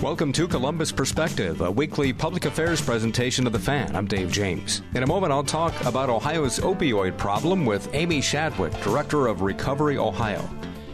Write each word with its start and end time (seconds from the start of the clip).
Welcome 0.00 0.32
to 0.34 0.46
Columbus 0.46 0.92
Perspective, 0.92 1.60
a 1.60 1.68
weekly 1.68 2.12
public 2.12 2.44
affairs 2.44 2.80
presentation 2.80 3.48
of 3.48 3.52
the 3.52 3.58
fan. 3.58 3.96
I'm 3.96 4.06
Dave 4.06 4.30
James. 4.30 4.82
In 4.94 5.02
a 5.02 5.06
moment, 5.08 5.32
I'll 5.32 5.42
talk 5.42 5.74
about 5.84 6.08
Ohio's 6.08 6.60
opioid 6.60 7.16
problem 7.16 7.66
with 7.66 7.92
Aimee 7.92 8.20
Shadwick, 8.20 8.72
Director 8.80 9.26
of 9.26 9.42
Recovery 9.42 9.98
Ohio. 9.98 10.48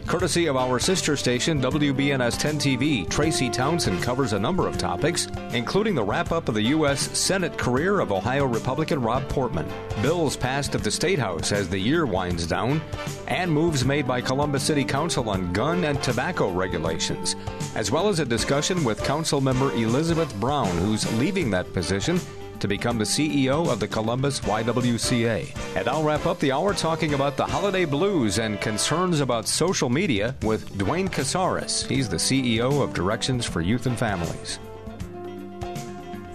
Courtesy 0.07 0.45
of 0.45 0.55
our 0.55 0.77
sister 0.77 1.17
station, 1.17 1.59
WBNS 1.59 2.37
10 2.37 2.59
TV, 2.59 3.09
Tracy 3.09 3.49
Townsend 3.49 4.03
covers 4.03 4.33
a 4.33 4.39
number 4.39 4.67
of 4.67 4.77
topics, 4.77 5.27
including 5.51 5.95
the 5.95 6.03
wrap 6.03 6.31
up 6.31 6.47
of 6.47 6.53
the 6.53 6.61
U.S. 6.61 7.17
Senate 7.17 7.57
career 7.57 7.99
of 7.99 8.11
Ohio 8.11 8.45
Republican 8.45 9.01
Rob 9.01 9.27
Portman, 9.29 9.67
bills 10.03 10.37
passed 10.37 10.75
at 10.75 10.83
the 10.83 10.91
State 10.91 11.17
House 11.17 11.51
as 11.51 11.67
the 11.67 11.79
year 11.79 12.05
winds 12.05 12.45
down, 12.45 12.81
and 13.27 13.51
moves 13.51 13.83
made 13.83 14.07
by 14.07 14.21
Columbus 14.21 14.63
City 14.63 14.83
Council 14.83 15.27
on 15.27 15.51
gun 15.53 15.83
and 15.85 16.01
tobacco 16.03 16.51
regulations, 16.51 17.35
as 17.73 17.89
well 17.89 18.07
as 18.07 18.19
a 18.19 18.25
discussion 18.25 18.83
with 18.83 19.03
Council 19.03 19.41
member 19.41 19.71
Elizabeth 19.71 20.33
Brown, 20.39 20.69
who's 20.77 21.11
leaving 21.17 21.49
that 21.49 21.73
position 21.73 22.19
to 22.59 22.67
become 22.67 22.97
the 22.97 23.03
CEO 23.03 23.71
of 23.71 23.79
the 23.79 23.87
Columbus 23.87 24.39
YWCA. 24.41 25.75
And 25.75 25.87
I'll 25.87 26.03
wrap 26.03 26.25
up 26.25 26.39
the 26.39 26.51
hour 26.51 26.73
talking 26.73 27.13
about 27.13 27.37
the 27.37 27.45
holiday 27.45 27.85
blues 27.85 28.39
and 28.39 28.59
concerns 28.61 29.19
about 29.19 29.47
social 29.47 29.89
media 29.89 30.35
with 30.43 30.77
Duane 30.77 31.07
Casares. 31.07 31.85
He's 31.87 32.09
the 32.09 32.17
CEO 32.17 32.81
of 32.81 32.93
Directions 32.93 33.45
for 33.45 33.61
Youth 33.61 33.85
and 33.85 33.97
Families. 33.97 34.59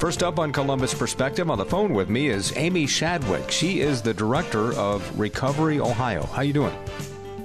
First 0.01 0.23
up 0.23 0.39
on 0.39 0.51
Columbus 0.51 0.95
Perspective 0.95 1.51
on 1.51 1.59
the 1.59 1.67
phone 1.67 1.93
with 1.93 2.09
me 2.09 2.29
is 2.29 2.57
Aimee 2.57 2.87
Shadwick. 2.87 3.51
She 3.51 3.81
is 3.81 4.01
the 4.01 4.15
director 4.15 4.73
of 4.75 5.21
Recovery 5.21 5.79
Ohio. 5.79 6.25
How 6.25 6.41
you 6.41 6.55
doing? 6.55 6.75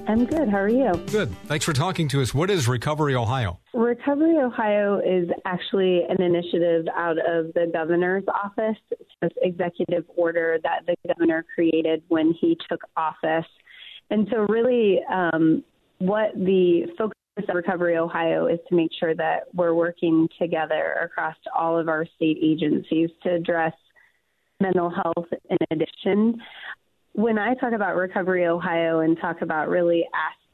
I'm 0.08 0.24
good. 0.24 0.48
How 0.48 0.58
are 0.58 0.68
you? 0.68 0.92
Good. 1.10 1.30
Thanks 1.46 1.64
for 1.64 1.72
talking 1.72 2.06
to 2.08 2.22
us. 2.22 2.32
What 2.32 2.48
is 2.48 2.68
Recovery 2.68 3.16
Ohio? 3.16 3.58
Recovery 3.74 4.38
Ohio 4.38 5.00
is 5.00 5.28
actually 5.44 6.02
an 6.08 6.22
initiative 6.22 6.86
out 6.94 7.18
of 7.18 7.52
the 7.54 7.68
governor's 7.72 8.22
office. 8.28 8.76
It's 8.92 9.10
this 9.20 9.32
executive 9.42 10.04
order 10.16 10.58
that 10.62 10.86
the 10.86 10.94
governor 11.08 11.44
created 11.52 12.04
when 12.06 12.32
he 12.40 12.56
took 12.68 12.82
office. 12.96 13.46
And 14.10 14.28
so, 14.30 14.46
really, 14.48 15.00
um, 15.12 15.64
what 15.98 16.34
the 16.36 16.86
focus 16.96 17.14
of 17.38 17.54
Recovery 17.56 17.96
Ohio 17.96 18.46
is 18.46 18.60
to 18.68 18.76
make 18.76 18.90
sure 19.00 19.14
that 19.16 19.44
we're 19.54 19.74
working 19.74 20.28
together 20.40 21.00
across 21.02 21.36
all 21.54 21.76
of 21.76 21.88
our 21.88 22.06
state 22.14 22.38
agencies 22.40 23.10
to 23.24 23.34
address 23.34 23.72
mental 24.60 24.88
health 24.88 25.26
in 25.50 25.56
addiction 25.70 26.40
when 27.16 27.38
I 27.38 27.54
talk 27.54 27.72
about 27.72 27.96
Recovery 27.96 28.46
Ohio 28.46 29.00
and 29.00 29.18
talk 29.18 29.40
about 29.40 29.70
really 29.70 30.04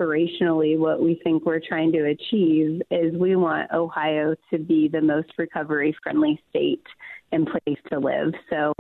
aspirationally 0.00 0.78
what 0.78 1.02
we 1.02 1.20
think 1.24 1.44
we're 1.44 1.58
trying 1.58 1.90
to 1.90 2.04
achieve 2.04 2.80
is 2.88 3.12
we 3.16 3.34
want 3.34 3.68
Ohio 3.72 4.36
to 4.50 4.58
be 4.60 4.86
the 4.86 5.00
most 5.00 5.32
recovery 5.38 5.94
friendly 6.04 6.40
state 6.48 6.84
and 7.32 7.48
place 7.48 7.78
to 7.90 7.98
live. 7.98 8.32
So 8.48 8.72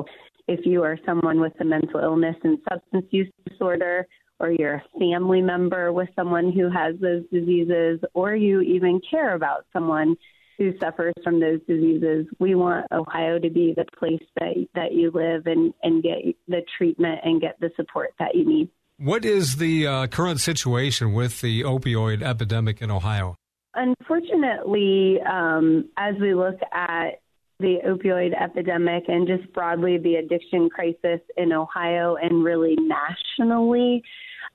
if 0.46 0.64
you 0.64 0.84
are 0.84 0.96
someone 1.04 1.40
with 1.40 1.54
a 1.60 1.64
mental 1.64 1.98
illness 1.98 2.36
and 2.44 2.58
substance 2.70 3.06
use 3.10 3.28
disorder, 3.48 4.06
or 4.38 4.52
you're 4.52 4.74
a 4.74 4.98
family 5.00 5.42
member 5.42 5.92
with 5.92 6.08
someone 6.14 6.52
who 6.52 6.70
has 6.70 6.94
those 7.00 7.24
diseases, 7.32 7.98
or 8.14 8.36
you 8.36 8.60
even 8.60 9.00
care 9.10 9.34
about 9.34 9.66
someone 9.72 10.14
who 10.62 10.78
suffers 10.78 11.14
from 11.24 11.40
those 11.40 11.60
diseases. 11.66 12.26
We 12.38 12.54
want 12.54 12.86
Ohio 12.92 13.38
to 13.38 13.50
be 13.50 13.74
the 13.76 13.84
place 13.98 14.22
that 14.38 14.54
that 14.74 14.92
you 14.92 15.10
live 15.10 15.46
and 15.46 15.74
and 15.82 16.02
get 16.02 16.18
the 16.48 16.62
treatment 16.76 17.20
and 17.24 17.40
get 17.40 17.58
the 17.60 17.70
support 17.76 18.10
that 18.18 18.34
you 18.34 18.46
need. 18.46 18.68
What 18.98 19.24
is 19.24 19.56
the 19.56 19.86
uh, 19.86 20.06
current 20.06 20.40
situation 20.40 21.12
with 21.12 21.40
the 21.40 21.62
opioid 21.62 22.22
epidemic 22.22 22.80
in 22.80 22.90
Ohio? 22.90 23.36
Unfortunately, 23.74 25.18
um, 25.22 25.88
as 25.96 26.14
we 26.20 26.34
look 26.34 26.58
at 26.72 27.20
the 27.58 27.78
opioid 27.86 28.32
epidemic 28.40 29.04
and 29.08 29.26
just 29.26 29.50
broadly 29.52 29.98
the 29.98 30.16
addiction 30.16 30.68
crisis 30.68 31.20
in 31.36 31.52
Ohio 31.52 32.16
and 32.16 32.44
really 32.44 32.76
nationally, 32.76 34.02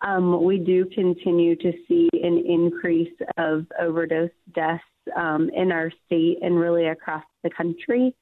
um, 0.01 0.43
we 0.43 0.59
do 0.59 0.85
continue 0.93 1.55
to 1.55 1.71
see 1.87 2.07
an 2.13 2.43
increase 2.47 3.13
of 3.37 3.65
overdose 3.79 4.29
deaths 4.53 4.83
um, 5.15 5.49
in 5.55 5.71
our 5.71 5.91
state 6.05 6.39
and 6.41 6.59
really 6.59 6.87
across 6.87 7.23
the 7.43 7.49
country. 7.49 8.15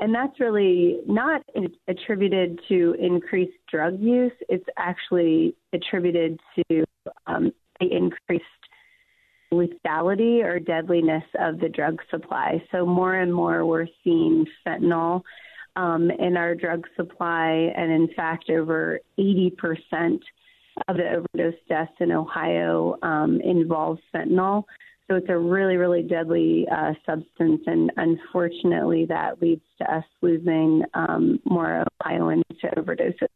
And 0.00 0.14
that's 0.14 0.40
really 0.40 0.98
not 1.06 1.42
attributed 1.86 2.58
to 2.68 2.96
increased 2.98 3.56
drug 3.70 4.00
use. 4.00 4.32
It's 4.48 4.64
actually 4.76 5.54
attributed 5.72 6.40
to 6.56 6.84
um, 7.26 7.52
the 7.80 7.94
increased 7.94 8.44
lethality 9.52 10.44
or 10.44 10.58
deadliness 10.58 11.22
of 11.38 11.60
the 11.60 11.68
drug 11.68 12.00
supply. 12.10 12.62
So 12.72 12.84
more 12.84 13.14
and 13.14 13.32
more 13.32 13.64
we're 13.64 13.86
seeing 14.02 14.46
fentanyl 14.66 15.22
um, 15.76 16.10
in 16.10 16.36
our 16.36 16.54
drug 16.54 16.86
supply, 16.96 17.72
and 17.76 17.90
in 17.90 18.08
fact, 18.14 18.50
over 18.50 19.00
80% 19.18 20.20
of 20.88 20.96
the 20.96 21.08
overdose 21.08 21.60
deaths 21.68 21.92
in 22.00 22.12
Ohio 22.12 22.96
um, 23.02 23.40
involve 23.40 23.98
fentanyl. 24.14 24.64
So 25.10 25.16
it's 25.16 25.28
a 25.28 25.36
really, 25.36 25.76
really 25.76 26.02
deadly 26.02 26.66
uh, 26.70 26.94
substance, 27.04 27.60
and 27.66 27.92
unfortunately, 27.96 29.04
that 29.10 29.40
leads 29.42 29.64
to 29.78 29.94
us 29.94 30.04
losing 30.22 30.82
um, 30.94 31.40
more 31.44 31.84
Ohioans 32.02 32.44
to 32.62 32.68
overdoses. 32.68 33.28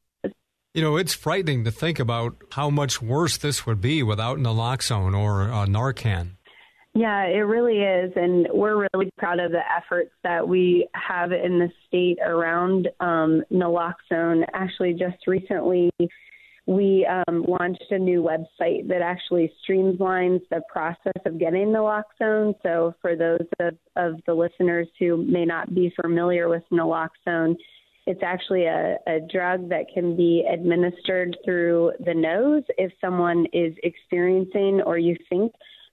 You 0.73 0.83
know, 0.83 0.97
it's 0.97 1.12
frightening 1.12 1.65
to 1.65 1.71
think 1.71 1.99
about 1.99 2.37
how 2.53 2.71
much 2.71 3.03
worse 3.03 3.37
this 3.37 3.67
would 3.67 3.81
be 3.81 4.03
without 4.03 4.39
naloxone 4.39 5.19
or 5.19 5.51
uh, 5.51 5.67
Narcan. 5.67 6.37
Yeah, 6.95 7.27
it 7.27 7.41
really 7.41 7.79
is. 7.79 8.12
And 8.17 8.49
we're 8.53 8.87
really 8.93 9.11
proud 9.19 9.39
of 9.39 9.53
the 9.53 9.61
efforts 9.77 10.11
that 10.25 10.49
we 10.49 10.89
have 10.95 11.33
in 11.33 11.59
the 11.59 11.71
state 11.87 12.19
around 12.25 12.89
um, 13.00 13.43
naloxone. 13.53 14.45
Actually, 14.53 14.95
just 14.95 15.27
recently, 15.27 15.91
we 16.69 17.06
um, 17.06 17.47
launched 17.49 17.87
a 17.91 17.99
new 17.99 18.23
website 18.23 18.87
that 18.89 19.01
actually 19.01 19.51
streamlines 19.67 20.43
the 20.51 20.61
process 20.71 21.15
of 21.25 21.39
getting 21.39 21.69
naloxone. 21.69 22.53
So, 22.62 22.95
for 23.01 23.17
those 23.17 23.47
of, 23.59 23.75
of 23.97 24.21
the 24.27 24.34
listeners 24.34 24.87
who 24.99 25.17
may 25.17 25.47
not 25.47 25.75
be 25.75 25.91
familiar 25.99 26.51
with 26.51 26.62
naloxone, 26.71 27.56
it's 28.06 28.23
actually 28.23 28.67
a, 28.67 28.97
a 29.06 29.19
drug 29.33 29.71
that 29.71 29.87
can 29.95 30.15
be 30.15 30.45
administered 30.53 31.39
through 31.43 31.93
the 32.05 32.12
nose 32.12 32.65
if 32.77 32.93
someone 33.00 33.47
is 33.55 33.73
experiencing 33.83 34.83
or 34.85 34.99
you 34.99 35.17
think 35.31 35.53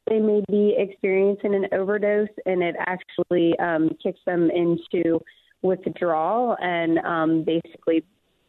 they 0.09 0.19
may 0.19 0.43
be 0.49 0.75
experiencing 0.77 1.55
an 1.55 1.67
overdose, 1.71 2.27
and 2.45 2.61
it 2.61 2.75
actually 2.79 3.57
um, 3.59 3.91
kicks 4.03 4.19
them 4.25 4.51
into 4.51 5.21
withdrawal 5.61 6.57
and 6.59 6.99
um, 6.99 7.43
basically 7.43 8.03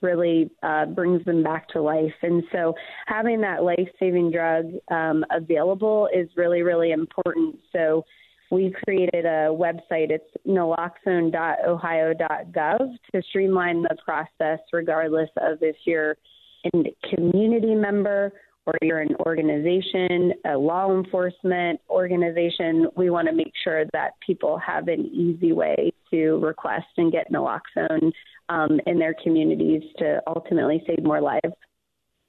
really 0.07 0.51
uh, 0.63 0.87
brings 0.87 1.23
them 1.25 1.43
back 1.43 1.69
to 1.71 1.83
life. 1.83 2.15
And 2.23 2.45
so 2.53 2.75
having 3.07 3.41
that 3.43 3.65
life 3.65 3.89
saving 3.99 4.31
drug 4.31 4.67
um, 4.91 5.25
available 5.31 6.09
is 6.15 6.29
really, 6.37 6.63
really 6.63 6.93
important. 6.93 7.57
So 7.73 8.05
we 8.51 8.75
created 8.85 9.25
a 9.25 9.49
website. 9.51 10.11
It's 10.11 10.31
naloxone.ohio.gov 10.47 12.99
to 13.13 13.23
streamline 13.29 13.83
the 13.83 13.97
process, 14.05 14.61
regardless 14.73 15.31
of 15.39 15.59
if 15.63 15.77
you're 15.85 16.17
a 16.65 16.71
community 17.15 17.75
member 17.75 18.33
or 18.67 18.75
you're 18.83 19.01
an 19.01 19.15
organization, 19.27 20.33
a 20.45 20.57
law 20.57 20.91
enforcement 20.91 21.81
organization. 21.89 22.89
We 22.97 23.11
want 23.11 23.29
to 23.29 23.35
make 23.35 23.53
sure 23.63 23.85
that 23.93 24.13
people 24.25 24.59
have 24.59 24.89
an 24.89 25.07
easy 25.07 25.53
way 25.53 25.93
to 26.11 26.39
request 26.39 26.87
and 26.97 27.13
get 27.13 27.31
naloxone 27.33 28.13
um, 28.49 28.81
in 28.87 28.99
their 28.99 29.15
communities 29.23 29.83
to 29.99 30.21
ultimately 30.27 30.83
save 30.87 31.05
more 31.05 31.21
lives. 31.21 31.55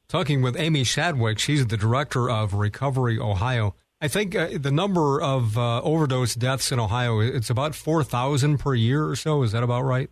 Talking 0.08 0.42
with 0.42 0.56
Aimee 0.56 0.86
Shadwick, 0.86 1.38
she's 1.38 1.68
the 1.68 1.76
director 1.76 2.30
of 2.30 2.54
Recovery 2.54 3.20
Ohio. 3.20 3.76
I 4.00 4.08
think 4.08 4.36
uh, 4.36 4.50
the 4.60 4.72
number 4.72 5.20
of 5.20 5.58
uh, 5.58 5.82
overdose 5.82 6.36
deaths 6.36 6.72
in 6.72 6.80
Ohio 6.80 7.20
it's 7.20 7.50
about 7.50 7.74
four 7.74 8.04
thousand 8.04 8.60
per 8.60 8.76
year 8.76 9.06
or 9.06 9.16
so. 9.16 9.42
Is 9.42 9.52
that 9.54 9.64
about 9.64 9.84
right? 9.84 10.10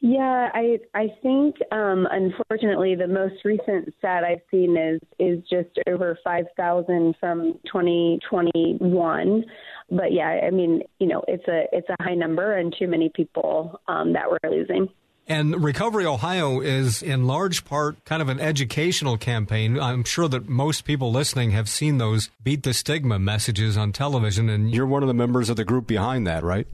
Yeah, 0.00 0.50
I 0.52 0.78
I 0.94 1.06
think 1.22 1.56
um, 1.72 2.06
unfortunately 2.10 2.94
the 2.94 3.08
most 3.08 3.44
recent 3.44 3.92
stat 3.98 4.24
I've 4.24 4.42
seen 4.50 4.76
is 4.76 5.00
is 5.18 5.42
just 5.48 5.70
over 5.88 6.18
five 6.22 6.44
thousand 6.56 7.14
from 7.18 7.58
2021. 7.66 9.44
But 9.90 10.12
yeah, 10.12 10.40
I 10.46 10.50
mean 10.50 10.82
you 10.98 11.08
know 11.08 11.22
it's 11.26 11.46
a 11.48 11.64
it's 11.72 11.88
a 11.88 12.02
high 12.02 12.14
number 12.14 12.56
and 12.58 12.74
too 12.78 12.88
many 12.88 13.10
people 13.14 13.80
um, 13.88 14.12
that 14.12 14.24
we're 14.30 14.50
losing. 14.50 14.88
And 15.28 15.64
Recovery 15.64 16.06
Ohio 16.06 16.60
is 16.60 17.02
in 17.02 17.26
large 17.26 17.64
part 17.64 18.04
kind 18.04 18.22
of 18.22 18.28
an 18.28 18.38
educational 18.38 19.16
campaign. 19.16 19.78
I'm 19.78 20.04
sure 20.04 20.28
that 20.28 20.48
most 20.48 20.84
people 20.84 21.10
listening 21.10 21.50
have 21.50 21.68
seen 21.68 21.98
those 21.98 22.30
beat 22.44 22.62
the 22.62 22.72
stigma 22.72 23.18
messages 23.18 23.76
on 23.76 23.90
television, 23.90 24.48
and 24.48 24.72
you're 24.72 24.86
one 24.86 25.02
of 25.02 25.08
the 25.08 25.14
members 25.14 25.50
of 25.50 25.56
the 25.56 25.64
group 25.64 25.88
behind 25.88 26.28
that, 26.28 26.44
right? 26.44 26.68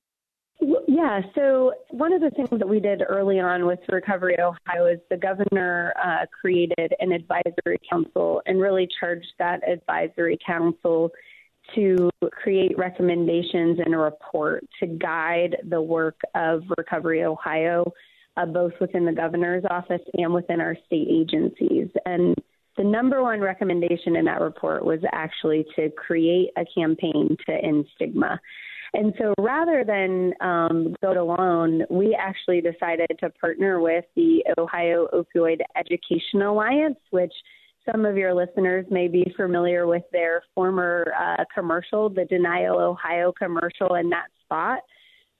Yeah, 1.02 1.20
so 1.34 1.72
one 1.90 2.12
of 2.12 2.20
the 2.20 2.30
things 2.30 2.48
that 2.52 2.68
we 2.68 2.78
did 2.78 3.02
early 3.08 3.40
on 3.40 3.66
with 3.66 3.80
Recovery 3.88 4.36
Ohio 4.38 4.86
is 4.86 5.00
the 5.10 5.16
governor 5.16 5.92
uh, 6.00 6.26
created 6.40 6.94
an 7.00 7.10
advisory 7.10 7.80
council 7.90 8.40
and 8.46 8.60
really 8.60 8.88
charged 9.00 9.26
that 9.40 9.68
advisory 9.68 10.38
council 10.46 11.10
to 11.74 12.08
create 12.30 12.78
recommendations 12.78 13.80
and 13.84 13.92
a 13.92 13.98
report 13.98 14.64
to 14.78 14.86
guide 14.86 15.56
the 15.70 15.82
work 15.82 16.20
of 16.36 16.62
Recovery 16.78 17.24
Ohio, 17.24 17.92
uh, 18.36 18.46
both 18.46 18.72
within 18.80 19.04
the 19.04 19.12
governor's 19.12 19.64
office 19.70 20.02
and 20.14 20.32
within 20.32 20.60
our 20.60 20.76
state 20.86 21.08
agencies. 21.10 21.88
And 22.06 22.36
the 22.76 22.84
number 22.84 23.24
one 23.24 23.40
recommendation 23.40 24.14
in 24.14 24.24
that 24.26 24.40
report 24.40 24.84
was 24.84 25.00
actually 25.10 25.66
to 25.74 25.90
create 25.90 26.50
a 26.56 26.64
campaign 26.76 27.36
to 27.46 27.52
end 27.52 27.86
stigma. 27.96 28.40
And 28.94 29.14
so 29.18 29.32
rather 29.38 29.84
than 29.86 30.34
um, 30.40 30.94
go 31.00 31.12
it 31.12 31.16
alone, 31.16 31.82
we 31.88 32.14
actually 32.18 32.60
decided 32.60 33.08
to 33.20 33.30
partner 33.30 33.80
with 33.80 34.04
the 34.16 34.44
Ohio 34.58 35.08
Opioid 35.14 35.60
Education 35.76 36.42
Alliance, 36.42 36.98
which 37.10 37.32
some 37.90 38.04
of 38.04 38.16
your 38.16 38.34
listeners 38.34 38.84
may 38.90 39.08
be 39.08 39.32
familiar 39.36 39.86
with 39.86 40.02
their 40.12 40.42
former 40.54 41.12
uh, 41.18 41.44
commercial, 41.52 42.10
the 42.10 42.26
Denial 42.26 42.78
Ohio 42.78 43.32
commercial 43.32 43.94
in 43.94 44.10
that 44.10 44.26
spot. 44.44 44.80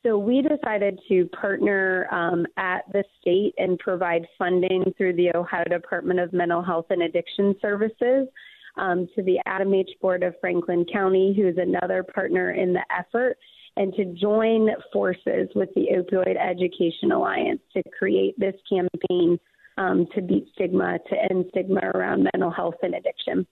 So 0.02 0.18
we 0.18 0.42
decided 0.42 0.98
to 1.08 1.26
partner 1.26 2.08
um, 2.10 2.44
at 2.56 2.80
the 2.92 3.04
state 3.20 3.54
and 3.58 3.78
provide 3.78 4.26
funding 4.36 4.92
through 4.96 5.14
the 5.14 5.30
Ohio 5.36 5.64
Department 5.64 6.18
of 6.18 6.32
Mental 6.32 6.62
Health 6.62 6.86
and 6.90 7.02
Addiction 7.02 7.54
Services 7.62 8.26
um, 8.76 9.08
to 9.14 9.22
the 9.22 9.38
ADAMH 9.46 10.00
Board 10.00 10.22
of 10.22 10.34
Franklin 10.40 10.84
County, 10.90 11.34
who 11.36 11.48
is 11.48 11.56
another 11.58 12.02
partner 12.02 12.52
in 12.52 12.72
the 12.72 12.84
effort, 12.96 13.36
and 13.76 13.94
to 13.94 14.04
join 14.14 14.68
forces 14.92 15.48
with 15.54 15.70
the 15.74 15.86
Opioid 15.96 16.36
Education 16.36 17.12
Alliance 17.12 17.60
to 17.74 17.82
create 17.98 18.38
this 18.38 18.54
campaign 18.68 19.38
um, 19.78 20.06
to 20.14 20.20
beat 20.20 20.48
stigma, 20.54 20.98
to 21.08 21.16
end 21.30 21.46
stigma 21.50 21.80
around 21.94 22.28
mental 22.34 22.50
health 22.50 22.74
and 22.82 22.94
addiction. 22.94 23.46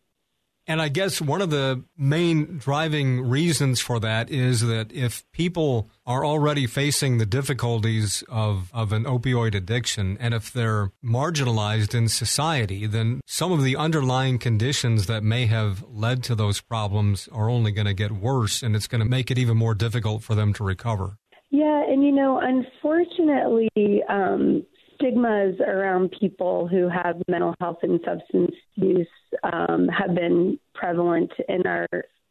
And 0.70 0.80
I 0.80 0.88
guess 0.88 1.20
one 1.20 1.42
of 1.42 1.50
the 1.50 1.82
main 1.98 2.58
driving 2.58 3.22
reasons 3.22 3.80
for 3.80 3.98
that 3.98 4.30
is 4.30 4.60
that 4.60 4.92
if 4.92 5.24
people 5.32 5.90
are 6.06 6.24
already 6.24 6.68
facing 6.68 7.18
the 7.18 7.26
difficulties 7.26 8.22
of, 8.28 8.70
of 8.72 8.92
an 8.92 9.02
opioid 9.02 9.56
addiction, 9.56 10.16
and 10.20 10.32
if 10.32 10.52
they're 10.52 10.92
marginalized 11.04 11.92
in 11.92 12.06
society, 12.06 12.86
then 12.86 13.20
some 13.26 13.50
of 13.50 13.64
the 13.64 13.74
underlying 13.74 14.38
conditions 14.38 15.06
that 15.06 15.24
may 15.24 15.46
have 15.46 15.82
led 15.90 16.22
to 16.22 16.36
those 16.36 16.60
problems 16.60 17.28
are 17.32 17.50
only 17.50 17.72
going 17.72 17.88
to 17.88 17.92
get 17.92 18.12
worse, 18.12 18.62
and 18.62 18.76
it's 18.76 18.86
going 18.86 19.02
to 19.02 19.08
make 19.08 19.28
it 19.32 19.38
even 19.38 19.56
more 19.56 19.74
difficult 19.74 20.22
for 20.22 20.36
them 20.36 20.52
to 20.52 20.62
recover. 20.62 21.18
Yeah, 21.50 21.82
and 21.82 22.04
you 22.04 22.12
know, 22.12 22.38
unfortunately, 22.38 24.04
um, 24.08 24.64
stigmas 25.00 25.56
around 25.60 26.14
people 26.18 26.68
who 26.68 26.88
have 26.88 27.16
mental 27.28 27.54
health 27.60 27.78
and 27.82 28.00
substance 28.04 28.54
use 28.74 29.08
um, 29.42 29.88
have 29.88 30.14
been 30.14 30.58
prevalent 30.74 31.32
in 31.48 31.66
our 31.66 31.86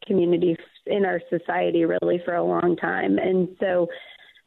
community, 0.06 0.56
in 0.86 1.04
our 1.04 1.20
society, 1.28 1.84
really 1.84 2.20
for 2.24 2.34
a 2.34 2.44
long 2.44 2.76
time. 2.76 3.18
And 3.18 3.48
so, 3.60 3.88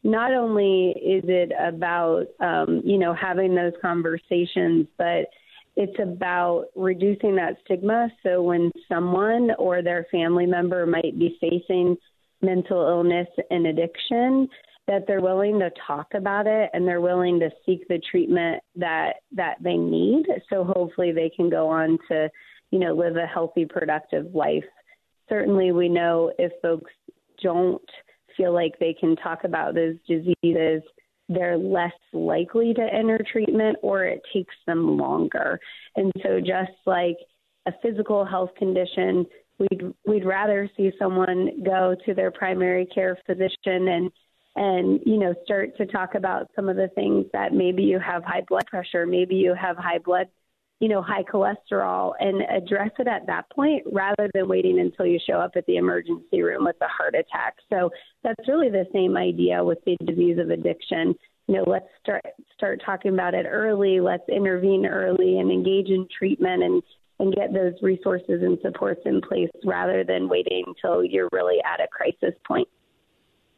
not 0.06 0.34
only 0.34 0.90
is 0.90 1.24
it 1.28 1.52
about 1.58 2.26
um, 2.40 2.82
you 2.84 2.98
know 2.98 3.14
having 3.14 3.56
those 3.56 3.74
conversations, 3.82 4.88
but 4.98 5.28
it's 5.76 6.00
about 6.00 6.66
reducing 6.76 7.36
that 7.36 7.58
stigma. 7.66 8.10
So 8.22 8.44
when 8.44 8.72
someone 8.88 9.50
or 9.58 9.82
their 9.82 10.06
family 10.12 10.46
member 10.46 10.86
might 10.86 11.18
be 11.18 11.38
facing 11.42 11.98
mental 12.42 12.86
illness 12.86 13.28
and 13.50 13.66
addiction, 13.66 14.48
that 14.88 15.06
they're 15.08 15.22
willing 15.22 15.60
to 15.60 15.72
talk 15.88 16.08
about 16.14 16.46
it 16.46 16.70
and 16.74 16.88
they're 16.88 17.02
willing 17.02 17.40
to 17.40 17.50
seek 17.66 17.88
the 17.88 18.02
treatment 18.12 18.62
that 18.76 19.18
that 19.32 19.58
they 19.62 19.78
need. 19.78 20.26
So 20.50 20.64
hopefully 20.64 21.12
they 21.12 21.30
can 21.30 21.50
go 21.50 21.68
on 21.70 21.98
to 22.10 22.30
you 22.72 22.80
know 22.80 22.94
live 22.94 23.16
a 23.16 23.26
healthy 23.26 23.66
productive 23.66 24.34
life. 24.34 24.66
Certainly 25.30 25.72
we 25.72 25.90
know 25.90 26.32
if 26.38 26.52
folks 26.62 26.92
don't 27.42 27.82
feel 28.36 28.54
like 28.54 28.74
they 28.80 28.96
can 29.00 29.16
talk 29.16 29.44
about 29.44 29.76
those 29.76 29.96
diseases 30.08 30.82
they're 31.30 31.58
less 31.58 31.94
likely 32.12 32.74
to 32.74 32.82
enter 32.82 33.20
treatment 33.32 33.78
or 33.82 34.04
it 34.04 34.22
takes 34.34 34.56
them 34.68 34.98
longer. 34.98 35.60
And 35.96 36.12
so 36.22 36.40
just 36.40 36.72
like 36.86 37.18
a 37.66 37.72
physical 37.82 38.26
health 38.26 38.50
condition 38.58 39.26
we'd 39.60 39.94
we'd 40.06 40.26
rather 40.26 40.70
see 40.76 40.92
someone 40.98 41.64
go 41.64 41.96
to 42.06 42.14
their 42.14 42.32
primary 42.32 42.86
care 42.88 43.18
physician 43.26 43.88
and 43.88 44.12
and 44.56 45.00
you 45.06 45.18
know 45.18 45.34
start 45.44 45.76
to 45.78 45.86
talk 45.86 46.16
about 46.16 46.50
some 46.56 46.70
of 46.70 46.76
the 46.76 46.90
things 46.96 47.26
that 47.34 47.54
maybe 47.54 47.84
you 47.84 48.00
have 48.00 48.24
high 48.24 48.44
blood 48.48 48.66
pressure 48.68 49.06
maybe 49.06 49.36
you 49.36 49.54
have 49.54 49.78
high 49.78 49.98
blood 49.98 50.28
you 50.84 50.90
know 50.90 51.02
high 51.02 51.24
cholesterol 51.24 52.12
and 52.20 52.42
address 52.42 52.92
it 53.00 53.08
at 53.08 53.26
that 53.26 53.50
point 53.50 53.82
rather 53.90 54.30
than 54.34 54.50
waiting 54.50 54.82
until 54.82 55.06
you 55.06 55.18
show 55.26 55.36
up 55.36 55.52
at 55.56 55.66
the 55.66 55.78
emergency 55.78 56.42
room 56.42 56.66
with 56.66 56.76
a 56.82 56.88
heart 56.88 57.16
attack. 57.16 57.56
So 57.70 57.90
that's 58.22 58.48
really 58.50 58.70
the 58.70 58.86
same 58.92 59.16
idea 59.16 59.64
with 59.64 59.78
the 59.86 59.96
disease 60.06 60.38
of 60.40 60.50
addiction. 60.50 61.16
You 61.48 61.56
know 61.56 61.64
let's 61.66 61.88
start 62.02 62.26
start 62.54 62.82
talking 62.86 63.14
about 63.14 63.34
it 63.34 63.46
early. 63.50 64.02
Let's 64.02 64.28
intervene 64.28 64.86
early 64.86 65.40
and 65.40 65.50
engage 65.50 65.88
in 65.88 66.06
treatment 66.18 66.64
and 66.64 66.84
and 67.20 67.34
get 67.34 67.54
those 67.54 67.74
resources 67.82 68.42
and 68.44 68.58
supports 68.62 69.02
in 69.06 69.22
place 69.22 69.52
rather 69.64 70.04
than 70.04 70.28
waiting 70.28 70.66
until 70.68 71.02
you're 71.02 71.30
really 71.32 71.60
at 71.64 71.80
a 71.80 71.88
crisis 71.88 72.38
point 72.46 72.68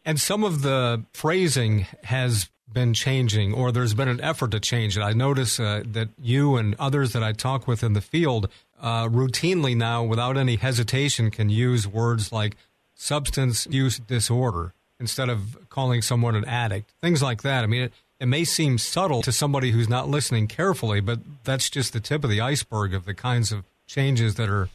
and 0.06 0.20
some 0.20 0.44
of 0.44 0.62
the 0.62 1.04
phrasing 1.14 1.88
has 2.04 2.50
been 2.72 2.94
changing, 2.94 3.54
or 3.54 3.72
there's 3.72 3.94
been 3.94 4.10
an 4.10 4.22
effort 4.22 4.52
to 4.52 4.60
change 4.60 4.98
it. 4.98 5.02
I 5.02 5.14
notice 5.14 5.60
uh, 5.60 5.84
that 5.94 6.10
you 6.22 6.58
and 6.58 6.76
others 6.78 7.14
that 7.14 7.24
I 7.24 7.32
talk 7.32 7.68
with 7.68 7.84
in 7.84 7.94
the 7.94 8.02
field 8.02 8.50
uh, 8.80 9.08
routinely 9.08 9.76
now, 9.76 10.04
without 10.04 10.38
any 10.38 10.58
hesitation, 10.58 11.32
can 11.32 11.50
use 11.50 11.88
words 11.88 12.32
like 12.32 12.56
substance 12.94 13.66
use 13.70 13.98
disorder 14.00 14.74
instead 15.00 15.30
of 15.30 15.58
calling 15.70 16.02
someone 16.02 16.36
an 16.36 16.46
addict. 16.46 16.92
Things 17.02 17.24
like 17.24 17.42
that. 17.44 17.64
I 17.64 17.68
mean, 17.68 17.84
it, 17.84 17.94
it 18.20 18.28
may 18.28 18.44
seem 18.44 18.78
subtle 18.78 19.22
to 19.24 19.32
somebody 19.32 19.72
who's 19.72 19.90
not 19.90 20.08
listening 20.08 20.48
carefully, 20.48 21.00
but 21.00 21.20
that's 21.44 21.70
just 21.70 21.94
the 21.94 22.00
tip 22.00 22.24
of 22.24 22.30
the 22.30 22.42
iceberg 22.42 22.94
of 22.94 23.06
the 23.06 23.14
kinds 23.14 23.52
of 23.52 23.64
changes 23.88 24.36
that 24.36 24.50
are 24.50 24.70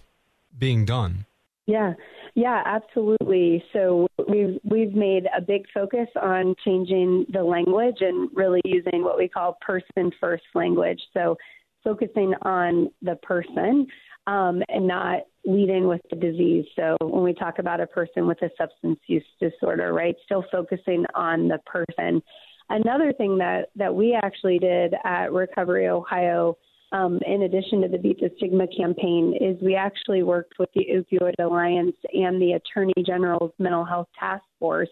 being 0.58 0.84
done. 0.84 1.26
Yeah. 1.66 1.94
Yeah, 2.34 2.62
absolutely. 2.64 3.62
So 3.72 4.06
we've 4.28 4.58
we've 4.64 4.94
made 4.94 5.26
a 5.36 5.40
big 5.40 5.62
focus 5.74 6.08
on 6.20 6.54
changing 6.64 7.26
the 7.32 7.42
language 7.42 7.96
and 8.00 8.28
really 8.32 8.60
using 8.64 9.02
what 9.02 9.18
we 9.18 9.28
call 9.28 9.58
person 9.60 10.10
first 10.20 10.44
language. 10.54 11.00
So 11.12 11.36
focusing 11.82 12.34
on 12.42 12.90
the 13.02 13.16
person 13.16 13.86
um, 14.26 14.62
and 14.68 14.86
not 14.86 15.20
leading 15.44 15.88
with 15.88 16.02
the 16.10 16.16
disease. 16.16 16.66
So 16.76 16.96
when 17.00 17.24
we 17.24 17.32
talk 17.32 17.58
about 17.58 17.80
a 17.80 17.86
person 17.86 18.26
with 18.26 18.40
a 18.42 18.50
substance 18.58 19.00
use 19.06 19.24
disorder, 19.40 19.92
right, 19.92 20.14
still 20.24 20.44
focusing 20.52 21.04
on 21.14 21.48
the 21.48 21.58
person. 21.66 22.22
Another 22.68 23.12
thing 23.12 23.38
that 23.38 23.70
that 23.74 23.92
we 23.92 24.16
actually 24.22 24.58
did 24.58 24.94
at 25.04 25.32
Recovery 25.32 25.88
Ohio 25.88 26.56
um, 26.92 27.20
in 27.26 27.42
addition 27.42 27.82
to 27.82 27.88
the 27.88 27.98
Beat 27.98 28.20
the 28.20 28.30
Stigma 28.36 28.66
campaign, 28.66 29.36
is 29.40 29.56
we 29.62 29.74
actually 29.74 30.22
worked 30.22 30.54
with 30.58 30.70
the 30.74 30.86
Opioid 30.92 31.34
Alliance 31.38 31.96
and 32.12 32.40
the 32.40 32.52
Attorney 32.52 32.94
General's 33.06 33.52
Mental 33.58 33.84
Health 33.84 34.08
Task 34.18 34.44
Force, 34.58 34.90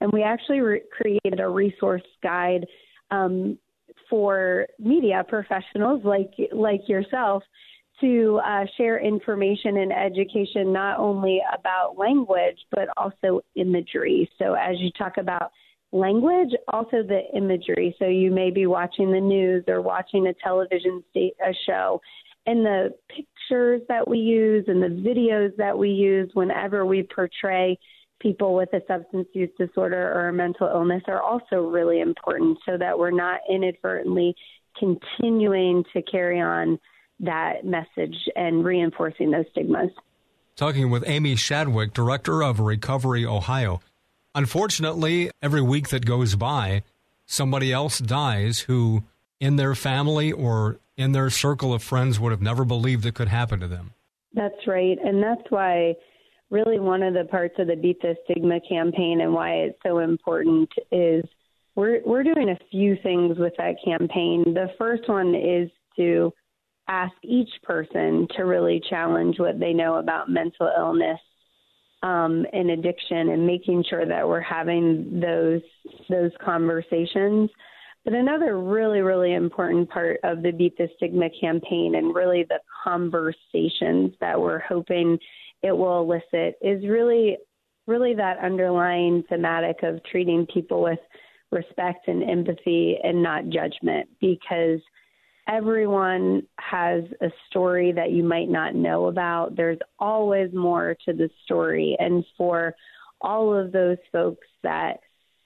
and 0.00 0.12
we 0.12 0.22
actually 0.22 0.60
re- 0.60 0.82
created 0.90 1.40
a 1.40 1.48
resource 1.48 2.02
guide 2.22 2.66
um, 3.10 3.58
for 4.10 4.66
media 4.78 5.24
professionals 5.28 6.02
like 6.04 6.32
like 6.52 6.88
yourself 6.88 7.42
to 8.00 8.40
uh, 8.44 8.64
share 8.76 8.98
information 8.98 9.78
and 9.78 9.92
education 9.92 10.72
not 10.72 10.98
only 10.98 11.40
about 11.58 11.96
language 11.96 12.58
but 12.70 12.88
also 12.96 13.40
imagery. 13.54 14.28
So 14.38 14.54
as 14.54 14.76
you 14.78 14.90
talk 14.98 15.16
about 15.16 15.50
language, 15.92 16.50
also 16.68 17.02
the 17.02 17.22
imagery. 17.34 17.94
So 17.98 18.06
you 18.06 18.30
may 18.30 18.50
be 18.50 18.66
watching 18.66 19.12
the 19.12 19.20
news 19.20 19.64
or 19.68 19.80
watching 19.80 20.26
a 20.26 20.34
television 20.34 21.02
a 21.14 21.54
show, 21.66 22.00
and 22.46 22.64
the 22.64 22.94
pictures 23.08 23.82
that 23.88 24.06
we 24.06 24.18
use 24.18 24.64
and 24.68 24.82
the 24.82 24.88
videos 24.88 25.56
that 25.56 25.76
we 25.76 25.90
use 25.90 26.30
whenever 26.34 26.86
we 26.86 27.02
portray 27.02 27.78
people 28.20 28.54
with 28.54 28.72
a 28.72 28.80
substance 28.86 29.28
use 29.32 29.50
disorder 29.58 30.12
or 30.12 30.28
a 30.28 30.32
mental 30.32 30.68
illness 30.68 31.02
are 31.06 31.22
also 31.22 31.68
really 31.68 32.00
important 32.00 32.58
so 32.64 32.76
that 32.78 32.98
we're 32.98 33.10
not 33.10 33.40
inadvertently 33.50 34.34
continuing 34.78 35.84
to 35.92 36.02
carry 36.02 36.40
on 36.40 36.78
that 37.20 37.64
message 37.64 38.16
and 38.34 38.64
reinforcing 38.64 39.30
those 39.30 39.44
stigmas. 39.50 39.90
Talking 40.54 40.90
with 40.90 41.06
Aimee 41.06 41.36
Shadwick, 41.36 41.92
Director 41.92 42.42
of 42.42 42.60
Recovery 42.60 43.26
Ohio. 43.26 43.80
Unfortunately, 44.36 45.30
every 45.40 45.62
week 45.62 45.88
that 45.88 46.04
goes 46.04 46.34
by, 46.34 46.82
somebody 47.24 47.72
else 47.72 47.98
dies 47.98 48.60
who, 48.60 49.02
in 49.40 49.56
their 49.56 49.74
family 49.74 50.30
or 50.30 50.78
in 50.94 51.12
their 51.12 51.30
circle 51.30 51.72
of 51.72 51.82
friends, 51.82 52.20
would 52.20 52.32
have 52.32 52.42
never 52.42 52.66
believed 52.66 53.06
it 53.06 53.14
could 53.14 53.28
happen 53.28 53.60
to 53.60 53.66
them. 53.66 53.94
That's 54.34 54.66
right. 54.66 54.98
And 55.02 55.22
that's 55.22 55.48
why, 55.48 55.94
really, 56.50 56.78
one 56.78 57.02
of 57.02 57.14
the 57.14 57.24
parts 57.24 57.54
of 57.58 57.68
the 57.68 57.76
Beat 57.76 58.02
the 58.02 58.14
Stigma 58.24 58.60
campaign 58.68 59.22
and 59.22 59.32
why 59.32 59.52
it's 59.52 59.78
so 59.82 60.00
important 60.00 60.70
is 60.92 61.24
we're, 61.74 62.02
we're 62.04 62.22
doing 62.22 62.50
a 62.50 62.58
few 62.70 62.98
things 63.02 63.38
with 63.38 63.54
that 63.56 63.76
campaign. 63.82 64.44
The 64.52 64.68
first 64.76 65.08
one 65.08 65.34
is 65.34 65.70
to 65.96 66.30
ask 66.88 67.14
each 67.24 67.48
person 67.62 68.28
to 68.36 68.42
really 68.42 68.82
challenge 68.90 69.38
what 69.38 69.58
they 69.58 69.72
know 69.72 69.96
about 69.96 70.28
mental 70.28 70.70
illness 70.76 71.20
um, 72.02 72.46
in 72.52 72.70
addiction 72.70 73.30
and 73.30 73.46
making 73.46 73.84
sure 73.88 74.06
that 74.06 74.26
we're 74.26 74.40
having 74.40 75.20
those 75.20 75.62
those 76.08 76.30
conversations. 76.44 77.50
But 78.04 78.14
another 78.14 78.60
really, 78.60 79.00
really 79.00 79.34
important 79.34 79.90
part 79.90 80.20
of 80.22 80.42
the 80.42 80.52
Beat 80.52 80.78
the 80.78 80.88
Stigma 80.96 81.28
campaign 81.40 81.96
and 81.96 82.14
really 82.14 82.44
the 82.48 82.60
conversations 82.84 84.14
that 84.20 84.40
we're 84.40 84.60
hoping 84.60 85.18
it 85.62 85.76
will 85.76 86.00
elicit 86.02 86.56
is 86.62 86.86
really, 86.86 87.36
really 87.88 88.14
that 88.14 88.38
underlying 88.38 89.24
thematic 89.28 89.82
of 89.82 90.00
treating 90.04 90.46
people 90.46 90.82
with 90.82 91.00
respect 91.50 92.06
and 92.06 92.22
empathy 92.22 92.96
and 93.02 93.20
not 93.20 93.48
judgment 93.48 94.08
because 94.20 94.80
everyone 95.48 96.42
has 96.58 97.04
a 97.20 97.28
story 97.48 97.92
that 97.92 98.10
you 98.10 98.24
might 98.24 98.48
not 98.48 98.74
know 98.74 99.06
about. 99.06 99.56
There's 99.56 99.78
always 99.98 100.52
more 100.52 100.96
to 101.06 101.12
the 101.12 101.30
story. 101.44 101.96
And 101.98 102.24
for 102.36 102.74
all 103.20 103.54
of 103.54 103.72
those 103.72 103.98
folks 104.12 104.46
that, 104.62 105.00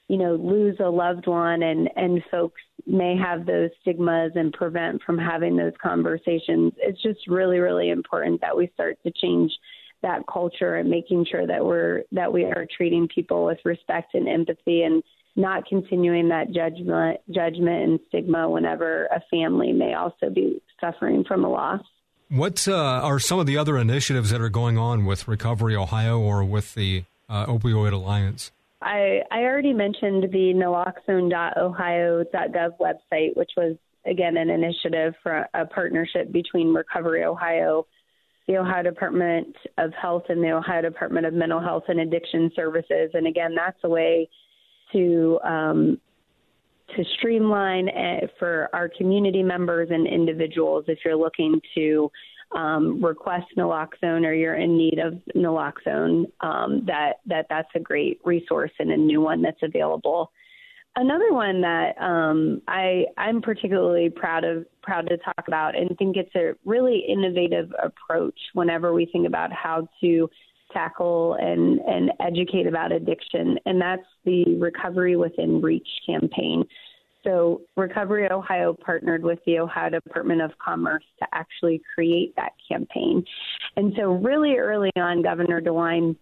you 0.09 0.17
know, 0.17 0.35
lose 0.35 0.77
a 0.81 0.89
loved 0.89 1.27
one 1.27 1.63
and, 1.63 1.89
and 1.97 2.23
folks 2.31 2.61
may 2.87 3.17
have 3.17 3.47
those 3.47 3.71
stigmas 3.83 4.33
and 4.35 4.53
prevent 4.53 5.03
from 5.03 5.19
having 5.19 5.57
those 5.57 5.75
conversations, 5.83 6.73
it's 6.79 7.01
just 7.03 7.29
really, 7.29 7.59
really 7.59 7.91
important 7.91 8.41
that 8.41 8.57
we 8.57 8.71
start 8.75 8.99
to 9.05 9.13
change 9.13 9.53
that 10.03 10.23
culture 10.33 10.77
and 10.77 10.89
making 10.89 11.27
sure 11.31 11.47
that 11.47 11.65
we're 11.65 12.05
that 12.13 12.33
we 12.33 12.45
are 12.45 12.67
treating 12.75 13.07
people 13.07 13.45
with 13.45 13.59
respect 13.67 14.15
and 14.15 14.29
empathy 14.29 14.83
and 14.83 15.03
not 15.37 15.67
continuing 15.67 16.29
that 16.29 16.53
judgment 16.53 17.21
judgment 17.31 17.85
and 17.85 18.01
stigma 18.09 18.49
whenever 18.49 19.07
a 19.07 19.23
family 19.31 19.73
may 19.73 19.95
also 19.95 20.31
be 20.31 20.63
suffering 20.81 21.25
from 21.25 21.45
a 21.45 21.49
loss. 21.49 21.83
What 22.29 22.69
uh, 22.69 22.75
are 22.75 23.19
some 23.19 23.41
of 23.41 23.47
the 23.47 23.59
other 23.59 23.77
initiatives 23.77 24.31
that 24.31 24.41
are 24.41 24.49
going 24.49 24.79
on 24.79 25.05
with 25.05 25.27
Recovery 25.27 25.75
Ohio 25.75 26.21
or 26.21 26.45
with 26.45 26.75
the 26.75 27.03
uh, 27.29 27.47
Opioid 27.47 27.93
Alliance? 27.93 28.53
I, 28.83 29.23
I 29.31 29.41
already 29.41 29.73
mentioned 29.73 30.25
the 30.33 30.53
naloxone.ohio.gov 30.55 32.79
website, 32.79 33.37
which 33.37 33.51
was, 33.57 33.77
again, 34.07 34.37
an 34.37 34.49
initiative 34.49 35.15
for 35.23 35.49
a 35.53 35.67
partnership 35.67 36.31
between 36.33 36.73
Recovery 36.73 37.25
Ohio, 37.25 37.87
the 38.47 38.59
Ohio 38.59 38.85
Department 38.85 39.57
of 39.77 39.93
Health, 40.01 40.27
and 40.29 40.41
the 40.43 40.53
Ohio 40.53 40.83
Department 40.83 41.27
of 41.27 41.35
Mental 41.35 41.61
Health 41.61 41.83
and 41.89 41.99
Addiction 42.01 42.51
Services. 42.57 43.11
And 43.13 43.27
again, 43.27 43.55
that's 43.55 43.79
a 43.85 43.89
way 43.89 44.31
to 44.93 45.39
um, 45.45 46.01
to 46.97 47.05
streamline 47.19 47.89
for 48.39 48.69
our 48.73 48.89
community 48.89 49.43
members 49.43 49.89
and 49.91 50.07
individuals. 50.07 50.85
If 50.89 50.99
you're 51.05 51.17
looking 51.17 51.61
to 51.77 52.11
um, 52.53 53.03
request 53.05 53.47
naloxone 53.57 54.27
or 54.27 54.33
you're 54.33 54.57
in 54.57 54.77
need 54.77 54.99
of 54.99 55.15
naloxone 55.37 56.25
um, 56.41 56.83
that 56.87 57.21
that 57.27 57.47
that's 57.49 57.69
a 57.75 57.81
great 57.81 58.21
resource 58.25 58.73
and 58.79 58.91
a 58.91 58.97
new 58.97 59.21
one 59.21 59.43
that's 59.43 59.63
available. 59.63 60.33
Another 60.97 61.33
one 61.33 61.61
that 61.61 61.95
um, 62.01 62.61
I 62.67 63.05
I'm 63.17 63.41
particularly 63.41 64.11
proud 64.11 64.43
of 64.43 64.67
proud 64.83 65.09
to 65.09 65.17
talk 65.19 65.45
about 65.47 65.77
and 65.77 65.97
think 65.97 66.17
it's 66.17 66.35
a 66.35 66.55
really 66.65 67.05
innovative 67.09 67.73
approach 67.81 68.39
whenever 68.55 68.93
we 68.93 69.07
think 69.07 69.29
about 69.29 69.53
how 69.53 69.89
to 70.01 70.29
tackle 70.73 71.35
and, 71.41 71.81
and 71.81 72.13
educate 72.21 72.67
about 72.67 72.93
addiction, 72.93 73.59
and 73.67 73.81
that's 73.81 74.07
the 74.25 74.45
Recovery 74.59 75.17
Within 75.17 75.61
Reach 75.61 75.89
campaign. 76.07 76.65
So, 77.25 77.63
Recovery 77.77 78.31
Ohio 78.31 78.75
partnered 78.85 79.23
with 79.23 79.41
the 79.45 79.59
Ohio 79.59 79.91
Department 79.91 80.41
of 80.41 80.53
Commerce 80.59 81.05
to 81.19 81.27
actually 81.33 81.83
create 81.95 82.35
that 82.37 82.53
campaign. 82.67 83.23
And 83.77 83.93
so, 83.97 84.13
really 84.13 84.57
early 84.57 84.91
on, 84.97 85.23
Governor 85.23 85.61
DeWine, 85.61 86.17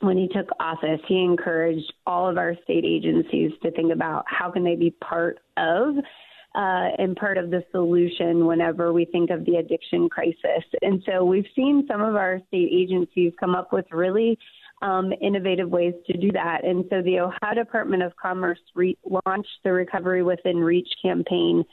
when 0.00 0.18
he 0.18 0.28
took 0.28 0.48
office, 0.60 1.00
he 1.08 1.22
encouraged 1.22 1.92
all 2.06 2.28
of 2.28 2.36
our 2.36 2.54
state 2.64 2.84
agencies 2.84 3.52
to 3.62 3.70
think 3.70 3.92
about 3.92 4.24
how 4.28 4.50
can 4.50 4.64
they 4.64 4.76
be 4.76 4.90
part 4.90 5.38
of 5.56 5.94
uh, 6.58 6.90
and 6.98 7.14
part 7.14 7.38
of 7.38 7.50
the 7.50 7.62
solution 7.70 8.44
whenever 8.44 8.92
we 8.92 9.04
think 9.04 9.30
of 9.30 9.44
the 9.44 9.56
addiction 9.56 10.08
crisis. 10.08 10.64
And 10.82 11.00
so 11.06 11.24
we've 11.24 11.46
seen 11.54 11.86
some 11.86 12.00
of 12.00 12.16
our 12.16 12.40
state 12.48 12.70
agencies 12.72 13.32
come 13.38 13.54
up 13.54 13.72
with 13.72 13.86
really 13.92 14.36
um, 14.82 15.12
innovative 15.20 15.70
ways 15.70 15.94
to 16.08 16.16
do 16.16 16.32
that. 16.32 16.64
And 16.64 16.84
so 16.90 17.00
the 17.00 17.20
Ohio 17.20 17.54
Department 17.54 18.02
of 18.02 18.12
Commerce 18.16 18.58
re- 18.74 18.98
launched 19.08 19.60
the 19.62 19.72
Recovery 19.72 20.24
Within 20.24 20.56
Reach 20.56 20.88
campaign. 21.00 21.64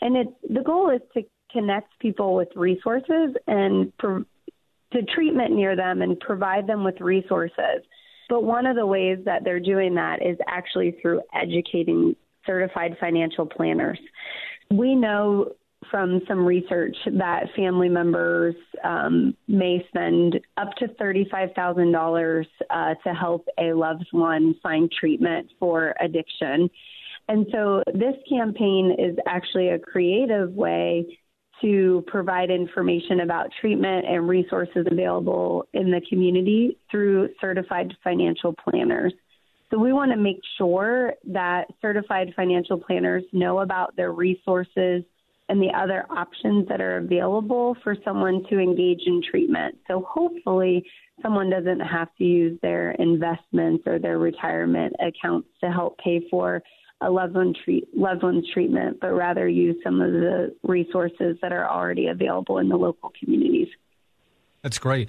And 0.00 0.16
it, 0.16 0.26
the 0.52 0.62
goal 0.62 0.90
is 0.90 1.02
to 1.14 1.22
connect 1.52 1.96
people 2.00 2.34
with 2.34 2.48
resources 2.56 3.36
and 3.46 3.96
pro- 3.96 4.24
to 4.92 5.02
treatment 5.14 5.52
near 5.54 5.76
them 5.76 6.02
and 6.02 6.18
provide 6.18 6.66
them 6.66 6.82
with 6.82 7.00
resources. 7.00 7.84
But 8.28 8.42
one 8.42 8.66
of 8.66 8.74
the 8.74 8.86
ways 8.86 9.18
that 9.24 9.44
they're 9.44 9.60
doing 9.60 9.94
that 9.94 10.20
is 10.20 10.36
actually 10.48 10.96
through 11.00 11.20
educating 11.32 12.16
certified 12.46 12.96
financial 13.00 13.46
planners. 13.46 13.98
We 14.70 14.94
know 14.94 15.52
from 15.90 16.20
some 16.28 16.44
research 16.44 16.96
that 17.06 17.44
family 17.56 17.88
members 17.88 18.54
um, 18.84 19.36
may 19.48 19.84
spend 19.88 20.40
up 20.56 20.74
to 20.76 20.88
$35,000 20.88 22.46
uh, 22.70 22.94
to 23.04 23.14
help 23.14 23.46
a 23.58 23.72
loved 23.72 24.06
one 24.12 24.54
find 24.62 24.90
treatment 24.90 25.50
for 25.58 25.94
addiction. 26.00 26.70
And 27.28 27.46
so 27.52 27.82
this 27.94 28.14
campaign 28.28 28.96
is 28.98 29.16
actually 29.26 29.68
a 29.68 29.78
creative 29.78 30.52
way 30.52 31.18
to 31.60 32.04
provide 32.08 32.50
information 32.50 33.20
about 33.20 33.48
treatment 33.60 34.04
and 34.06 34.28
resources 34.28 34.84
available 34.90 35.66
in 35.72 35.90
the 35.90 36.00
community 36.08 36.76
through 36.90 37.28
certified 37.40 37.94
financial 38.02 38.52
planners. 38.52 39.12
So 39.72 39.78
we 39.78 39.94
want 39.94 40.10
to 40.12 40.18
make 40.18 40.40
sure 40.58 41.14
that 41.28 41.64
certified 41.80 42.34
financial 42.36 42.78
planners 42.78 43.24
know 43.32 43.60
about 43.60 43.96
their 43.96 44.12
resources 44.12 45.02
and 45.48 45.62
the 45.62 45.70
other 45.74 46.04
options 46.10 46.68
that 46.68 46.82
are 46.82 46.98
available 46.98 47.74
for 47.82 47.96
someone 48.04 48.44
to 48.50 48.58
engage 48.58 49.00
in 49.06 49.22
treatment. 49.28 49.78
So 49.88 50.06
hopefully 50.06 50.84
someone 51.22 51.48
doesn't 51.48 51.80
have 51.80 52.08
to 52.18 52.24
use 52.24 52.58
their 52.60 52.90
investments 52.92 53.84
or 53.86 53.98
their 53.98 54.18
retirement 54.18 54.94
accounts 55.00 55.48
to 55.64 55.70
help 55.70 55.96
pay 55.98 56.20
for 56.30 56.62
a 57.00 57.10
loved 57.10 57.34
one 57.34 57.54
treat 57.64 57.88
loved 57.96 58.22
one's 58.22 58.44
treatment, 58.52 58.98
but 59.00 59.12
rather 59.12 59.48
use 59.48 59.76
some 59.82 60.02
of 60.02 60.12
the 60.12 60.54
resources 60.62 61.38
that 61.40 61.50
are 61.50 61.68
already 61.68 62.08
available 62.08 62.58
in 62.58 62.68
the 62.68 62.76
local 62.76 63.10
communities. 63.18 63.68
That's 64.60 64.78
great. 64.78 65.08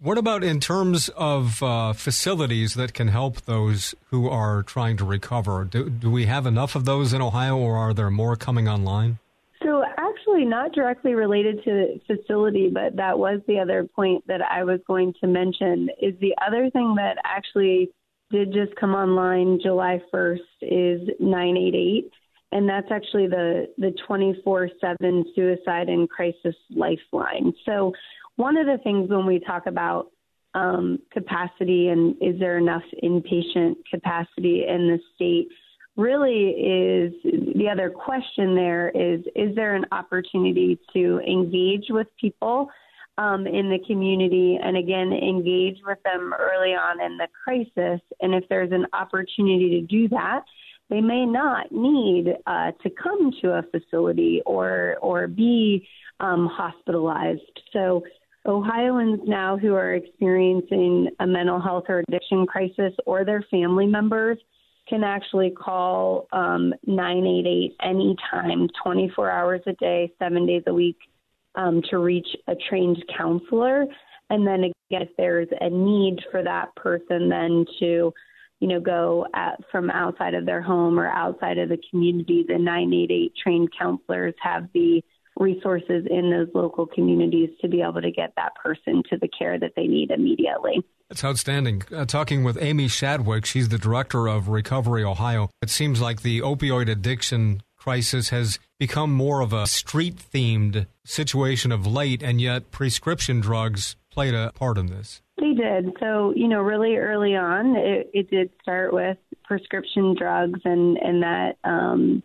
What 0.00 0.16
about 0.16 0.44
in 0.44 0.60
terms 0.60 1.08
of 1.16 1.60
uh, 1.60 1.92
facilities 1.92 2.74
that 2.74 2.94
can 2.94 3.08
help 3.08 3.40
those 3.42 3.96
who 4.10 4.28
are 4.28 4.62
trying 4.62 4.96
to 4.98 5.04
recover? 5.04 5.64
Do, 5.64 5.90
do 5.90 6.08
we 6.08 6.26
have 6.26 6.46
enough 6.46 6.76
of 6.76 6.84
those 6.84 7.12
in 7.12 7.20
Ohio, 7.20 7.56
or 7.56 7.76
are 7.76 7.92
there 7.92 8.08
more 8.08 8.36
coming 8.36 8.68
online? 8.68 9.18
So, 9.60 9.82
actually, 9.96 10.44
not 10.44 10.70
directly 10.72 11.14
related 11.14 11.64
to 11.64 12.00
facility, 12.06 12.70
but 12.72 12.94
that 12.94 13.18
was 13.18 13.40
the 13.48 13.58
other 13.58 13.82
point 13.82 14.24
that 14.28 14.40
I 14.40 14.62
was 14.62 14.78
going 14.86 15.14
to 15.20 15.26
mention. 15.26 15.88
Is 16.00 16.14
the 16.20 16.36
other 16.46 16.70
thing 16.70 16.94
that 16.94 17.16
actually 17.24 17.90
did 18.30 18.52
just 18.52 18.76
come 18.76 18.94
online 18.94 19.58
July 19.60 20.00
1st 20.14 20.38
is 20.62 21.08
988 21.18 22.12
and 22.52 22.68
that's 22.68 22.90
actually 22.90 23.26
the 23.26 23.68
the 23.76 23.92
24/7 24.08 25.34
suicide 25.34 25.88
and 25.88 26.08
crisis 26.08 26.54
lifeline. 26.70 27.52
So 27.64 27.92
one 28.38 28.56
of 28.56 28.66
the 28.66 28.78
things 28.84 29.10
when 29.10 29.26
we 29.26 29.40
talk 29.40 29.66
about 29.66 30.12
um, 30.54 31.00
capacity 31.12 31.88
and 31.88 32.14
is 32.22 32.38
there 32.38 32.56
enough 32.56 32.84
inpatient 33.02 33.74
capacity 33.92 34.64
in 34.66 34.86
the 34.86 34.98
state 35.14 35.48
really 35.96 36.50
is 36.50 37.12
the 37.56 37.68
other 37.70 37.90
question 37.90 38.54
there 38.54 38.90
is 38.90 39.20
is 39.34 39.54
there 39.56 39.74
an 39.74 39.84
opportunity 39.90 40.78
to 40.92 41.20
engage 41.26 41.86
with 41.90 42.06
people 42.20 42.70
um, 43.18 43.46
in 43.48 43.68
the 43.68 43.80
community 43.88 44.56
and 44.62 44.76
again 44.76 45.12
engage 45.12 45.78
with 45.84 45.98
them 46.04 46.32
early 46.38 46.70
on 46.70 47.02
in 47.02 47.18
the 47.18 47.26
crisis? 47.44 48.00
And 48.20 48.34
if 48.34 48.44
there's 48.48 48.70
an 48.70 48.86
opportunity 48.92 49.80
to 49.80 49.86
do 49.86 50.08
that 50.10 50.44
they 50.90 51.00
may 51.00 51.26
not 51.26 51.70
need 51.70 52.34
uh, 52.46 52.72
to 52.82 52.90
come 52.90 53.32
to 53.42 53.50
a 53.50 53.62
facility 53.70 54.42
or 54.46 54.96
or 55.02 55.26
be 55.26 55.86
um, 56.20 56.48
hospitalized. 56.50 57.42
So 57.72 58.04
Ohioans 58.48 59.20
now 59.26 59.58
who 59.58 59.74
are 59.74 59.94
experiencing 59.94 61.10
a 61.20 61.26
mental 61.26 61.60
health 61.60 61.84
or 61.88 62.02
addiction 62.08 62.46
crisis 62.46 62.94
or 63.04 63.24
their 63.24 63.44
family 63.50 63.86
members 63.86 64.38
can 64.88 65.04
actually 65.04 65.50
call 65.50 66.26
um, 66.32 66.72
988 66.86 67.76
anytime, 67.82 68.68
24 68.82 69.30
hours 69.30 69.60
a 69.66 69.74
day, 69.74 70.10
seven 70.18 70.46
days 70.46 70.62
a 70.66 70.72
week, 70.72 70.96
um, 71.56 71.82
to 71.90 71.98
reach 71.98 72.28
a 72.46 72.54
trained 72.70 73.04
counselor. 73.14 73.84
And 74.30 74.46
then 74.46 74.60
again, 74.60 75.02
if 75.02 75.10
there's 75.18 75.48
a 75.60 75.68
need 75.68 76.20
for 76.30 76.42
that 76.42 76.74
person, 76.74 77.28
then 77.28 77.66
to 77.80 78.14
you 78.60 78.66
know, 78.66 78.80
go 78.80 79.26
at, 79.34 79.60
from 79.70 79.90
outside 79.90 80.34
of 80.34 80.44
their 80.44 80.62
home 80.62 80.98
or 80.98 81.06
outside 81.06 81.58
of 81.58 81.68
the 81.68 81.78
community, 81.90 82.44
the 82.46 82.58
988 82.58 83.32
trained 83.40 83.68
counselors 83.78 84.34
have 84.42 84.68
the 84.74 85.02
resources 85.38 86.06
in 86.10 86.30
those 86.30 86.48
local 86.54 86.86
communities 86.86 87.50
to 87.60 87.68
be 87.68 87.80
able 87.80 88.02
to 88.02 88.10
get 88.10 88.32
that 88.36 88.54
person 88.56 89.02
to 89.10 89.16
the 89.18 89.28
care 89.28 89.58
that 89.58 89.72
they 89.76 89.86
need 89.86 90.10
immediately. 90.10 90.82
That's 91.08 91.24
outstanding. 91.24 91.82
Uh, 91.94 92.04
talking 92.04 92.44
with 92.44 92.60
Aimee 92.60 92.88
Shadwick, 92.88 93.46
she's 93.46 93.68
the 93.68 93.78
director 93.78 94.26
of 94.26 94.48
Recovery 94.48 95.04
Ohio. 95.04 95.48
It 95.62 95.70
seems 95.70 96.00
like 96.00 96.22
the 96.22 96.40
opioid 96.40 96.90
addiction 96.90 97.62
crisis 97.76 98.28
has 98.28 98.58
become 98.78 99.12
more 99.12 99.40
of 99.40 99.52
a 99.52 99.66
street 99.66 100.16
themed 100.16 100.86
situation 101.04 101.72
of 101.72 101.86
late, 101.86 102.22
and 102.22 102.40
yet 102.40 102.70
prescription 102.70 103.40
drugs 103.40 103.96
played 104.10 104.34
a 104.34 104.52
part 104.54 104.76
in 104.76 104.86
this. 104.86 105.22
They 105.38 105.54
did. 105.54 105.96
So, 106.00 106.32
you 106.34 106.48
know, 106.48 106.60
really 106.60 106.96
early 106.96 107.36
on, 107.36 107.76
it, 107.76 108.10
it 108.12 108.30
did 108.30 108.50
start 108.60 108.92
with 108.92 109.16
prescription 109.44 110.14
drugs 110.18 110.60
and, 110.64 110.98
and 110.98 111.22
that. 111.22 111.56
Um, 111.64 112.22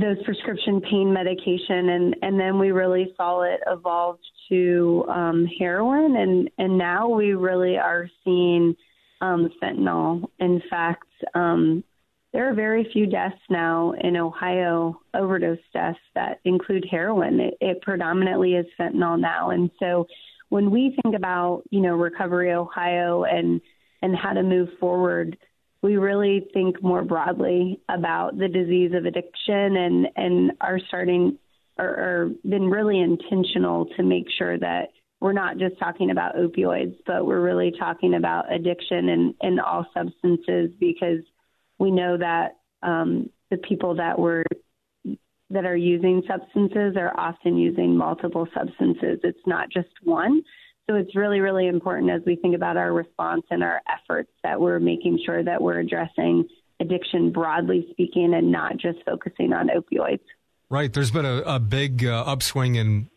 those 0.00 0.22
prescription 0.24 0.80
pain 0.82 1.12
medication 1.12 1.88
and 1.88 2.16
and 2.22 2.38
then 2.38 2.58
we 2.58 2.70
really 2.70 3.14
saw 3.16 3.42
it 3.42 3.60
evolve 3.66 4.18
to 4.48 5.04
um, 5.08 5.46
heroin 5.58 6.16
and 6.16 6.50
and 6.58 6.76
now 6.76 7.08
we 7.08 7.32
really 7.32 7.76
are 7.76 8.08
seeing 8.22 8.76
um, 9.22 9.50
fentanyl. 9.62 10.28
In 10.38 10.62
fact 10.68 11.08
um, 11.34 11.82
there 12.32 12.50
are 12.50 12.54
very 12.54 12.86
few 12.92 13.06
deaths 13.06 13.40
now 13.48 13.94
in 14.02 14.16
Ohio 14.16 15.00
overdose 15.14 15.58
deaths 15.72 15.98
that 16.14 16.40
include 16.44 16.86
heroin. 16.90 17.40
It, 17.40 17.54
it 17.60 17.80
predominantly 17.80 18.54
is 18.54 18.66
fentanyl 18.78 19.18
now. 19.18 19.50
And 19.50 19.70
so 19.78 20.06
when 20.50 20.70
we 20.70 20.96
think 21.02 21.16
about 21.16 21.62
you 21.70 21.80
know 21.80 21.94
recovery 21.94 22.52
Ohio 22.52 23.24
and 23.24 23.60
and 24.02 24.14
how 24.14 24.34
to 24.34 24.42
move 24.42 24.68
forward 24.78 25.38
we 25.82 25.96
really 25.96 26.48
think 26.52 26.82
more 26.82 27.04
broadly 27.04 27.80
about 27.88 28.38
the 28.38 28.48
disease 28.48 28.92
of 28.94 29.04
addiction 29.04 29.76
and, 29.76 30.08
and 30.16 30.52
are 30.60 30.80
starting 30.88 31.38
or, 31.78 31.86
or 31.86 32.30
been 32.48 32.68
really 32.68 33.00
intentional 33.00 33.86
to 33.96 34.02
make 34.02 34.26
sure 34.38 34.58
that 34.58 34.88
we're 35.20 35.32
not 35.32 35.58
just 35.58 35.78
talking 35.78 36.10
about 36.10 36.36
opioids, 36.36 36.96
but 37.06 37.26
we're 37.26 37.40
really 37.40 37.72
talking 37.78 38.14
about 38.14 38.52
addiction 38.52 39.08
and, 39.08 39.34
and 39.40 39.60
all 39.60 39.86
substances 39.94 40.70
because 40.78 41.20
we 41.78 41.90
know 41.90 42.16
that 42.18 42.56
um, 42.82 43.30
the 43.50 43.56
people 43.58 43.96
that 43.96 44.18
were 44.18 44.44
that 45.48 45.64
are 45.64 45.76
using 45.76 46.22
substances 46.26 46.96
are 46.96 47.18
often 47.18 47.56
using 47.56 47.96
multiple 47.96 48.48
substances. 48.52 49.20
It's 49.22 49.46
not 49.46 49.70
just 49.70 49.88
one. 50.02 50.42
So 50.88 50.94
it's 50.96 51.16
really, 51.16 51.40
really 51.40 51.66
important 51.66 52.10
as 52.10 52.22
we 52.24 52.36
think 52.36 52.54
about 52.54 52.76
our 52.76 52.92
response 52.92 53.42
and 53.50 53.64
our 53.64 53.82
efforts 53.88 54.30
that 54.44 54.60
we're 54.60 54.78
making 54.78 55.20
sure 55.24 55.42
that 55.42 55.60
we're 55.60 55.80
addressing 55.80 56.48
addiction 56.80 57.32
broadly 57.32 57.88
speaking 57.90 58.34
and 58.34 58.52
not 58.52 58.76
just 58.76 58.98
focusing 59.04 59.52
on 59.52 59.68
opioids. 59.68 60.20
Right. 60.68 60.92
There's 60.92 61.10
been 61.10 61.24
a, 61.24 61.38
a 61.42 61.58
big 61.58 62.04
uh, 62.04 62.24
upswing 62.26 62.76
in 62.76 63.08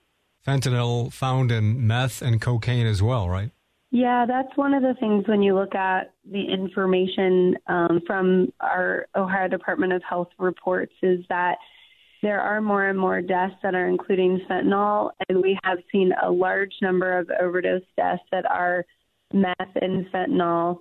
fentanyl 0.47 1.11
found 1.11 1.51
in 1.51 1.85
meth 1.85 2.21
and 2.21 2.41
cocaine 2.41 2.87
as 2.87 3.03
well, 3.03 3.29
right? 3.29 3.51
Yeah, 3.91 4.25
that's 4.27 4.55
one 4.55 4.73
of 4.73 4.83
the 4.83 4.93
things 4.99 5.27
when 5.27 5.41
you 5.41 5.55
look 5.55 5.73
at 5.73 6.13
the 6.29 6.45
information 6.45 7.55
um, 7.67 8.01
from 8.05 8.53
our 8.59 9.07
Ohio 9.15 9.47
Department 9.47 9.93
of 9.93 10.03
Health 10.07 10.29
reports 10.37 10.93
is 11.01 11.25
that 11.29 11.57
there 12.21 12.41
are 12.41 12.61
more 12.61 12.87
and 12.87 12.99
more 12.99 13.21
deaths 13.21 13.55
that 13.63 13.75
are 13.75 13.87
including 13.87 14.41
fentanyl, 14.49 15.11
and 15.27 15.41
we 15.41 15.57
have 15.63 15.77
seen 15.91 16.11
a 16.21 16.29
large 16.29 16.73
number 16.81 17.17
of 17.17 17.29
overdose 17.41 17.81
deaths 17.95 18.23
that 18.31 18.45
are 18.45 18.85
meth 19.33 19.75
and 19.75 20.05
fentanyl 20.11 20.79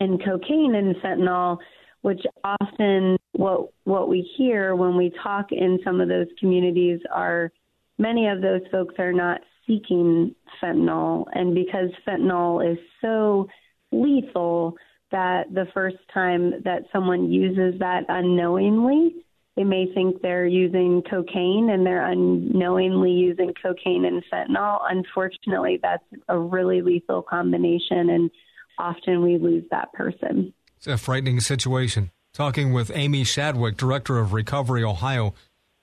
and 0.00 0.22
cocaine 0.24 0.74
and 0.74 0.96
fentanyl, 0.96 1.58
which 2.02 2.20
often 2.44 3.16
what 3.32 3.68
what 3.84 4.08
we 4.08 4.28
hear 4.36 4.74
when 4.74 4.96
we 4.96 5.12
talk 5.22 5.46
in 5.50 5.78
some 5.84 6.00
of 6.00 6.08
those 6.08 6.28
communities 6.38 7.00
are 7.12 7.52
many 7.98 8.28
of 8.28 8.40
those 8.40 8.62
folks 8.70 8.94
are 8.98 9.12
not 9.12 9.40
seeking 9.66 10.34
fentanyl, 10.62 11.26
and 11.34 11.54
because 11.54 11.90
fentanyl 12.06 12.72
is 12.72 12.78
so 13.02 13.46
lethal 13.92 14.74
that 15.10 15.44
the 15.52 15.66
first 15.74 15.96
time 16.12 16.62
that 16.64 16.82
someone 16.92 17.30
uses 17.30 17.78
that 17.78 18.04
unknowingly 18.08 19.14
they 19.56 19.64
may 19.64 19.86
think 19.94 20.20
they're 20.20 20.46
using 20.46 21.02
cocaine 21.08 21.70
and 21.70 21.84
they're 21.84 22.04
unknowingly 22.04 23.10
using 23.10 23.54
cocaine 23.60 24.04
and 24.04 24.22
fentanyl. 24.32 24.80
Unfortunately, 24.88 25.80
that's 25.82 26.04
a 26.28 26.38
really 26.38 26.82
lethal 26.82 27.22
combination, 27.22 28.10
and 28.10 28.30
often 28.78 29.22
we 29.22 29.38
lose 29.38 29.64
that 29.70 29.92
person. 29.94 30.52
It's 30.76 30.86
a 30.86 30.98
frightening 30.98 31.40
situation. 31.40 32.10
Talking 32.34 32.74
with 32.74 32.90
Aimee 32.94 33.24
Shadwick, 33.24 33.78
Director 33.78 34.18
of 34.18 34.34
Recovery 34.34 34.84
Ohio. 34.84 35.32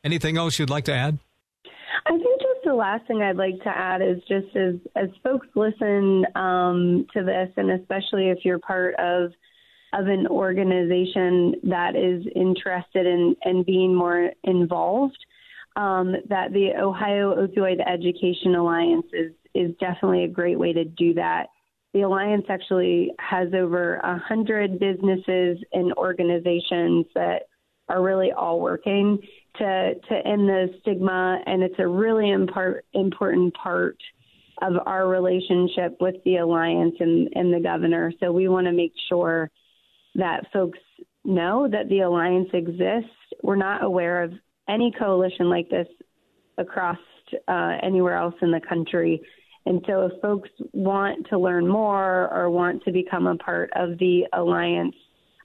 Anything 0.04 0.38
else 0.38 0.60
you'd 0.60 0.70
like 0.70 0.86
to 0.86 0.94
add? 0.94 1.18
I 2.06 2.12
think 2.12 2.42
just 2.42 2.64
the 2.64 2.76
last 2.76 3.08
thing 3.08 3.24
I'd 3.24 3.38
like 3.38 3.58
to 3.64 3.70
add 3.70 4.04
is 4.04 4.20
just 4.28 4.56
as 4.56 4.76
as 4.96 5.10
folks 5.24 5.48
listen 5.56 6.26
um, 6.36 7.08
to 7.14 7.24
this, 7.24 7.50
and 7.58 7.72
especially 7.72 8.30
if 8.30 8.40
you're 8.46 8.60
part 8.60 8.94
of 9.00 9.32
of 9.94 10.08
an 10.08 10.28
organization 10.28 11.56
that 11.64 11.96
is 11.96 12.26
interested 12.36 13.06
in, 13.06 13.36
in 13.46 13.64
being 13.64 13.94
more 13.96 14.32
involved, 14.44 15.18
um, 15.76 16.16
that 16.30 16.52
the 16.52 16.72
Ohio 16.80 17.36
Opioid 17.36 17.80
Education 17.88 18.56
Alliance 18.56 19.06
is, 19.14 19.32
is 19.54 19.76
definitely 19.80 20.24
a 20.24 20.28
great 20.28 20.60
way 20.60 20.74
to 20.74 20.84
do 20.84 21.14
that. 21.14 21.48
The 21.94 22.02
Alliance 22.02 22.46
actually 22.50 23.12
has 23.20 23.54
over 23.54 23.96
a 23.98 24.18
hundred 24.18 24.80
businesses 24.80 25.58
and 25.74 25.94
organizations 25.94 27.06
that 27.14 27.44
are 27.90 28.02
really 28.02 28.32
all 28.32 28.60
working 28.60 29.20
to 29.58 29.94
to 30.10 30.16
end 30.26 30.48
the 30.48 30.74
stigma, 30.82 31.40
and 31.46 31.62
it's 31.62 31.76
a 31.78 31.88
really 31.88 32.26
impar- 32.26 32.82
important 32.94 33.54
part 33.54 33.98
of 34.62 34.74
our 34.86 35.08
relationship 35.08 35.98
with 36.00 36.16
the 36.26 36.38
alliance 36.38 36.96
and, 37.00 37.30
and 37.36 37.54
the 37.54 37.60
governor. 37.60 38.12
So 38.20 38.32
we 38.32 38.48
want 38.48 38.66
to 38.68 38.72
make 38.72 38.94
sure 39.10 39.52
that 40.16 40.46
folks 40.52 40.80
know 41.24 41.68
that 41.70 41.90
the 41.90 42.02
alliance 42.02 42.50
exists. 42.54 43.16
We're 43.42 43.56
not 43.56 43.84
aware 43.84 44.24
of 44.24 44.34
any 44.70 44.94
coalition 44.98 45.50
like 45.50 45.70
this 45.70 45.88
across 46.58 46.98
uh, 47.48 47.78
anywhere 47.82 48.16
else 48.16 48.36
in 48.42 48.52
the 48.52 48.62
country. 48.68 49.22
And 49.66 49.82
so, 49.88 50.06
if 50.06 50.22
folks 50.22 50.50
want 50.74 51.28
to 51.30 51.40
learn 51.40 51.68
more 51.68 52.30
or 52.34 52.50
want 52.50 52.84
to 52.84 52.92
become 52.92 53.28
a 53.28 53.38
part 53.38 53.70
of 53.76 53.98
the 53.98 54.24
alliance, 54.34 54.96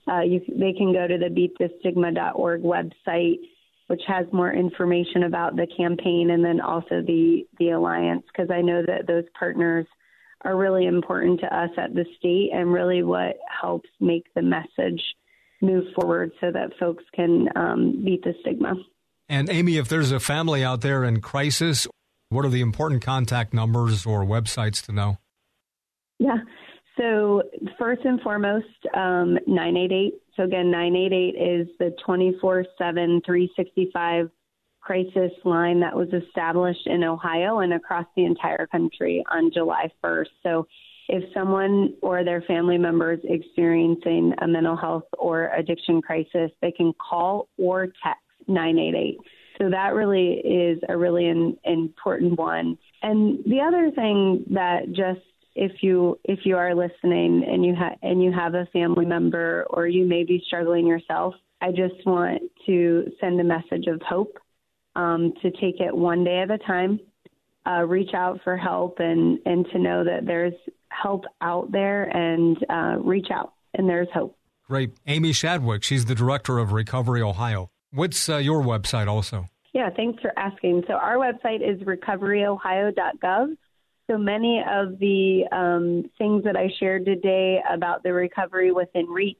uh, 0.09 0.21
you, 0.21 0.41
they 0.49 0.73
can 0.73 0.91
go 0.91 1.07
to 1.07 1.17
the 1.17 1.29
beatthestigma.org 1.29 2.61
website, 2.61 3.39
which 3.87 4.01
has 4.07 4.25
more 4.33 4.51
information 4.51 5.23
about 5.23 5.55
the 5.55 5.67
campaign 5.77 6.31
and 6.31 6.43
then 6.43 6.59
also 6.59 7.01
the 7.01 7.47
the 7.59 7.69
alliance. 7.69 8.23
Because 8.27 8.51
I 8.51 8.61
know 8.61 8.83
that 8.85 9.07
those 9.07 9.23
partners 9.37 9.85
are 10.45 10.55
really 10.55 10.85
important 10.85 11.39
to 11.41 11.47
us 11.55 11.69
at 11.77 11.93
the 11.93 12.05
state 12.17 12.49
and 12.53 12.71
really 12.71 13.03
what 13.03 13.37
helps 13.61 13.89
make 13.99 14.25
the 14.35 14.41
message 14.41 15.01
move 15.61 15.83
forward 15.95 16.31
so 16.39 16.51
that 16.51 16.71
folks 16.79 17.03
can 17.13 17.47
um, 17.55 18.01
beat 18.03 18.23
the 18.23 18.33
stigma. 18.41 18.73
And 19.27 19.49
Aimee, 19.49 19.77
if 19.77 19.87
there's 19.87 20.11
a 20.11 20.19
family 20.19 20.63
out 20.63 20.81
there 20.81 21.03
in 21.03 21.21
crisis, 21.21 21.87
what 22.29 22.45
are 22.45 22.49
the 22.49 22.61
important 22.61 23.03
contact 23.03 23.53
numbers 23.53 24.05
or 24.05 24.23
websites 24.23 24.83
to 24.85 24.91
know? 24.91 25.17
Yeah. 26.17 26.37
So, 26.97 27.43
first 27.77 28.03
and 28.03 28.19
foremost, 28.21 28.65
um, 28.93 29.37
988. 29.47 30.13
So, 30.35 30.43
again, 30.43 30.71
988 30.71 31.41
is 31.41 31.67
the 31.79 31.95
24 32.05 32.65
7, 32.77 33.21
365 33.25 34.29
crisis 34.81 35.31
line 35.45 35.79
that 35.81 35.95
was 35.95 36.09
established 36.13 36.85
in 36.87 37.03
Ohio 37.03 37.59
and 37.59 37.73
across 37.73 38.05
the 38.15 38.25
entire 38.25 38.67
country 38.67 39.23
on 39.31 39.51
July 39.53 39.91
1st. 40.03 40.27
So, 40.43 40.67
if 41.11 41.23
someone 41.33 41.95
or 42.03 42.23
their 42.23 42.41
family 42.43 42.77
members 42.77 43.19
experiencing 43.23 44.31
a 44.43 44.47
mental 44.47 44.77
health 44.77 45.05
or 45.17 45.51
addiction 45.55 46.03
crisis, 46.03 46.51
they 46.61 46.71
can 46.71 46.93
call 46.93 47.47
or 47.57 47.87
text 47.87 48.21
988. 48.47 49.17
So 49.59 49.69
that 49.71 49.93
really 49.93 50.33
is 50.33 50.79
a 50.87 50.95
really 50.95 51.27
in, 51.27 51.57
important 51.65 52.37
one. 52.37 52.77
And 53.01 53.39
the 53.45 53.59
other 53.59 53.91
thing 53.91 54.45
that 54.51 54.87
just 54.89 55.25
if 55.55 55.81
you 55.81 56.17
if 56.23 56.39
you 56.43 56.55
are 56.55 56.75
listening 56.75 57.43
and 57.45 57.65
you 57.65 57.75
have 57.75 57.97
and 58.01 58.23
you 58.23 58.31
have 58.31 58.53
a 58.53 58.67
family 58.71 59.05
member 59.05 59.65
or 59.69 59.87
you 59.87 60.05
may 60.05 60.23
be 60.23 60.41
struggling 60.47 60.87
yourself, 60.87 61.33
I 61.61 61.71
just 61.71 62.05
want 62.05 62.43
to 62.67 63.11
send 63.19 63.39
a 63.41 63.43
message 63.43 63.87
of 63.87 64.01
hope 64.07 64.37
um, 64.95 65.33
to 65.41 65.51
take 65.51 65.79
it 65.79 65.95
one 65.95 66.23
day 66.23 66.39
at 66.39 66.51
a 66.51 66.57
time, 66.57 66.99
uh, 67.65 67.83
reach 67.85 68.13
out 68.13 68.39
for 68.43 68.57
help, 68.57 68.99
and 68.99 69.39
and 69.45 69.65
to 69.71 69.79
know 69.79 70.03
that 70.03 70.25
there's 70.25 70.53
help 70.89 71.25
out 71.41 71.71
there, 71.71 72.03
and 72.15 72.57
uh, 72.69 72.97
reach 72.99 73.27
out, 73.31 73.53
and 73.73 73.87
there's 73.87 74.07
hope. 74.13 74.35
Great, 74.67 74.91
Aimee 75.07 75.33
Shadwick. 75.33 75.83
She's 75.83 76.05
the 76.05 76.15
director 76.15 76.59
of 76.59 76.73
Recovery 76.73 77.21
Ohio. 77.21 77.71
What's 77.91 78.29
uh, 78.29 78.37
your 78.37 78.61
website 78.61 79.07
also? 79.07 79.49
Yeah, 79.73 79.89
thanks 79.95 80.21
for 80.21 80.31
asking. 80.37 80.83
So 80.87 80.93
our 80.93 81.15
website 81.15 81.67
is 81.67 81.79
recoveryohio.gov. 81.81 83.57
So 84.09 84.17
many 84.17 84.63
of 84.67 84.97
the 84.99 85.43
um, 85.51 86.09
things 86.17 86.43
that 86.43 86.55
I 86.55 86.69
shared 86.79 87.05
today 87.05 87.61
about 87.69 88.01
the 88.01 88.11
recovery 88.11 88.71
within 88.71 89.05
reach 89.05 89.37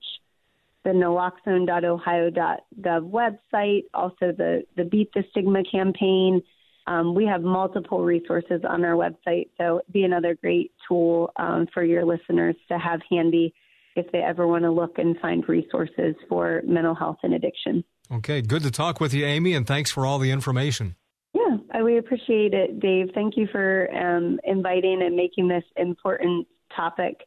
the 0.89 0.95
naloxone.ohio.gov 0.95 3.11
website, 3.11 3.83
also 3.93 4.31
the, 4.35 4.63
the 4.75 4.83
Beat 4.83 5.11
the 5.13 5.23
Stigma 5.31 5.63
campaign, 5.71 6.41
Um, 6.87 7.13
we 7.13 7.25
have 7.25 7.43
multiple 7.43 8.03
resources 8.03 8.61
on 8.67 8.83
our 8.83 8.93
website, 8.93 9.49
so 9.57 9.79
it'd 9.79 9.93
be 9.93 10.03
another 10.03 10.35
great 10.35 10.71
tool 10.87 11.31
um, 11.37 11.67
for 11.73 11.83
your 11.83 12.03
listeners 12.03 12.55
to 12.69 12.79
have 12.79 12.99
handy 13.09 13.53
if 13.95 14.11
they 14.11 14.19
ever 14.19 14.47
want 14.47 14.63
to 14.63 14.71
look 14.71 14.97
and 14.97 15.15
find 15.19 15.47
resources 15.47 16.15
for 16.27 16.63
mental 16.65 16.95
health 16.95 17.17
and 17.21 17.35
addiction. 17.35 17.83
Okay, 18.11 18.41
good 18.41 18.63
to 18.63 18.71
talk 18.71 18.99
with 18.99 19.13
you, 19.13 19.23
Aimee, 19.25 19.53
and 19.53 19.67
thanks 19.67 19.91
for 19.91 20.07
all 20.07 20.17
the 20.17 20.31
information. 20.31 20.95
Yeah, 21.33 21.57
I, 21.71 21.83
we 21.83 21.99
appreciate 21.99 22.55
it, 22.55 22.79
Dave. 22.79 23.09
Thank 23.13 23.37
you 23.37 23.47
for 23.51 23.87
um, 23.95 24.39
inviting 24.43 25.03
and 25.03 25.15
making 25.15 25.47
this 25.47 25.63
important 25.75 26.47
topic 26.75 27.21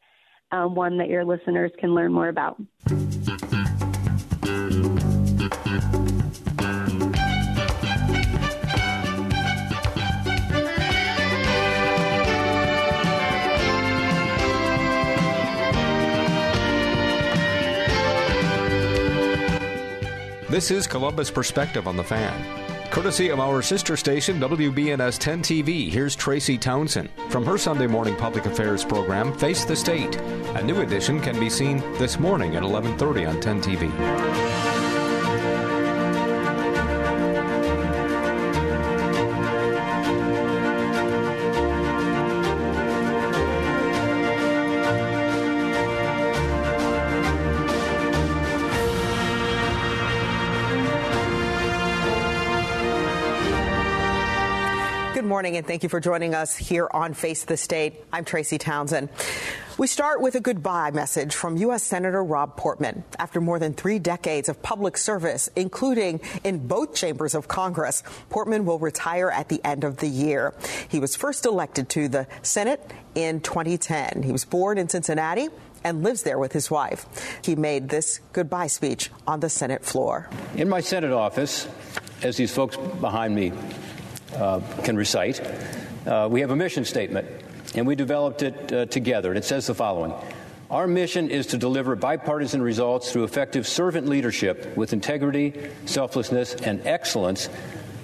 um, 0.51 0.75
one 0.75 0.99
that 0.99 1.09
your 1.09 1.25
listeners 1.25 1.71
can 1.79 1.95
learn 1.95 2.13
more 2.13 2.29
about. 2.29 2.61
This 20.53 20.71
is 20.71 20.87
Columbus 20.87 21.31
Perspective 21.31 21.89
on 21.89 21.97
the 21.97 22.05
Fan. 22.05 22.91
Courtesy 22.91 23.31
of 23.31 23.41
our 23.41 23.63
sister 23.63 23.97
station, 23.97 24.39
WBNS 24.39 25.19
10 25.19 25.41
TV, 25.41 25.89
here's 25.89 26.15
Tracy 26.15 26.59
Townsend 26.59 27.09
from 27.31 27.47
her 27.47 27.57
Sunday 27.57 27.87
morning 27.87 28.15
public 28.17 28.45
affairs 28.45 28.85
program, 28.85 29.33
Face 29.39 29.65
the 29.65 29.75
State. 29.75 30.15
A 30.17 30.63
new 30.63 30.83
edition 30.83 31.21
can 31.21 31.41
be 31.41 31.49
seen 31.49 31.79
this 31.97 32.21
morning 32.21 32.55
at 32.55 32.63
11:30 32.63 33.25
on 33.25 33.41
10 33.41 33.63
TV. 33.63 34.52
Morning 55.53 55.59
and 55.59 55.67
thank 55.67 55.83
you 55.83 55.89
for 55.91 56.01
joining 56.01 56.35
us 56.35 56.57
here 56.57 56.89
on 56.95 57.13
Face 57.13 57.45
the 57.45 57.59
State. 57.59 58.03
I'm 58.11 58.25
Tracy 58.25 58.57
Townsend. 58.57 59.11
We 59.77 59.87
start 59.87 60.23
with 60.23 60.35
a 60.35 60.41
goodbye 60.41 60.93
message 60.93 61.35
from 61.35 61.59
U.S. 61.59 61.83
Senator 61.83 62.25
Rob 62.25 62.57
Portman. 62.57 63.05
After 63.19 63.39
more 63.39 63.59
than 63.59 63.75
three 63.75 63.99
decades 63.99 64.49
of 64.49 64.63
public 64.63 64.97
service, 64.97 65.51
including 65.55 66.21
in 66.43 66.67
both 66.67 66.95
chambers 66.95 67.35
of 67.35 67.49
Congress, 67.49 68.03
Portman 68.31 68.65
will 68.65 68.79
retire 68.79 69.31
at 69.31 69.51
the 69.51 69.61
end 69.63 69.85
of 69.85 69.99
the 69.99 70.09
year. 70.09 70.55
He 70.89 70.99
was 70.99 71.17
first 71.17 71.45
elected 71.45 71.91
to 71.91 72.09
the 72.09 72.27
Senate 72.41 72.81
in 73.15 73.41
2010. 73.41 74.23
He 74.23 74.33
was 74.33 74.47
born 74.47 74.79
in 74.79 74.89
Cincinnati 74.89 75.49
and 75.85 76.03
lives 76.03 76.23
there 76.23 76.39
with 76.39 76.53
his 76.53 76.71
wife. 76.71 77.05
He 77.45 77.57
made 77.57 77.91
this 77.91 78.21
goodbye 78.33 78.69
speech 78.69 79.11
on 79.27 79.41
the 79.41 79.51
Senate 79.51 79.85
floor. 79.85 80.31
In 80.57 80.71
my 80.71 80.81
Senate 80.81 81.13
office, 81.13 81.69
as 82.23 82.39
these 82.39 82.55
folks 82.55 82.79
behind 83.01 83.35
me 83.35 83.53
uh, 84.35 84.61
can 84.85 84.97
recite. 84.97 85.41
Uh, 86.07 86.29
we 86.31 86.41
have 86.41 86.51
a 86.51 86.57
mission 86.57 86.85
statement, 86.85 87.27
and 87.75 87.87
we 87.87 87.95
developed 87.95 88.43
it 88.43 88.73
uh, 88.73 88.87
together, 88.87 89.31
and 89.31 89.39
it 89.39 89.45
says 89.45 89.67
the 89.67 89.75
following. 89.75 90.13
Our 90.71 90.87
mission 90.87 91.31
is 91.31 91.49
to 91.49 91.59
deliver 91.59 91.95
bipartisan 91.97 92.63
results 92.63 93.13
through 93.13 93.25
effective 93.25 93.67
servant 93.67 94.09
leadership 94.09 94.75
with 94.77 94.95
integrity, 94.95 95.53
selflessness, 95.85 96.55
and 96.55 96.87
excellence 96.87 97.51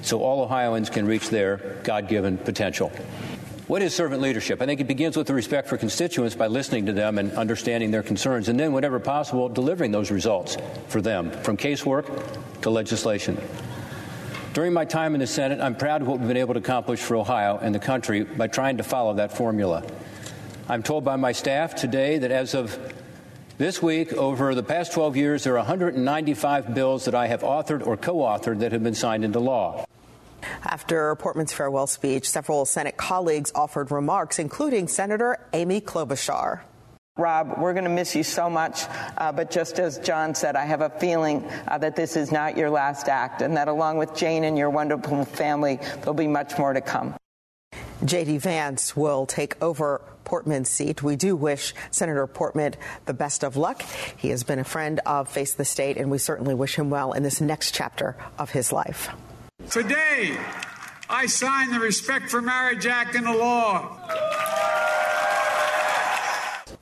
so 0.03 0.23
all 0.23 0.43
Ohioans 0.43 0.91
can 0.91 1.07
reach 1.07 1.31
their 1.31 1.81
God 1.83 2.09
given 2.09 2.39
potential. 2.39 2.93
What 3.69 3.83
is 3.83 3.95
servant 3.95 4.23
leadership? 4.23 4.63
I 4.63 4.67
think 4.67 4.81
it 4.81 4.87
begins 4.87 5.17
with 5.17 5.27
the 5.27 5.35
respect 5.35 5.69
for 5.69 5.77
constituents 5.77 6.35
by 6.35 6.47
listening 6.47 6.87
to 6.87 6.93
them 6.93 7.19
and 7.19 7.33
understanding 7.33 7.91
their 7.91 8.03
concerns, 8.03 8.49
and 8.49 8.59
then, 8.59 8.73
whenever 8.73 8.99
possible, 8.99 9.49
delivering 9.49 9.91
those 9.91 10.11
results 10.11 10.57
for 10.89 11.03
them, 11.03 11.31
from 11.31 11.59
casework 11.59 12.07
to 12.63 12.71
legislation. 12.71 13.37
During 14.59 14.73
my 14.73 14.87
time 14.87 15.15
in 15.15 15.21
the 15.21 15.27
Senate, 15.29 15.61
I'm 15.61 15.77
proud 15.77 16.03
of 16.03 16.09
what 16.09 16.19
we've 16.19 16.27
been 16.27 16.37
able 16.37 16.55
to 16.55 16.59
accomplish 16.59 16.99
for 16.99 17.15
Ohio 17.15 17.61
and 17.63 17.73
the 17.73 17.79
country 17.79 18.25
by 18.25 18.49
trying 18.49 18.79
to 18.79 18.83
follow 18.83 19.15
that 19.15 19.37
formula. 19.37 19.85
I'm 20.69 20.83
told 20.83 21.05
by 21.05 21.15
my 21.15 21.31
staff 21.31 21.77
today 21.77 22.19
that 22.19 22.33
as 22.33 22.55
of 22.55 22.77
this 23.57 23.81
week, 23.81 24.13
over 24.15 24.57
the 24.57 24.65
past 24.65 24.93
12 24.95 25.17
years, 25.17 25.45
there 25.45 25.53
are 25.53 25.59
195 25.59 26.75
bills 26.75 27.05
that 27.05 27.15
I 27.15 27.29
have 27.29 27.43
authored 27.43 27.87
or 27.87 27.97
co 27.97 28.17
authored 28.17 28.59
that 28.59 28.73
have 28.73 28.83
been 28.83 28.97
signed 28.97 29.25
into 29.25 29.39
law. 29.39 29.87
After 30.65 31.15
Portman's 31.15 31.53
farewell 31.53 31.87
speech, 31.87 32.29
several 32.29 32.65
Senate 32.65 32.97
colleagues 32.97 33.53
offered 33.55 33.93
remarks, 33.93 34.41
including 34.41 34.89
Senator 34.89 35.39
Amy 35.53 35.81
Klobuchar. 35.81 36.63
Rob, 37.19 37.59
we're 37.59 37.73
going 37.73 37.85
to 37.85 37.91
miss 37.91 38.15
you 38.15 38.23
so 38.23 38.49
much. 38.49 38.85
Uh, 39.17 39.33
but 39.33 39.51
just 39.51 39.79
as 39.79 39.99
John 39.99 40.35
said, 40.35 40.57
I 40.57 40.65
have 40.65 40.81
a 40.81 40.89
feeling 40.89 41.45
uh, 41.67 41.77
that 41.79 41.97
this 41.97 42.17
is 42.17 42.31
not 42.31 42.57
your 42.57 42.71
last 42.71 43.09
act, 43.09 43.43
and 43.43 43.57
that 43.57 43.69
along 43.69 43.99
with 43.99 44.15
Jane 44.15 44.45
and 44.45 44.57
your 44.57 44.71
wonderful 44.71 45.25
family, 45.25 45.81
there'll 45.97 46.15
be 46.15 46.29
much 46.29 46.57
more 46.59 46.73
to 46.73 46.81
come. 46.81 47.15
J.D. 48.05 48.39
Vance 48.39 48.97
will 48.97 49.27
take 49.27 49.61
over 49.61 50.01
Portman's 50.23 50.69
seat. 50.69 51.03
We 51.03 51.17
do 51.17 51.35
wish 51.35 51.75
Senator 51.91 52.27
Portman 52.29 52.75
the 53.07 53.15
best 53.15 53.43
of 53.43 53.57
luck. 53.57 53.83
He 54.17 54.29
has 54.29 54.45
been 54.45 54.61
a 54.61 54.65
friend 54.65 55.01
of 55.05 55.29
Face 55.29 55.55
the 55.55 55.65
State, 55.65 55.97
and 55.97 56.11
we 56.11 56.19
certainly 56.19 56.55
wish 56.55 56.77
him 56.77 56.91
well 56.91 57.13
in 57.13 57.25
this 57.25 57.41
next 57.41 57.75
chapter 57.75 58.15
of 58.39 58.51
his 58.51 58.73
life. 58.73 59.09
Today, 59.71 60.39
I 61.11 61.27
sign 61.27 61.73
the 61.73 61.81
Respect 61.81 62.31
for 62.31 62.41
Marriage 62.41 62.87
Act 62.87 63.17
into 63.17 63.37
law. 63.37 63.97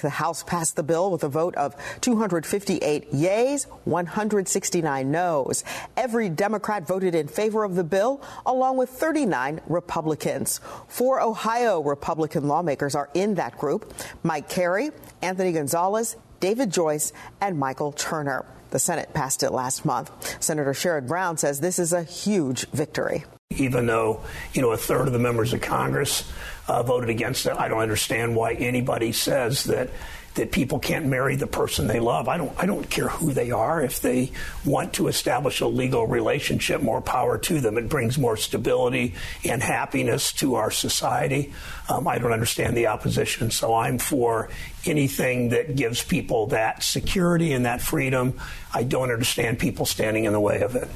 The 0.06 0.10
House 0.10 0.44
passed 0.44 0.76
the 0.76 0.84
bill 0.84 1.10
with 1.10 1.24
a 1.24 1.28
vote 1.28 1.56
of 1.56 1.74
258 2.00 3.12
yeas, 3.12 3.64
169 3.64 5.10
noes. 5.10 5.64
Every 5.96 6.28
Democrat 6.28 6.86
voted 6.86 7.16
in 7.16 7.26
favor 7.26 7.64
of 7.64 7.74
the 7.74 7.82
bill, 7.82 8.22
along 8.46 8.76
with 8.76 8.88
39 8.88 9.62
Republicans. 9.66 10.60
Four 10.86 11.20
Ohio 11.20 11.80
Republican 11.80 12.46
lawmakers 12.46 12.94
are 12.94 13.10
in 13.14 13.34
that 13.34 13.58
group 13.58 13.92
Mike 14.22 14.48
Carey, 14.48 14.92
Anthony 15.22 15.50
Gonzalez, 15.50 16.14
David 16.38 16.70
Joyce, 16.70 17.12
and 17.40 17.58
Michael 17.58 17.90
Turner. 17.90 18.46
The 18.70 18.78
Senate 18.78 19.12
passed 19.12 19.42
it 19.42 19.50
last 19.50 19.84
month. 19.84 20.40
Senator 20.40 20.70
Sherrod 20.70 21.08
Brown 21.08 21.36
says 21.36 21.58
this 21.58 21.80
is 21.80 21.92
a 21.92 22.04
huge 22.04 22.68
victory. 22.68 23.24
Even 23.50 23.86
though, 23.86 24.22
you 24.54 24.62
know, 24.62 24.72
a 24.72 24.76
third 24.76 25.06
of 25.06 25.12
the 25.12 25.20
members 25.20 25.52
of 25.52 25.60
Congress 25.60 26.30
uh, 26.66 26.82
voted 26.82 27.10
against 27.10 27.46
it, 27.46 27.52
I 27.56 27.68
don't 27.68 27.78
understand 27.78 28.34
why 28.34 28.54
anybody 28.54 29.12
says 29.12 29.64
that 29.64 29.90
that 30.34 30.52
people 30.52 30.78
can't 30.78 31.06
marry 31.06 31.34
the 31.36 31.46
person 31.46 31.86
they 31.86 32.00
love. 32.00 32.28
I 32.28 32.36
don't 32.36 32.52
I 32.58 32.66
don't 32.66 32.88
care 32.90 33.08
who 33.08 33.32
they 33.32 33.52
are. 33.52 33.80
If 33.80 34.00
they 34.00 34.32
want 34.64 34.94
to 34.94 35.08
establish 35.08 35.60
a 35.60 35.66
legal 35.66 36.06
relationship, 36.06 36.82
more 36.82 37.00
power 37.00 37.38
to 37.38 37.60
them. 37.60 37.78
It 37.78 37.88
brings 37.88 38.18
more 38.18 38.36
stability 38.36 39.14
and 39.44 39.62
happiness 39.62 40.32
to 40.34 40.56
our 40.56 40.70
society. 40.70 41.52
Um, 41.88 42.08
I 42.08 42.18
don't 42.18 42.32
understand 42.32 42.76
the 42.76 42.88
opposition, 42.88 43.50
so 43.50 43.74
I'm 43.74 43.98
for 43.98 44.48
anything 44.84 45.50
that 45.50 45.76
gives 45.76 46.02
people 46.02 46.48
that 46.48 46.82
security 46.82 47.52
and 47.52 47.66
that 47.66 47.80
freedom. 47.80 48.38
I 48.74 48.82
don't 48.82 49.10
understand 49.10 49.58
people 49.58 49.86
standing 49.86 50.24
in 50.24 50.32
the 50.32 50.40
way 50.40 50.62
of 50.62 50.74
it. 50.74 50.88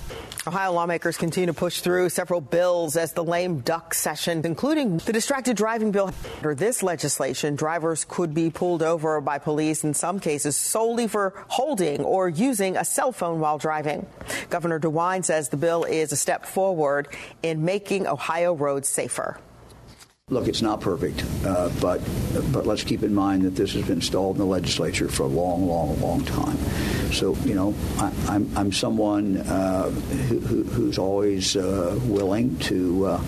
Ohio 0.47 0.73
lawmakers 0.73 1.19
continue 1.19 1.47
to 1.47 1.53
push 1.53 1.81
through 1.81 2.09
several 2.09 2.41
bills 2.41 2.97
as 2.97 3.13
the 3.13 3.23
lame 3.23 3.61
duck 3.61 3.93
session, 3.93 4.41
including 4.45 4.97
the 4.97 5.13
distracted 5.13 5.55
driving 5.55 5.93
bill. 5.93 6.15
Under 6.39 6.55
this 6.55 6.83
legislation, 6.83 7.57
drivers 7.57 8.07
could 8.09 8.33
be 8.33 8.49
pulled 8.49 8.83
over 8.83 9.21
by 9.21 9.39
police 9.39 9.85
in 9.85 9.93
some 9.93 10.19
cases 10.19 10.57
solely 10.57 11.09
for 11.09 11.35
holding 11.49 12.03
or 12.05 12.29
using 12.29 12.79
a 12.79 12.87
cell 12.87 13.13
phone 13.13 13.39
while 13.39 13.59
driving. 13.59 14.07
Governor 14.49 14.81
DeWine 14.81 15.25
says 15.25 15.51
the 15.51 15.59
bill 15.59 15.85
is 15.85 16.11
a 16.11 16.17
step 16.17 16.47
forward 16.47 17.09
in 17.43 17.65
making 17.65 18.07
Ohio 18.07 18.55
roads 18.55 18.89
safer. 18.89 19.39
Look, 20.31 20.47
it's 20.47 20.63
not 20.63 20.81
perfect, 20.81 21.25
uh, 21.45 21.71
but 21.81 22.01
but 22.53 22.65
let's 22.65 22.85
keep 22.85 23.03
in 23.03 23.13
mind 23.13 23.43
that 23.43 23.57
this 23.57 23.73
has 23.73 23.85
been 23.85 24.01
stalled 24.01 24.37
in 24.37 24.41
the 24.41 24.47
legislature 24.47 25.09
for 25.09 25.25
a 25.25 25.27
long, 25.27 25.67
long, 25.67 26.01
long 26.01 26.25
time. 26.25 26.57
So 27.11 27.35
you 27.45 27.55
know, 27.55 27.75
I, 27.99 28.07
am 28.07 28.15
I'm, 28.29 28.57
I'm 28.57 28.73
someone 28.73 29.39
uh, 29.39 29.91
who, 29.91 30.63
who's 30.63 30.99
always 30.99 31.57
uh, 31.57 31.99
willing 32.05 32.57
to 32.61 33.07
uh, 33.07 33.25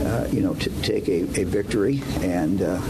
uh, 0.00 0.28
you 0.32 0.40
know 0.40 0.54
to 0.54 0.70
take 0.80 1.08
a, 1.08 1.24
a 1.40 1.44
victory 1.44 2.02
and 2.22 2.62
uh, 2.62 2.80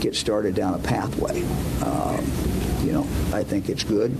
get 0.00 0.16
started 0.16 0.56
down 0.56 0.74
a 0.74 0.78
pathway. 0.78 1.44
Um, 1.84 2.41
you 2.92 2.98
know, 2.98 3.06
I 3.34 3.42
think 3.42 3.70
it's 3.70 3.84
good. 3.84 4.14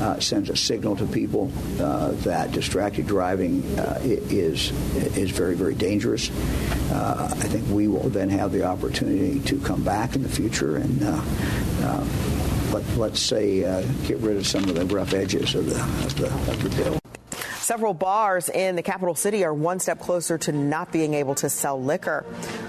Uh, 0.00 0.20
sends 0.20 0.48
a 0.48 0.54
signal 0.54 0.94
to 0.96 1.06
people 1.06 1.50
uh, 1.80 2.12
that 2.22 2.52
distracted 2.52 3.08
driving 3.08 3.64
uh, 3.76 3.98
is 4.04 4.70
is 5.16 5.32
very 5.32 5.56
very 5.56 5.74
dangerous. 5.74 6.30
Uh, 6.92 7.28
I 7.28 7.48
think 7.48 7.68
we 7.68 7.88
will 7.88 8.08
then 8.08 8.30
have 8.30 8.52
the 8.52 8.62
opportunity 8.62 9.40
to 9.40 9.58
come 9.58 9.82
back 9.82 10.14
in 10.14 10.22
the 10.22 10.28
future 10.28 10.76
and. 10.76 11.02
Uh, 11.02 11.22
uh, 11.82 12.06
let, 12.72 12.96
let's 12.96 13.20
say 13.20 13.60
get 14.08 14.18
rid 14.18 14.36
of 14.36 14.44
some 14.44 14.64
of 14.64 14.74
the 14.74 14.84
rough 14.86 15.14
edges 15.14 15.54
of 15.54 15.66
the, 15.66 15.80
of 15.80 16.16
the, 16.16 16.26
of 16.26 16.62
the 16.62 16.70
bill. 16.70 16.98
Several 17.60 17.94
bars 17.94 18.48
in 18.48 18.74
the 18.74 18.82
capital 18.82 19.14
city 19.14 19.44
are 19.44 19.54
one 19.54 19.78
step 19.78 20.00
closer 20.00 20.38
to 20.38 20.50
not 20.50 20.90
being 20.90 21.14
able 21.14 21.36
to 21.36 21.48
sell 21.48 21.80
liquor. 21.80 22.24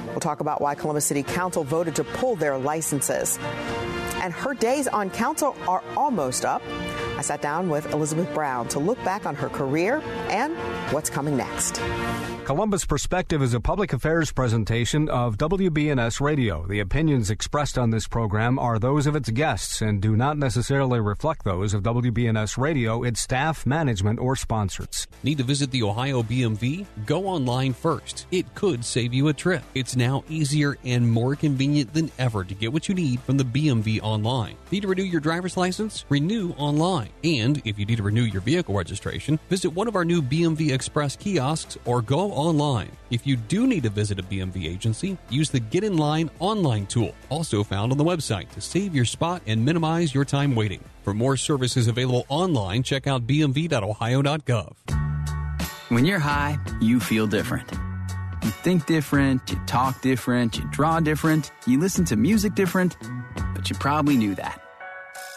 We'll 0.07 0.19
talk 0.19 0.41
about 0.41 0.61
why 0.61 0.75
Columbus 0.75 1.05
City 1.05 1.23
Council 1.23 1.63
voted 1.63 1.95
to 1.95 2.03
pull 2.03 2.35
their 2.35 2.57
licenses. 2.57 3.39
And 4.25 4.33
her 4.33 4.55
days 4.55 4.87
on 4.87 5.11
council 5.11 5.55
are 5.67 5.83
almost 5.95 6.45
up. 6.45 6.63
I 7.15 7.21
sat 7.21 7.43
down 7.43 7.69
with 7.69 7.93
Elizabeth 7.93 8.33
Brown 8.33 8.67
to 8.69 8.79
look 8.79 8.97
back 9.03 9.27
on 9.27 9.35
her 9.35 9.49
career 9.49 10.01
and 10.29 10.57
what's 10.91 11.11
coming 11.11 11.37
next. 11.37 11.79
Columbus 12.45 12.85
Perspective 12.85 13.41
is 13.41 13.55
a 13.55 13.59
public 13.59 13.91
affairs 13.91 14.31
presentation 14.31 15.09
of 15.09 15.35
WBNS 15.35 16.21
Radio. 16.21 16.63
The 16.67 16.79
opinions 16.79 17.31
expressed 17.31 17.75
on 17.75 17.89
this 17.89 18.07
program 18.07 18.59
are 18.59 18.77
those 18.77 19.07
of 19.07 19.15
its 19.15 19.31
guests 19.31 19.81
and 19.81 19.99
do 19.99 20.15
not 20.15 20.37
necessarily 20.37 20.99
reflect 20.99 21.43
those 21.43 21.73
of 21.73 21.81
WBNS 21.81 22.59
Radio, 22.59 23.01
its 23.01 23.19
staff, 23.19 23.65
management, 23.65 24.19
or 24.19 24.35
sponsors. 24.35 25.07
Need 25.23 25.39
to 25.39 25.43
visit 25.43 25.71
the 25.71 25.81
Ohio 25.81 26.21
BMV? 26.21 26.85
Go 27.07 27.25
online 27.25 27.73
first. 27.73 28.27
It 28.29 28.53
could 28.53 28.85
save 28.85 29.11
you 29.11 29.29
a 29.29 29.33
trip. 29.33 29.63
It's 29.73 29.95
now 29.95 30.23
easier 30.29 30.77
and 30.85 31.09
more 31.09 31.35
convenient 31.35 31.95
than 31.95 32.11
ever 32.19 32.43
to 32.43 32.53
get 32.53 32.71
what 32.71 32.87
you 32.87 32.93
need 32.93 33.21
from 33.21 33.37
the 33.37 33.43
BMV 33.43 34.03
online. 34.03 34.55
Need 34.69 34.81
to 34.81 34.87
renew 34.87 35.01
your 35.01 35.19
driver's 35.19 35.57
license? 35.57 36.05
Renew 36.09 36.51
online. 36.59 37.09
And 37.23 37.59
if 37.65 37.79
you 37.79 37.87
need 37.87 37.97
to 37.97 38.03
renew 38.03 38.21
your 38.21 38.41
vehicle 38.41 38.75
registration, 38.75 39.39
visit 39.49 39.71
one 39.71 39.87
of 39.87 39.95
our 39.95 40.05
new 40.05 40.21
BMV 40.21 40.71
Express 40.71 41.15
kiosks 41.15 41.79
or 41.85 42.03
go 42.03 42.34
online. 42.35 42.91
If 43.09 43.25
you 43.25 43.35
do 43.35 43.65
need 43.65 43.83
to 43.83 43.89
visit 43.89 44.19
a 44.19 44.23
BMV 44.23 44.65
agency, 44.65 45.17
use 45.29 45.49
the 45.49 45.59
Get 45.59 45.83
in 45.83 45.97
Line 45.97 46.29
online 46.39 46.85
tool, 46.85 47.15
also 47.29 47.63
found 47.63 47.91
on 47.91 47.97
the 47.97 48.03
website 48.03 48.49
to 48.51 48.61
save 48.61 48.93
your 48.93 49.05
spot 49.05 49.41
and 49.47 49.63
minimize 49.63 50.13
your 50.13 50.25
time 50.25 50.55
waiting. 50.55 50.83
For 51.03 51.13
more 51.13 51.37
services 51.37 51.87
available 51.87 52.25
online, 52.29 52.83
check 52.83 53.07
out 53.07 53.25
bmv.ohio.gov. 53.25 54.73
When 55.89 56.05
you're 56.05 56.19
high, 56.19 56.57
you 56.81 56.99
feel 56.99 57.27
different. 57.27 57.71
You 58.43 58.51
think 58.51 58.85
different, 58.85 59.49
you 59.49 59.57
talk 59.65 60.01
different, 60.01 60.57
you 60.57 60.65
draw 60.71 60.99
different, 60.99 61.51
you 61.65 61.79
listen 61.79 62.05
to 62.05 62.15
music 62.15 62.53
different, 62.53 62.97
but 63.55 63.69
you 63.69 63.75
probably 63.77 64.17
knew 64.17 64.35
that. 64.35 64.61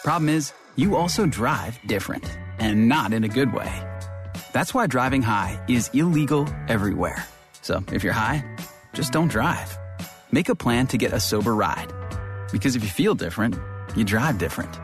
Problem 0.05 0.29
is, 0.29 0.53
you 0.77 0.97
also 0.97 1.27
drive 1.27 1.79
different, 1.87 2.39
and 2.59 2.89
not 2.89 3.13
in 3.13 3.25
a 3.25 3.29
good 3.29 3.53
way. 3.53 3.88
That's 4.59 4.75
why 4.75 4.89
driving 4.89 5.23
high 5.23 5.57
is 5.69 5.89
illegal 5.95 6.49
everywhere. 6.67 7.25
So 7.63 7.85
if 7.93 8.03
you're 8.03 8.13
high, 8.13 8.45
just 8.93 9.13
don't 9.13 9.29
drive. 9.29 9.79
Make 10.33 10.49
a 10.49 10.57
plan 10.57 10.89
to 10.89 10.99
get 10.99 11.13
a 11.13 11.21
sober 11.21 11.55
ride. 11.55 11.93
Because 12.51 12.75
if 12.75 12.83
you 12.83 12.91
feel 12.91 13.15
different, 13.15 13.55
you 13.95 14.03
drive 14.03 14.37
different. 14.37 14.77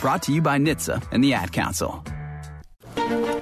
Brought 0.00 0.22
to 0.22 0.32
you 0.32 0.40
by 0.40 0.58
NHTSA 0.58 1.06
and 1.12 1.22
the 1.22 1.34
Ad 1.34 1.52
Council. 1.52 2.02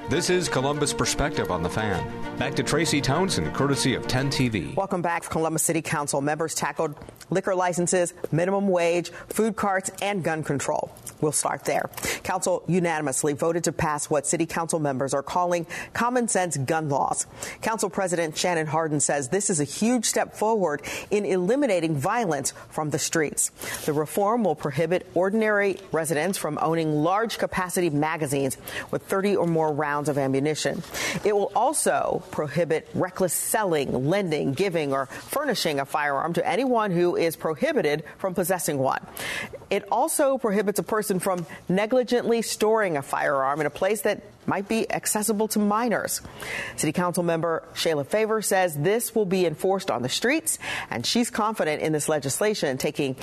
This 0.09 0.29
is 0.29 0.49
Columbus 0.49 0.91
Perspective 0.91 1.49
on 1.49 1.63
the 1.63 1.69
Fan. 1.69 2.26
Back 2.37 2.53
to 2.57 2.63
Tracy 2.63 3.01
Townsend, 3.01 3.51
courtesy 3.55 3.95
of 3.95 4.07
10 4.07 4.29
TV. 4.29 4.75
Welcome 4.75 5.01
back. 5.01 5.27
Columbus 5.27 5.63
City 5.63 5.81
Council 5.81 6.21
members 6.21 6.53
tackled 6.53 6.93
liquor 7.31 7.55
licenses, 7.55 8.13
minimum 8.31 8.67
wage, 8.67 9.09
food 9.27 9.55
carts, 9.55 9.89
and 10.03 10.23
gun 10.23 10.43
control. 10.43 10.91
We'll 11.19 11.31
start 11.31 11.65
there. 11.65 11.89
Council 12.21 12.63
unanimously 12.67 13.33
voted 13.33 13.63
to 13.63 13.71
pass 13.71 14.07
what 14.07 14.27
city 14.27 14.45
council 14.45 14.79
members 14.79 15.15
are 15.15 15.23
calling 15.23 15.65
common 15.93 16.27
sense 16.27 16.57
gun 16.57 16.89
laws. 16.89 17.25
Council 17.61 17.89
President 17.89 18.37
Shannon 18.37 18.67
Hardin 18.67 18.99
says 18.99 19.29
this 19.29 19.49
is 19.49 19.59
a 19.59 19.63
huge 19.63 20.05
step 20.05 20.35
forward 20.35 20.83
in 21.09 21.25
eliminating 21.25 21.95
violence 21.95 22.53
from 22.69 22.91
the 22.91 22.99
streets. 22.99 23.49
The 23.85 23.93
reform 23.93 24.43
will 24.43 24.55
prohibit 24.55 25.07
ordinary 25.15 25.79
residents 25.91 26.37
from 26.37 26.59
owning 26.61 27.03
large 27.03 27.39
capacity 27.39 27.89
magazines 27.89 28.57
with 28.91 29.01
30 29.03 29.37
or 29.37 29.47
more 29.47 29.73
rounds 29.73 30.07
of 30.07 30.19
ammunition. 30.19 30.83
It 31.25 31.35
will 31.35 31.51
also 31.55 32.23
prohibit 32.31 32.87
reckless 32.93 33.33
selling, 33.33 34.07
lending, 34.07 34.53
giving, 34.53 34.93
or 34.93 35.05
furnishing 35.05 35.79
a 35.79 35.85
firearm 35.85 36.33
to 36.33 36.47
anyone 36.47 36.91
who 36.91 37.15
is 37.15 37.35
prohibited 37.35 38.03
from 38.17 38.33
possessing 38.33 38.77
one. 38.77 39.05
It 39.69 39.85
also 39.91 40.37
prohibits 40.37 40.79
a 40.79 40.83
person 40.83 41.19
from 41.19 41.45
negligently 41.67 42.41
storing 42.41 42.97
a 42.97 43.01
firearm 43.01 43.59
in 43.61 43.67
a 43.67 43.71
place 43.71 44.01
that 44.01 44.21
might 44.45 44.67
be 44.67 44.89
accessible 44.89 45.47
to 45.49 45.59
minors. 45.59 46.21
City 46.77 46.93
Council 46.93 47.23
member 47.23 47.63
Shayla 47.73 48.05
Favor 48.05 48.41
says 48.41 48.75
this 48.75 49.13
will 49.13 49.25
be 49.25 49.45
enforced 49.45 49.91
on 49.91 50.01
the 50.01 50.09
streets, 50.09 50.57
and 50.89 51.05
she's 51.05 51.29
confident 51.29 51.81
in 51.81 51.91
this 51.91 52.07
legislation, 52.07 52.77
taking 52.77 53.17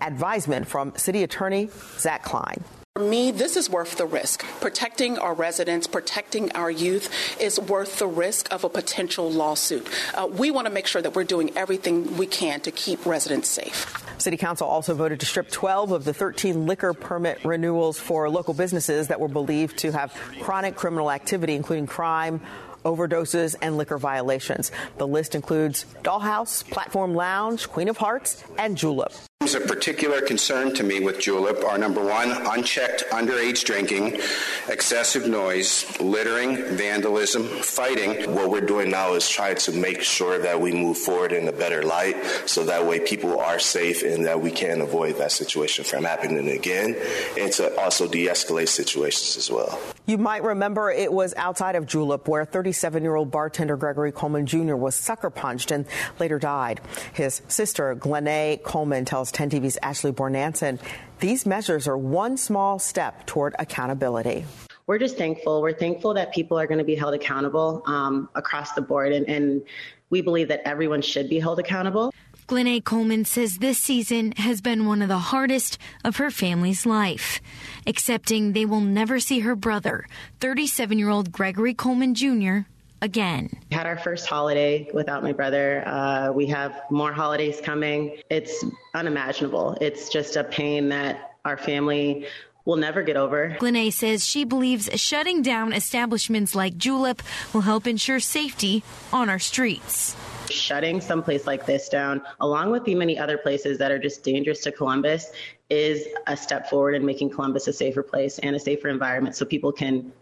advisement 0.00 0.66
from 0.66 0.96
City 0.96 1.22
Attorney 1.22 1.68
Zach 1.98 2.22
Klein. 2.22 2.64
For 2.96 3.04
me, 3.04 3.30
this 3.30 3.56
is 3.56 3.70
worth 3.70 3.98
the 3.98 4.04
risk. 4.04 4.44
Protecting 4.60 5.16
our 5.16 5.32
residents, 5.32 5.86
protecting 5.86 6.50
our 6.56 6.68
youth 6.68 7.08
is 7.40 7.60
worth 7.60 8.00
the 8.00 8.08
risk 8.08 8.52
of 8.52 8.64
a 8.64 8.68
potential 8.68 9.30
lawsuit. 9.30 9.88
Uh, 10.12 10.26
we 10.26 10.50
want 10.50 10.66
to 10.66 10.72
make 10.72 10.88
sure 10.88 11.00
that 11.00 11.14
we're 11.14 11.22
doing 11.22 11.56
everything 11.56 12.16
we 12.16 12.26
can 12.26 12.60
to 12.62 12.72
keep 12.72 13.06
residents 13.06 13.48
safe. 13.48 13.86
City 14.18 14.36
Council 14.36 14.66
also 14.66 14.92
voted 14.96 15.20
to 15.20 15.26
strip 15.26 15.52
12 15.52 15.92
of 15.92 16.04
the 16.04 16.12
13 16.12 16.66
liquor 16.66 16.92
permit 16.92 17.44
renewals 17.44 17.96
for 17.96 18.28
local 18.28 18.54
businesses 18.54 19.06
that 19.06 19.20
were 19.20 19.28
believed 19.28 19.78
to 19.78 19.92
have 19.92 20.12
chronic 20.40 20.74
criminal 20.74 21.12
activity, 21.12 21.54
including 21.54 21.86
crime, 21.86 22.40
overdoses, 22.84 23.54
and 23.62 23.76
liquor 23.76 23.98
violations. 23.98 24.72
The 24.98 25.06
list 25.06 25.36
includes 25.36 25.86
Dollhouse, 26.02 26.68
Platform 26.68 27.14
Lounge, 27.14 27.68
Queen 27.68 27.88
of 27.88 27.98
Hearts, 27.98 28.42
and 28.58 28.76
Julep. 28.76 29.12
Of 29.42 29.66
particular 29.66 30.20
concern 30.20 30.74
to 30.74 30.84
me 30.84 31.00
with 31.00 31.18
Julep 31.18 31.64
are 31.64 31.78
number 31.78 32.04
one, 32.04 32.30
unchecked 32.30 33.04
underage 33.10 33.64
drinking, 33.64 34.20
excessive 34.68 35.26
noise, 35.26 35.98
littering, 35.98 36.76
vandalism, 36.76 37.46
fighting. 37.46 38.34
What 38.34 38.50
we're 38.50 38.60
doing 38.60 38.90
now 38.90 39.14
is 39.14 39.26
trying 39.26 39.56
to 39.56 39.72
make 39.72 40.02
sure 40.02 40.38
that 40.38 40.60
we 40.60 40.72
move 40.72 40.98
forward 40.98 41.32
in 41.32 41.48
a 41.48 41.52
better 41.52 41.82
light 41.82 42.22
so 42.44 42.64
that 42.64 42.86
way 42.86 43.00
people 43.00 43.40
are 43.40 43.58
safe 43.58 44.02
and 44.02 44.26
that 44.26 44.42
we 44.42 44.50
can 44.50 44.82
avoid 44.82 45.16
that 45.16 45.32
situation 45.32 45.86
from 45.86 46.04
happening 46.04 46.46
again 46.50 46.94
and 47.38 47.50
to 47.54 47.74
also 47.80 48.06
de 48.06 48.26
escalate 48.26 48.68
situations 48.68 49.38
as 49.38 49.50
well. 49.50 49.80
You 50.06 50.18
might 50.18 50.42
remember 50.42 50.90
it 50.90 51.12
was 51.12 51.34
outside 51.36 51.76
of 51.76 51.86
Julep 51.86 52.28
where 52.28 52.44
37 52.44 53.02
year 53.02 53.14
old 53.14 53.30
bartender 53.30 53.76
Gregory 53.76 54.12
Coleman 54.12 54.44
Jr. 54.44 54.74
was 54.74 54.94
sucker 54.94 55.30
punched 55.30 55.70
and 55.70 55.86
later 56.18 56.38
died. 56.38 56.80
His 57.14 57.42
sister, 57.48 57.94
Glennae 57.94 58.60
Coleman, 58.62 59.04
tells 59.04 59.29
10 59.32 59.50
TV's 59.50 59.78
Ashley 59.82 60.12
Bornanson 60.12 60.78
these 61.20 61.44
measures 61.44 61.86
are 61.86 61.98
one 61.98 62.36
small 62.38 62.78
step 62.78 63.26
toward 63.26 63.54
accountability. 63.58 64.44
We're 64.86 64.98
just 64.98 65.16
thankful. 65.16 65.62
We're 65.62 65.74
thankful 65.74 66.14
that 66.14 66.32
people 66.32 66.58
are 66.58 66.66
going 66.66 66.78
to 66.78 66.84
be 66.84 66.94
held 66.94 67.14
accountable 67.14 67.82
um, 67.86 68.28
across 68.34 68.72
the 68.72 68.80
board, 68.80 69.12
and, 69.12 69.28
and 69.28 69.62
we 70.08 70.22
believe 70.22 70.48
that 70.48 70.62
everyone 70.64 71.02
should 71.02 71.28
be 71.28 71.38
held 71.38 71.60
accountable. 71.60 72.12
Glennae 72.48 72.80
Coleman 72.80 73.24
says 73.24 73.58
this 73.58 73.78
season 73.78 74.32
has 74.32 74.60
been 74.60 74.86
one 74.86 75.02
of 75.02 75.08
the 75.08 75.18
hardest 75.18 75.78
of 76.04 76.16
her 76.16 76.30
family's 76.30 76.84
life, 76.84 77.40
accepting 77.86 78.52
they 78.52 78.64
will 78.64 78.80
never 78.80 79.20
see 79.20 79.40
her 79.40 79.54
brother, 79.54 80.06
37 80.40 80.98
year 80.98 81.10
old 81.10 81.30
Gregory 81.30 81.74
Coleman 81.74 82.14
Jr., 82.14 82.60
again. 83.02 83.50
We 83.70 83.76
had 83.76 83.86
our 83.86 83.98
first 83.98 84.26
holiday 84.26 84.90
without 84.92 85.22
my 85.22 85.32
brother. 85.32 85.82
Uh, 85.86 86.32
we 86.32 86.46
have 86.46 86.82
more 86.90 87.12
holidays 87.12 87.60
coming. 87.62 88.18
It's 88.30 88.64
unimaginable. 88.94 89.76
It's 89.80 90.08
just 90.08 90.36
a 90.36 90.44
pain 90.44 90.88
that 90.90 91.36
our 91.44 91.56
family 91.56 92.26
will 92.64 92.76
never 92.76 93.02
get 93.02 93.16
over. 93.16 93.56
Glennae 93.58 93.90
says 93.90 94.24
she 94.24 94.44
believes 94.44 94.88
shutting 95.00 95.42
down 95.42 95.72
establishments 95.72 96.54
like 96.54 96.76
Julep 96.76 97.22
will 97.52 97.62
help 97.62 97.86
ensure 97.86 98.20
safety 98.20 98.82
on 99.12 99.28
our 99.30 99.38
streets. 99.38 100.14
Shutting 100.50 101.00
some 101.00 101.22
place 101.22 101.46
like 101.46 101.64
this 101.64 101.88
down, 101.88 102.22
along 102.40 102.70
with 102.70 102.84
the 102.84 102.94
many 102.94 103.18
other 103.18 103.38
places 103.38 103.78
that 103.78 103.90
are 103.90 103.98
just 103.98 104.22
dangerous 104.22 104.60
to 104.62 104.72
Columbus, 104.72 105.32
is 105.70 106.06
a 106.26 106.36
step 106.36 106.68
forward 106.68 106.94
in 106.94 107.06
making 107.06 107.30
Columbus 107.30 107.68
a 107.68 107.72
safer 107.72 108.02
place 108.02 108.38
and 108.40 108.54
a 108.56 108.58
safer 108.58 108.88
environment 108.88 109.36
so 109.36 109.44
people 109.44 109.72
can 109.72 110.12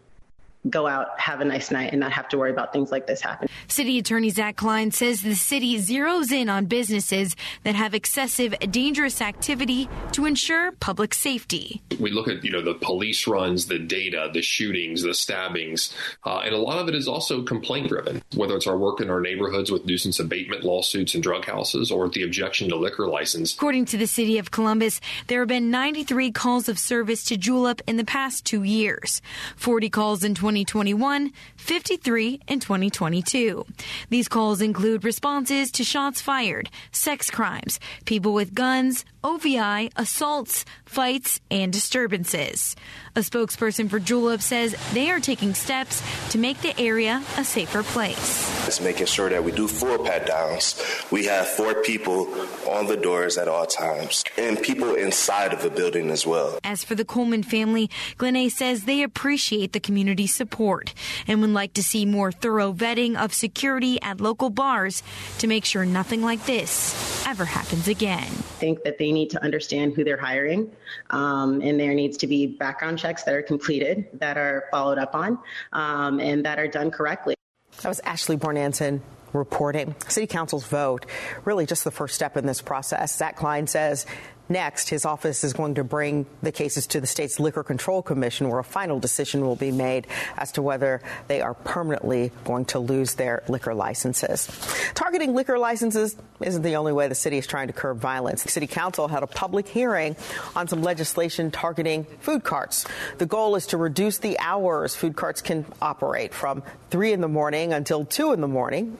go 0.67 0.87
out, 0.87 1.17
have 1.19 1.39
a 1.39 1.45
nice 1.45 1.71
night, 1.71 1.91
and 1.91 1.99
not 1.99 2.11
have 2.11 2.27
to 2.29 2.37
worry 2.37 2.51
about 2.51 2.73
things 2.73 2.91
like 2.91 3.07
this 3.07 3.21
happening. 3.21 3.49
City 3.67 3.97
Attorney 3.99 4.29
Zach 4.29 4.57
Klein 4.57 4.91
says 4.91 5.21
the 5.21 5.35
city 5.35 5.77
zeroes 5.77 6.31
in 6.31 6.49
on 6.49 6.65
businesses 6.65 7.35
that 7.63 7.75
have 7.75 7.93
excessive 7.93 8.57
dangerous 8.71 9.21
activity 9.21 9.87
to 10.11 10.25
ensure 10.25 10.73
public 10.73 11.13
safety. 11.13 11.81
We 11.99 12.11
look 12.11 12.27
at 12.27 12.43
you 12.43 12.51
know 12.51 12.61
the 12.61 12.73
police 12.73 13.25
runs, 13.25 13.67
the 13.67 13.79
data, 13.79 14.29
the 14.33 14.41
shootings, 14.41 15.03
the 15.03 15.13
stabbings, 15.13 15.93
uh, 16.25 16.39
and 16.39 16.53
a 16.53 16.57
lot 16.57 16.79
of 16.79 16.89
it 16.89 16.95
is 16.95 17.07
also 17.07 17.43
complaint 17.43 17.87
driven. 17.87 18.21
Whether 18.35 18.55
it's 18.55 18.67
our 18.67 18.77
work 18.77 18.99
in 18.99 19.09
our 19.09 19.21
neighborhoods 19.21 19.71
with 19.71 19.85
nuisance 19.85 20.19
abatement 20.19 20.63
lawsuits 20.63 21.13
and 21.13 21.23
drug 21.23 21.45
houses, 21.45 21.89
or 21.89 22.09
the 22.09 22.23
objection 22.23 22.69
to 22.69 22.75
liquor 22.75 23.07
license. 23.07 23.53
According 23.53 23.85
to 23.85 23.97
the 23.97 24.07
city 24.07 24.37
of 24.37 24.51
Columbus, 24.51 24.99
there 25.27 25.39
have 25.39 25.47
been 25.47 25.71
93 25.71 26.31
calls 26.31 26.67
of 26.67 26.77
service 26.77 27.23
to 27.25 27.37
Julep 27.37 27.81
in 27.87 27.95
the 27.95 28.03
past 28.03 28.45
two 28.45 28.63
years, 28.63 29.21
40 29.55 29.89
calls 29.89 30.23
in 30.23 30.35
20 30.35 30.48
2021, 30.49 31.31
53 31.57 32.41
in 32.47 32.59
2022. 32.59 33.65
These 34.09 34.27
calls 34.27 34.61
include 34.61 35.03
responses 35.03 35.69
to 35.73 35.83
shots 35.83 36.21
fired, 36.21 36.71
sex 36.91 37.29
crimes, 37.29 37.79
people 38.05 38.33
with 38.33 38.55
guns, 38.55 39.05
OVI, 39.23 39.91
assaults, 39.95 40.65
fights, 40.85 41.41
and 41.51 41.73
disturbances. 41.73 42.75
A 43.15 43.19
spokesperson 43.19 43.89
for 43.89 43.99
Julep 43.99 44.41
says 44.41 44.75
they 44.93 45.09
are 45.11 45.19
taking 45.19 45.53
steps 45.53 46.01
to 46.31 46.37
make 46.37 46.61
the 46.61 46.79
area 46.79 47.21
a 47.37 47.43
safer 47.43 47.83
place. 47.83 48.67
It's 48.67 48.79
making 48.79 49.07
sure 49.07 49.29
that 49.29 49.43
we 49.43 49.51
do 49.51 49.67
four 49.67 49.97
pat 49.99 50.27
downs. 50.27 50.81
We 51.11 51.25
have 51.25 51.47
four 51.47 51.81
people 51.81 52.27
on 52.69 52.85
the 52.85 52.95
doors 52.95 53.37
at 53.37 53.47
all 53.47 53.65
times 53.65 54.23
and 54.37 54.61
people 54.61 54.93
inside 54.95 55.53
of 55.53 55.63
the 55.63 55.69
building 55.69 56.11
as 56.11 56.25
well. 56.25 56.59
As 56.63 56.83
for 56.83 56.95
the 56.95 57.03
Coleman 57.03 57.43
family, 57.43 57.89
Glennae 58.17 58.49
says 58.49 58.83
they 58.83 59.03
appreciate 59.03 59.73
the 59.73 59.79
community 59.79 60.27
support 60.27 60.93
and 61.27 61.41
would 61.41 61.49
like 61.49 61.73
to 61.73 61.83
see 61.83 62.05
more 62.05 62.31
thorough 62.31 62.71
vetting 62.71 63.17
of 63.17 63.33
security 63.33 64.01
at 64.01 64.21
local 64.21 64.49
bars 64.49 65.03
to 65.39 65.47
make 65.47 65.65
sure 65.65 65.85
nothing 65.85 66.21
like 66.21 66.45
this 66.45 67.25
ever 67.27 67.45
happens 67.45 67.87
again. 67.87 68.23
I 68.23 68.59
think 68.59 68.83
that 68.83 68.97
they 68.97 69.08
need 69.13 69.29
to 69.31 69.43
understand 69.43 69.93
who 69.93 70.03
they're 70.03 70.17
hiring, 70.17 70.71
um, 71.09 71.61
and 71.61 71.79
there 71.79 71.93
needs 71.93 72.17
to 72.17 72.27
be 72.27 72.47
background 72.47 72.99
checks 72.99 73.23
that 73.23 73.33
are 73.33 73.41
completed, 73.41 74.07
that 74.13 74.37
are 74.37 74.65
followed 74.71 74.97
up 74.97 75.15
on, 75.15 75.39
um, 75.73 76.19
and 76.19 76.45
that 76.45 76.59
are 76.59 76.67
done 76.67 76.91
correctly. 76.91 77.35
That 77.81 77.89
was 77.89 77.99
Ashley 78.01 78.37
Bornanson 78.37 79.01
reporting. 79.33 79.95
City 80.07 80.27
Council's 80.27 80.65
vote, 80.65 81.05
really 81.45 81.65
just 81.65 81.83
the 81.83 81.91
first 81.91 82.15
step 82.15 82.35
in 82.37 82.45
this 82.45 82.61
process. 82.61 83.17
Zach 83.17 83.35
Klein 83.35 83.67
says 83.67 84.05
Next, 84.51 84.89
his 84.89 85.05
office 85.05 85.43
is 85.43 85.53
going 85.53 85.75
to 85.75 85.83
bring 85.83 86.25
the 86.41 86.51
cases 86.51 86.87
to 86.87 86.99
the 86.99 87.05
state's 87.05 87.39
Liquor 87.39 87.63
Control 87.63 88.01
Commission, 88.01 88.49
where 88.49 88.57
a 88.57 88.63
final 88.63 88.99
decision 88.99 89.41
will 89.41 89.55
be 89.55 89.71
made 89.71 90.07
as 90.37 90.51
to 90.53 90.63
whether 90.63 91.01
they 91.27 91.39
are 91.39 91.53
permanently 91.53 92.31
going 92.45 92.65
to 92.65 92.79
lose 92.79 93.13
their 93.13 93.43
liquor 93.47 93.75
licenses. 93.75 94.49
Targeting 94.95 95.35
liquor 95.35 95.59
licenses 95.59 96.15
isn't 96.41 96.63
the 96.63 96.77
only 96.77 96.91
way 96.91 97.07
the 97.07 97.13
city 97.13 97.37
is 97.37 97.45
trying 97.45 97.67
to 97.67 97.73
curb 97.73 97.99
violence. 97.99 98.41
The 98.41 98.49
city 98.49 98.65
council 98.65 99.07
had 99.07 99.21
a 99.21 99.27
public 99.27 99.67
hearing 99.67 100.15
on 100.55 100.67
some 100.67 100.81
legislation 100.81 101.51
targeting 101.51 102.05
food 102.19 102.43
carts. 102.43 102.87
The 103.19 103.27
goal 103.27 103.55
is 103.55 103.67
to 103.67 103.77
reduce 103.77 104.17
the 104.17 104.39
hours 104.39 104.95
food 104.95 105.15
carts 105.15 105.43
can 105.43 105.63
operate 105.79 106.33
from 106.33 106.63
3 106.89 107.13
in 107.13 107.21
the 107.21 107.27
morning 107.27 107.71
until 107.71 108.03
2 108.03 108.33
in 108.33 108.41
the 108.41 108.47
morning 108.47 108.97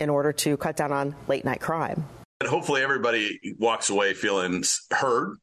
in 0.00 0.08
order 0.08 0.32
to 0.32 0.56
cut 0.56 0.76
down 0.76 0.92
on 0.92 1.14
late 1.28 1.44
night 1.44 1.60
crime. 1.60 2.06
And 2.40 2.48
hopefully 2.48 2.82
everybody 2.82 3.40
walks 3.58 3.88
away 3.88 4.14
feeling 4.14 4.62
heard 4.90 5.38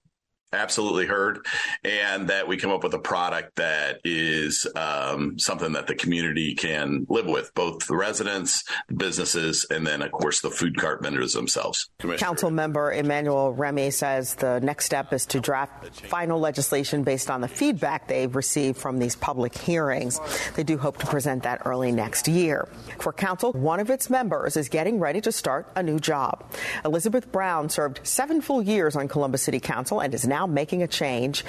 absolutely 0.53 1.05
heard, 1.05 1.45
and 1.83 2.29
that 2.29 2.47
we 2.47 2.57
come 2.57 2.71
up 2.71 2.83
with 2.83 2.93
a 2.93 2.99
product 2.99 3.55
that 3.57 3.99
is 4.03 4.67
um, 4.75 5.37
something 5.39 5.73
that 5.73 5.87
the 5.87 5.95
community 5.95 6.55
can 6.55 7.05
live 7.09 7.25
with, 7.25 7.53
both 7.53 7.85
the 7.87 7.95
residents, 7.95 8.63
the 8.87 8.95
businesses, 8.95 9.65
and 9.69 9.85
then, 9.85 10.01
of 10.01 10.11
course, 10.11 10.41
the 10.41 10.49
food 10.49 10.77
cart 10.77 11.01
vendors 11.03 11.33
themselves. 11.33 11.89
Council 12.17 12.51
member 12.51 12.91
Emmanuel 12.91 13.53
Remy 13.53 13.91
says 13.91 14.35
the 14.35 14.59
next 14.59 14.85
step 14.85 15.13
is 15.13 15.25
to 15.27 15.39
draft 15.39 16.01
final 16.07 16.39
legislation 16.39 17.03
based 17.03 17.29
on 17.29 17.41
the 17.41 17.47
feedback 17.47 18.07
they've 18.07 18.35
received 18.35 18.77
from 18.77 18.99
these 18.99 19.15
public 19.15 19.57
hearings. 19.57 20.19
They 20.55 20.63
do 20.63 20.77
hope 20.77 20.97
to 20.97 21.05
present 21.05 21.43
that 21.43 21.61
early 21.65 21.91
next 21.91 22.27
year. 22.27 22.67
For 22.99 23.13
council, 23.13 23.51
one 23.53 23.79
of 23.79 23.89
its 23.89 24.09
members 24.09 24.57
is 24.57 24.69
getting 24.69 24.99
ready 24.99 25.21
to 25.21 25.31
start 25.31 25.67
a 25.75 25.83
new 25.83 25.99
job. 25.99 26.43
Elizabeth 26.85 27.31
Brown 27.31 27.69
served 27.69 28.01
seven 28.03 28.41
full 28.41 28.61
years 28.61 28.95
on 28.95 29.07
Columbus 29.07 29.41
City 29.43 29.59
Council 29.59 29.99
and 29.99 30.13
is 30.13 30.27
now 30.27 30.42
now 30.43 30.53
making 30.53 30.83
a 30.83 30.87
change. 30.87 31.43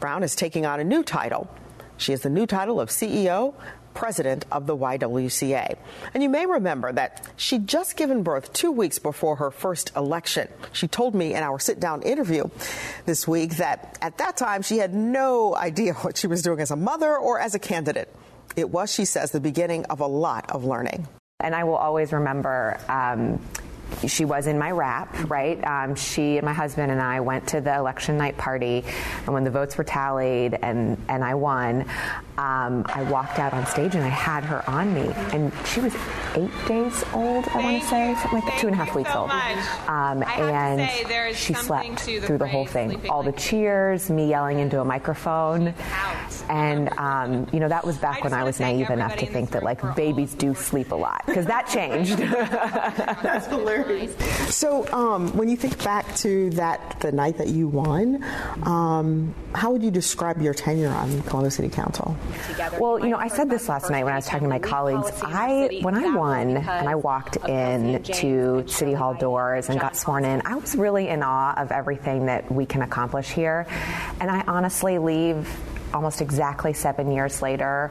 Brown 0.00 0.22
is 0.22 0.34
taking 0.34 0.66
on 0.66 0.80
a 0.80 0.84
new 0.84 1.02
title. 1.02 1.48
She 1.96 2.12
has 2.12 2.22
the 2.22 2.30
new 2.30 2.46
title 2.46 2.80
of 2.80 2.88
CEO 2.88 3.54
president 3.92 4.46
of 4.52 4.66
the 4.66 4.76
YWCA. 4.76 5.76
And 6.14 6.22
you 6.22 6.28
may 6.28 6.46
remember 6.46 6.92
that 6.92 7.28
she'd 7.36 7.66
just 7.66 7.96
given 7.96 8.22
birth 8.22 8.52
two 8.52 8.70
weeks 8.70 8.98
before 9.00 9.36
her 9.36 9.50
first 9.50 9.90
election. 9.96 10.48
She 10.72 10.86
told 10.86 11.14
me 11.14 11.34
in 11.34 11.42
our 11.42 11.58
sit 11.58 11.80
down 11.80 12.02
interview 12.02 12.44
this 13.04 13.26
week 13.26 13.56
that 13.56 13.98
at 14.00 14.16
that 14.18 14.36
time 14.36 14.62
she 14.62 14.78
had 14.78 14.94
no 14.94 15.56
idea 15.56 15.94
what 15.94 16.16
she 16.16 16.28
was 16.28 16.42
doing 16.42 16.60
as 16.60 16.70
a 16.70 16.76
mother 16.76 17.16
or 17.16 17.40
as 17.40 17.54
a 17.54 17.58
candidate. 17.58 18.08
It 18.56 18.70
was, 18.70 18.92
she 18.92 19.04
says, 19.04 19.32
the 19.32 19.40
beginning 19.40 19.84
of 19.86 20.00
a 20.00 20.06
lot 20.06 20.50
of 20.50 20.64
learning. 20.64 21.06
And 21.40 21.54
I 21.54 21.64
will 21.64 21.76
always 21.76 22.12
remember. 22.12 22.78
Um, 22.88 23.40
she 24.06 24.24
was 24.24 24.46
in 24.46 24.58
my 24.58 24.70
wrap, 24.70 25.30
right? 25.30 25.62
Um, 25.64 25.94
she 25.94 26.38
and 26.38 26.44
my 26.44 26.52
husband 26.52 26.90
and 26.90 27.00
I 27.00 27.20
went 27.20 27.48
to 27.48 27.60
the 27.60 27.74
election 27.74 28.16
night 28.16 28.36
party, 28.36 28.84
and 29.24 29.34
when 29.34 29.44
the 29.44 29.50
votes 29.50 29.76
were 29.76 29.84
tallied 29.84 30.58
and, 30.62 30.96
and 31.08 31.24
I 31.24 31.34
won, 31.34 31.82
um, 32.38 32.84
I 32.88 33.06
walked 33.10 33.38
out 33.38 33.52
on 33.52 33.66
stage 33.66 33.94
and 33.94 34.04
I 34.04 34.08
had 34.08 34.44
her 34.44 34.68
on 34.68 34.94
me, 34.94 35.12
and 35.32 35.52
she 35.66 35.80
was 35.80 35.94
eight 36.36 36.50
days 36.66 37.04
old, 37.12 37.46
I 37.48 37.62
want 37.62 37.82
to 37.82 37.88
say, 37.88 38.14
something 38.14 38.40
like 38.40 38.44
that, 38.46 38.58
two 38.58 38.66
and 38.66 38.74
a 38.74 38.78
half 38.78 38.94
weeks 38.94 39.12
so 39.12 39.20
old. 39.20 39.30
Um, 39.88 40.22
and 40.22 41.36
she 41.36 41.54
slept 41.54 42.04
the 42.06 42.20
through 42.20 42.38
the 42.38 42.46
whole 42.46 42.66
thing. 42.66 43.08
All 43.08 43.22
the 43.22 43.32
cheers, 43.32 44.10
me 44.10 44.28
yelling 44.28 44.58
into 44.58 44.80
a 44.80 44.84
microphone, 44.84 45.74
and 46.48 46.88
um, 46.98 47.46
you 47.52 47.60
know 47.60 47.68
that 47.68 47.84
was 47.84 47.98
back 47.98 48.24
when 48.24 48.32
I 48.32 48.44
was 48.44 48.60
naive 48.60 48.90
enough 48.90 49.16
to 49.16 49.26
think 49.26 49.50
that 49.50 49.62
like 49.62 49.80
babies 49.96 50.34
do 50.34 50.54
sleep 50.54 50.92
a 50.92 50.96
lot 50.96 51.22
because 51.26 51.46
that 51.46 51.66
changed. 51.66 52.18
That's 52.18 53.46
hilarious. 53.46 54.14
So 54.54 54.86
um, 54.92 55.36
when 55.36 55.48
you 55.48 55.56
think 55.56 55.82
back 55.82 56.14
to 56.16 56.50
that 56.50 57.00
the 57.00 57.12
night 57.12 57.38
that 57.38 57.48
you 57.48 57.68
won, 57.68 58.22
um, 58.62 59.34
how 59.54 59.72
would 59.72 59.82
you 59.82 59.90
describe 59.90 60.40
your 60.40 60.54
tenure 60.54 60.88
on 60.88 61.22
Columbus 61.22 61.56
City 61.56 61.68
Council? 61.68 62.16
Well, 62.78 62.98
you 62.98 63.08
know, 63.08 63.16
I 63.16 63.28
said 63.28 63.50
this 63.50 63.68
last 63.68 63.90
night 63.90 64.04
when 64.04 64.12
I 64.12 64.16
was 64.16 64.26
talking 64.26 64.44
to 64.44 64.48
my 64.48 64.58
colleagues. 64.58 65.10
I, 65.22 65.80
when 65.82 65.94
I 65.94 66.16
won 66.20 66.58
and 66.58 66.88
I 66.88 66.94
walked 66.96 67.36
in 67.48 68.02
to 68.02 68.64
City 68.66 68.92
Hall 68.92 69.14
doors 69.14 69.70
and 69.70 69.80
got 69.80 69.96
sworn 69.96 70.26
in, 70.26 70.42
I 70.44 70.54
was 70.54 70.76
really 70.76 71.08
in 71.08 71.22
awe 71.22 71.54
of 71.56 71.72
everything 71.72 72.26
that 72.26 72.52
we 72.52 72.66
can 72.66 72.82
accomplish 72.82 73.30
here. 73.30 73.66
And 74.20 74.30
I 74.30 74.44
honestly 74.46 74.98
leave 74.98 75.48
almost 75.92 76.20
exactly 76.20 76.72
seven 76.72 77.12
years 77.12 77.42
later, 77.42 77.90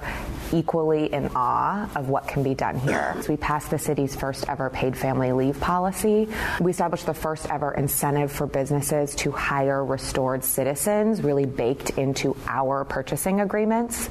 equally 0.53 1.11
in 1.13 1.29
awe 1.35 1.89
of 1.95 2.09
what 2.09 2.27
can 2.27 2.43
be 2.43 2.53
done 2.53 2.79
here. 2.79 3.15
So 3.21 3.29
we 3.29 3.37
passed 3.37 3.69
the 3.69 3.79
city's 3.79 4.15
first 4.15 4.47
ever 4.49 4.69
paid 4.69 4.97
family 4.97 5.31
leave 5.31 5.59
policy. 5.59 6.27
We 6.59 6.71
established 6.71 7.05
the 7.05 7.13
first 7.13 7.49
ever 7.49 7.73
incentive 7.73 8.31
for 8.31 8.47
businesses 8.47 9.15
to 9.15 9.31
hire 9.31 9.83
restored 9.83 10.43
citizens, 10.43 11.21
really 11.21 11.45
baked 11.45 11.91
into 11.91 12.35
our 12.47 12.85
purchasing 12.85 13.41
agreements. 13.41 14.09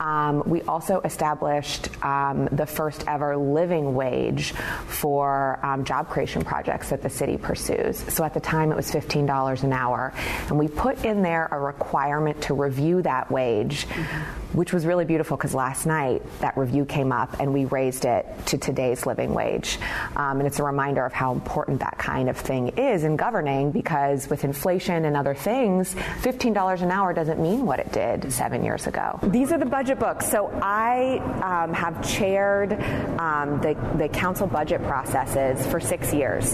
Um, 0.00 0.42
we 0.46 0.62
also 0.62 1.00
established 1.00 1.88
um, 2.04 2.48
the 2.52 2.66
first 2.66 3.04
ever 3.06 3.36
living 3.36 3.94
wage 3.94 4.52
for 4.86 5.58
um, 5.64 5.84
job 5.84 6.08
creation 6.08 6.42
projects 6.42 6.90
that 6.90 7.02
the 7.02 7.10
city 7.10 7.36
pursues. 7.36 7.98
So 8.12 8.24
at 8.24 8.34
the 8.34 8.40
time 8.40 8.70
it 8.70 8.76
was 8.76 8.90
$15 8.90 9.62
an 9.62 9.72
hour. 9.72 10.12
And 10.48 10.58
we 10.58 10.68
put 10.68 11.04
in 11.04 11.22
there 11.22 11.48
a 11.50 11.58
requirement 11.58 12.40
to 12.42 12.54
review 12.54 13.02
that 13.02 13.15
that 13.16 13.30
wage, 13.30 13.86
mm-hmm. 13.86 14.58
which 14.58 14.72
was 14.72 14.84
really 14.84 15.06
beautiful 15.06 15.36
because 15.36 15.54
last 15.54 15.86
night 15.86 16.22
that 16.40 16.56
review 16.56 16.84
came 16.84 17.12
up 17.12 17.40
and 17.40 17.52
we 17.52 17.64
raised 17.64 18.04
it 18.04 18.26
to 18.46 18.58
today's 18.58 19.06
living 19.06 19.32
wage. 19.32 19.78
Um, 20.16 20.38
and 20.38 20.46
it's 20.46 20.58
a 20.58 20.64
reminder 20.64 21.04
of 21.04 21.12
how 21.12 21.32
important 21.32 21.80
that 21.80 21.96
kind 21.98 22.28
of 22.28 22.36
thing 22.36 22.68
is 22.76 23.04
in 23.04 23.16
governing 23.16 23.70
because 23.72 24.28
with 24.28 24.44
inflation 24.44 25.06
and 25.06 25.16
other 25.16 25.34
things, 25.34 25.94
$15 25.94 26.82
an 26.82 26.90
hour 26.90 27.14
doesn't 27.14 27.40
mean 27.40 27.64
what 27.64 27.78
it 27.78 27.90
did 27.90 28.30
seven 28.32 28.62
years 28.62 28.86
ago. 28.86 29.18
These 29.22 29.50
are 29.52 29.58
the 29.58 29.64
budget 29.78 29.98
books. 29.98 30.30
So 30.30 30.50
I 30.62 31.18
um, 31.42 31.72
have 31.72 32.06
chaired 32.06 32.72
um, 33.18 33.60
the, 33.62 33.74
the 33.96 34.08
council 34.08 34.46
budget 34.46 34.82
processes 34.82 35.66
for 35.66 35.80
six 35.80 36.12
years. 36.12 36.52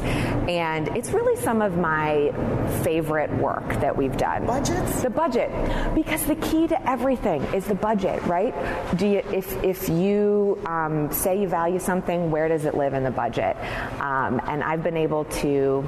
And 0.48 0.88
it's 0.96 1.10
really 1.10 1.40
some 1.42 1.60
of 1.60 1.76
my 1.76 2.32
favorite 2.84 3.32
work 3.38 3.68
that 3.80 3.96
we've 3.96 4.16
done. 4.16 4.46
Budgets? 4.46 5.02
The 5.02 5.10
budget. 5.10 5.50
Because 5.94 6.24
the 6.26 6.36
key 6.36 6.51
to 6.52 6.88
everything 6.88 7.42
is 7.54 7.64
the 7.64 7.74
budget, 7.74 8.22
right? 8.24 8.52
Do 8.98 9.06
you, 9.06 9.18
if 9.32 9.62
if 9.64 9.88
you 9.88 10.58
um, 10.66 11.10
say 11.10 11.40
you 11.40 11.48
value 11.48 11.78
something, 11.78 12.30
where 12.30 12.46
does 12.46 12.66
it 12.66 12.74
live 12.74 12.92
in 12.92 13.04
the 13.04 13.10
budget? 13.10 13.56
Um, 14.00 14.40
and 14.46 14.62
I've 14.62 14.82
been 14.82 14.98
able 14.98 15.24
to 15.24 15.84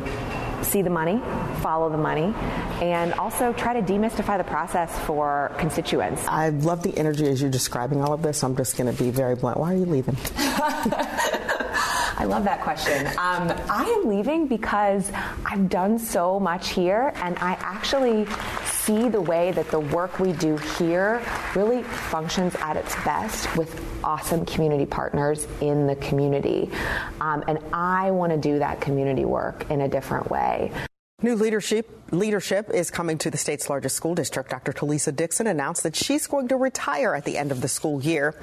see 0.62 0.81
the 0.81 0.90
money, 0.90 1.20
follow 1.61 1.90
the 1.90 1.98
money, 1.98 2.35
and 2.81 3.12
also 3.14 3.53
try 3.53 3.79
to 3.79 3.83
demystify 3.83 4.38
the 4.38 4.44
process 4.44 4.98
for 5.00 5.53
constituents. 5.59 6.27
I 6.27 6.48
love 6.48 6.83
the 6.83 6.96
energy 6.96 7.29
as 7.29 7.42
you're 7.42 7.50
describing 7.50 8.00
all 8.03 8.14
of 8.14 8.22
this. 8.22 8.42
I'm 8.42 8.57
just 8.57 8.79
going 8.79 8.90
to 8.94 9.03
be 9.03 9.11
very 9.11 9.35
blunt. 9.35 9.59
Why 9.59 9.74
are 9.74 9.77
you 9.77 9.85
leaving? 9.85 10.16
I 12.24 12.26
love 12.26 12.44
that 12.44 12.62
question. 12.62 13.06
Um, 13.18 13.52
I 13.68 13.84
am 13.84 14.08
leaving 14.08 14.46
because 14.46 15.12
I've 15.44 15.68
done 15.68 15.98
so 15.98 16.40
much 16.40 16.70
here, 16.70 17.12
and 17.16 17.37
I 17.38 17.52
actually 17.60 18.27
see 18.64 19.10
the 19.10 19.20
way 19.20 19.52
that 19.52 19.70
the 19.70 19.81
work 19.81 20.18
we 20.20 20.33
do 20.33 20.56
here 20.56 21.22
really 21.54 21.83
functions 21.83 22.54
at 22.62 22.79
its 22.79 22.94
best 23.04 23.54
with 23.58 23.79
awesome 24.02 24.46
community 24.46 24.87
partners 24.87 25.46
in 25.60 25.87
the 25.87 25.96
community. 25.96 26.70
Um, 27.20 27.44
and 27.46 27.58
I 27.75 28.10
want 28.10 28.33
to 28.33 28.38
do 28.38 28.58
that 28.58 28.81
community 28.81 29.27
work 29.27 29.70
in 29.70 29.83
a 29.83 29.88
different 29.88 30.31
way. 30.31 30.72
New 31.25 31.37
leadership 31.37 31.90
leadership 32.10 32.68
is 32.68 32.90
coming 32.90 33.16
to 33.16 33.31
the 33.31 33.38
state's 33.38 33.70
largest 33.70 33.96
school 33.96 34.14
district. 34.14 34.50
Dr. 34.50 34.75
Talisa 34.75 35.16
Dixon 35.16 35.46
announced 35.46 35.83
that 35.85 35.96
she's 35.96 36.27
going 36.27 36.48
to 36.48 36.56
retire 36.56 37.14
at 37.14 37.25
the 37.25 37.38
end 37.38 37.50
of 37.50 37.62
the 37.62 37.66
school 37.66 38.02
year. 38.02 38.35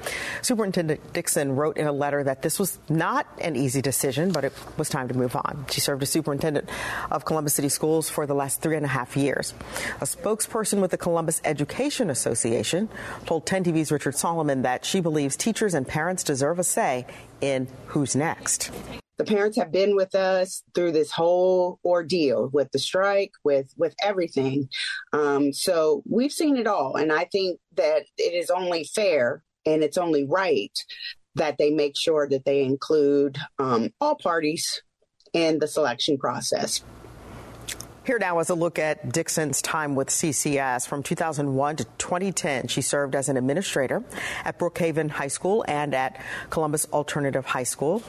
Superintendent 0.42 1.12
Dixon 1.12 1.54
wrote 1.54 1.76
in 1.76 1.86
a 1.86 1.92
letter 1.92 2.24
that 2.24 2.42
this 2.42 2.58
was 2.58 2.80
not 2.88 3.28
an 3.40 3.54
easy 3.54 3.82
decision, 3.82 4.32
but 4.32 4.42
it 4.42 4.52
was 4.76 4.88
time 4.88 5.06
to 5.06 5.14
move 5.16 5.36
on. 5.36 5.64
She 5.70 5.80
served 5.80 6.02
as 6.02 6.10
superintendent 6.10 6.68
of 7.08 7.24
Columbus 7.24 7.54
City 7.54 7.68
Schools 7.68 8.10
for 8.10 8.26
the 8.26 8.34
last 8.34 8.60
three 8.60 8.74
and 8.74 8.84
a 8.84 8.88
half 8.88 9.16
years. 9.16 9.54
A 10.00 10.04
spokesperson 10.04 10.80
with 10.80 10.90
the 10.90 10.98
Columbus 10.98 11.40
Education 11.44 12.10
Association 12.10 12.88
told 13.26 13.46
10 13.46 13.62
TV's 13.62 13.92
Richard 13.92 14.16
Solomon 14.16 14.62
that 14.62 14.84
she 14.84 14.98
believes 14.98 15.36
teachers 15.36 15.74
and 15.74 15.86
parents 15.86 16.24
deserve 16.24 16.58
a 16.58 16.64
say 16.64 17.06
in 17.40 17.68
who's 17.86 18.16
next 18.16 18.72
the 19.22 19.34
parents 19.34 19.56
have 19.56 19.70
been 19.70 19.94
with 19.94 20.14
us 20.14 20.62
through 20.74 20.92
this 20.92 21.12
whole 21.12 21.78
ordeal 21.84 22.48
with 22.52 22.70
the 22.72 22.78
strike 22.78 23.32
with 23.44 23.72
with 23.76 23.94
everything. 24.02 24.68
Um, 25.12 25.52
so 25.52 26.02
we've 26.08 26.32
seen 26.32 26.56
it 26.56 26.66
all 26.66 26.96
and 26.96 27.12
i 27.12 27.24
think 27.24 27.60
that 27.76 28.02
it 28.16 28.34
is 28.34 28.50
only 28.50 28.84
fair 28.84 29.42
and 29.66 29.82
it's 29.82 29.98
only 29.98 30.24
right 30.24 30.76
that 31.34 31.56
they 31.58 31.70
make 31.70 31.96
sure 31.96 32.28
that 32.28 32.44
they 32.44 32.62
include 32.62 33.38
um, 33.58 33.90
all 34.00 34.16
parties 34.16 34.82
in 35.32 35.58
the 35.58 35.68
selection 35.68 36.18
process. 36.18 36.82
Here 38.04 38.18
now 38.18 38.40
is 38.40 38.50
a 38.50 38.54
look 38.54 38.78
at 38.78 39.12
Dixon's 39.12 39.62
time 39.62 39.94
with 39.94 40.08
CCS. 40.08 40.88
From 40.88 41.02
2001 41.02 41.76
to 41.76 41.84
2010, 41.84 42.66
she 42.66 42.82
served 42.82 43.14
as 43.14 43.28
an 43.28 43.36
administrator 43.36 44.02
at 44.44 44.58
Brookhaven 44.58 45.08
High 45.08 45.28
School 45.28 45.64
and 45.68 45.94
at 45.94 46.20
Columbus 46.50 46.86
Alternative 46.92 47.44
High 47.46 47.62
School 47.62 48.02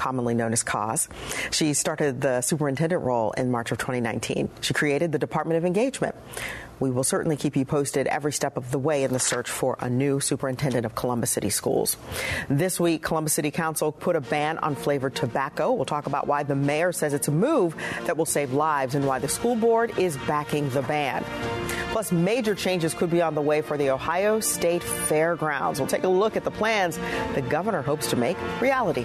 commonly 0.00 0.32
known 0.32 0.54
as 0.54 0.62
CAUSE. 0.62 1.08
She 1.50 1.74
started 1.74 2.22
the 2.22 2.40
superintendent 2.40 3.02
role 3.02 3.32
in 3.32 3.50
March 3.50 3.70
of 3.70 3.76
2019. 3.76 4.48
She 4.62 4.72
created 4.72 5.12
the 5.12 5.18
Department 5.18 5.58
of 5.58 5.66
Engagement. 5.66 6.14
We 6.80 6.90
will 6.90 7.04
certainly 7.04 7.36
keep 7.36 7.54
you 7.54 7.66
posted 7.66 8.06
every 8.06 8.32
step 8.32 8.56
of 8.56 8.70
the 8.70 8.78
way 8.78 9.04
in 9.04 9.12
the 9.12 9.18
search 9.18 9.50
for 9.50 9.76
a 9.78 9.90
new 9.90 10.18
superintendent 10.18 10.86
of 10.86 10.94
Columbus 10.94 11.30
City 11.30 11.50
Schools. 11.50 11.98
This 12.48 12.80
week, 12.80 13.02
Columbus 13.02 13.34
City 13.34 13.50
Council 13.50 13.92
put 13.92 14.16
a 14.16 14.22
ban 14.22 14.56
on 14.58 14.74
flavored 14.74 15.14
tobacco. 15.14 15.72
We'll 15.72 15.84
talk 15.84 16.06
about 16.06 16.26
why 16.26 16.44
the 16.44 16.56
mayor 16.56 16.92
says 16.92 17.12
it's 17.12 17.28
a 17.28 17.32
move 17.32 17.76
that 18.06 18.16
will 18.16 18.24
save 18.24 18.54
lives 18.54 18.94
and 18.94 19.06
why 19.06 19.18
the 19.18 19.28
school 19.28 19.54
board 19.54 19.98
is 19.98 20.16
backing 20.26 20.70
the 20.70 20.80
ban. 20.80 21.22
Plus, 21.92 22.10
major 22.10 22.54
changes 22.54 22.94
could 22.94 23.10
be 23.10 23.20
on 23.20 23.34
the 23.34 23.42
way 23.42 23.60
for 23.60 23.76
the 23.76 23.90
Ohio 23.90 24.40
State 24.40 24.82
Fairgrounds. 24.82 25.78
We'll 25.78 25.88
take 25.88 26.04
a 26.04 26.08
look 26.08 26.36
at 26.38 26.44
the 26.44 26.50
plans 26.50 26.98
the 27.34 27.42
governor 27.42 27.82
hopes 27.82 28.08
to 28.08 28.16
make 28.16 28.38
reality. 28.62 29.04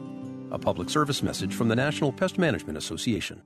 A 0.51 0.59
public 0.59 0.89
service 0.89 1.23
message 1.23 1.55
from 1.55 1.69
the 1.69 1.75
National 1.75 2.11
Pest 2.11 2.37
Management 2.37 2.77
Association. 2.77 3.41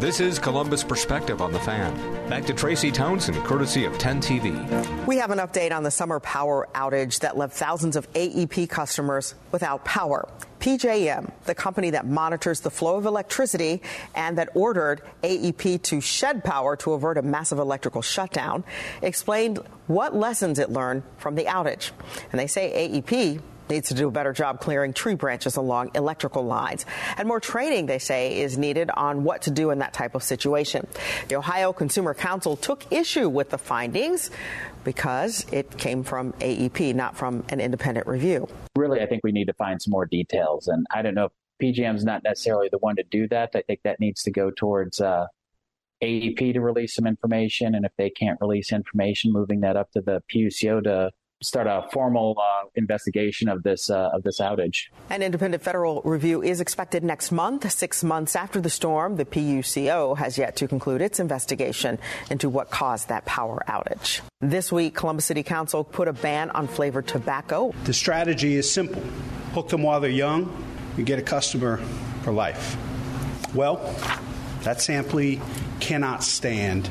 This 0.00 0.18
is 0.18 0.38
Columbus 0.38 0.82
Perspective 0.82 1.42
on 1.42 1.52
the 1.52 1.58
Fan. 1.60 1.94
Back 2.30 2.46
to 2.46 2.54
Tracy 2.54 2.90
Townsend, 2.90 3.36
courtesy 3.44 3.84
of 3.84 3.98
10 3.98 4.22
TV. 4.22 5.06
We 5.06 5.18
have 5.18 5.30
an 5.30 5.38
update 5.38 5.76
on 5.76 5.82
the 5.82 5.90
summer 5.90 6.18
power 6.18 6.66
outage 6.74 7.18
that 7.18 7.36
left 7.36 7.52
thousands 7.52 7.96
of 7.96 8.10
AEP 8.14 8.70
customers 8.70 9.34
without 9.52 9.84
power. 9.84 10.26
PJM, 10.60 11.30
the 11.44 11.54
company 11.54 11.90
that 11.90 12.06
monitors 12.06 12.60
the 12.60 12.70
flow 12.70 12.96
of 12.96 13.04
electricity 13.04 13.82
and 14.14 14.38
that 14.38 14.48
ordered 14.54 15.02
AEP 15.22 15.82
to 15.82 16.00
shed 16.00 16.42
power 16.44 16.76
to 16.76 16.94
avert 16.94 17.18
a 17.18 17.22
massive 17.22 17.58
electrical 17.58 18.00
shutdown, 18.00 18.64
explained 19.02 19.58
what 19.86 20.16
lessons 20.16 20.58
it 20.58 20.70
learned 20.70 21.02
from 21.18 21.34
the 21.34 21.44
outage. 21.44 21.90
And 22.32 22.40
they 22.40 22.46
say 22.46 22.88
AEP 22.88 23.42
needs 23.70 23.88
to 23.88 23.94
do 23.94 24.08
a 24.08 24.10
better 24.10 24.32
job 24.32 24.60
clearing 24.60 24.92
tree 24.92 25.14
branches 25.14 25.56
along 25.56 25.92
electrical 25.94 26.44
lines. 26.44 26.84
And 27.16 27.26
more 27.26 27.40
training, 27.40 27.86
they 27.86 27.98
say, 27.98 28.40
is 28.40 28.58
needed 28.58 28.90
on 28.90 29.24
what 29.24 29.42
to 29.42 29.50
do 29.50 29.70
in 29.70 29.78
that 29.78 29.92
type 29.92 30.14
of 30.14 30.22
situation. 30.22 30.86
The 31.28 31.36
Ohio 31.36 31.72
Consumer 31.72 32.14
Council 32.14 32.56
took 32.56 32.90
issue 32.92 33.28
with 33.28 33.50
the 33.50 33.58
findings 33.58 34.30
because 34.84 35.46
it 35.52 35.76
came 35.76 36.02
from 36.02 36.32
AEP, 36.34 36.94
not 36.94 37.16
from 37.16 37.44
an 37.50 37.60
independent 37.60 38.06
review. 38.06 38.48
Really, 38.76 39.00
I 39.00 39.06
think 39.06 39.22
we 39.24 39.32
need 39.32 39.46
to 39.46 39.54
find 39.54 39.80
some 39.80 39.92
more 39.92 40.06
details. 40.06 40.68
And 40.68 40.86
I 40.90 41.02
don't 41.02 41.14
know 41.14 41.26
if 41.26 41.32
PJM 41.60 41.96
is 41.96 42.04
not 42.04 42.22
necessarily 42.24 42.68
the 42.70 42.78
one 42.78 42.96
to 42.96 43.02
do 43.02 43.28
that. 43.28 43.50
I 43.54 43.62
think 43.62 43.80
that 43.84 44.00
needs 44.00 44.22
to 44.22 44.30
go 44.30 44.50
towards 44.50 45.00
uh, 45.00 45.26
AEP 46.02 46.54
to 46.54 46.60
release 46.60 46.94
some 46.94 47.06
information. 47.06 47.74
And 47.74 47.84
if 47.84 47.92
they 47.96 48.10
can't 48.10 48.38
release 48.40 48.72
information, 48.72 49.32
moving 49.32 49.60
that 49.60 49.76
up 49.76 49.90
to 49.92 50.00
the 50.00 50.22
PUCO 50.32 50.82
to 50.84 51.10
start 51.42 51.66
a 51.66 51.86
formal 51.92 52.36
uh, 52.38 52.68
investigation 52.74 53.48
of 53.48 53.62
this 53.62 53.88
uh, 53.88 54.10
of 54.12 54.22
this 54.22 54.40
outage. 54.40 54.88
An 55.08 55.22
independent 55.22 55.62
federal 55.62 56.02
review 56.02 56.42
is 56.42 56.60
expected 56.60 57.02
next 57.02 57.32
month, 57.32 57.70
six 57.70 58.04
months 58.04 58.36
after 58.36 58.60
the 58.60 58.70
storm. 58.70 59.16
The 59.16 59.24
PUCO 59.24 60.16
has 60.18 60.36
yet 60.36 60.56
to 60.56 60.68
conclude 60.68 61.00
its 61.00 61.18
investigation 61.18 61.98
into 62.30 62.48
what 62.48 62.70
caused 62.70 63.08
that 63.08 63.24
power 63.24 63.62
outage. 63.68 64.20
This 64.40 64.70
week, 64.70 64.94
Columbus 64.94 65.24
City 65.24 65.42
Council 65.42 65.84
put 65.84 66.08
a 66.08 66.12
ban 66.12 66.50
on 66.50 66.68
flavored 66.68 67.06
tobacco. 67.06 67.72
The 67.84 67.94
strategy 67.94 68.56
is 68.56 68.70
simple: 68.70 69.02
hook 69.54 69.68
them 69.68 69.82
while 69.82 70.00
they're 70.00 70.10
young, 70.10 70.64
you 70.96 71.04
get 71.04 71.18
a 71.18 71.22
customer 71.22 71.78
for 72.22 72.32
life. 72.32 72.76
Well, 73.54 73.76
that 74.62 74.80
simply 74.80 75.40
cannot 75.80 76.22
stand 76.22 76.90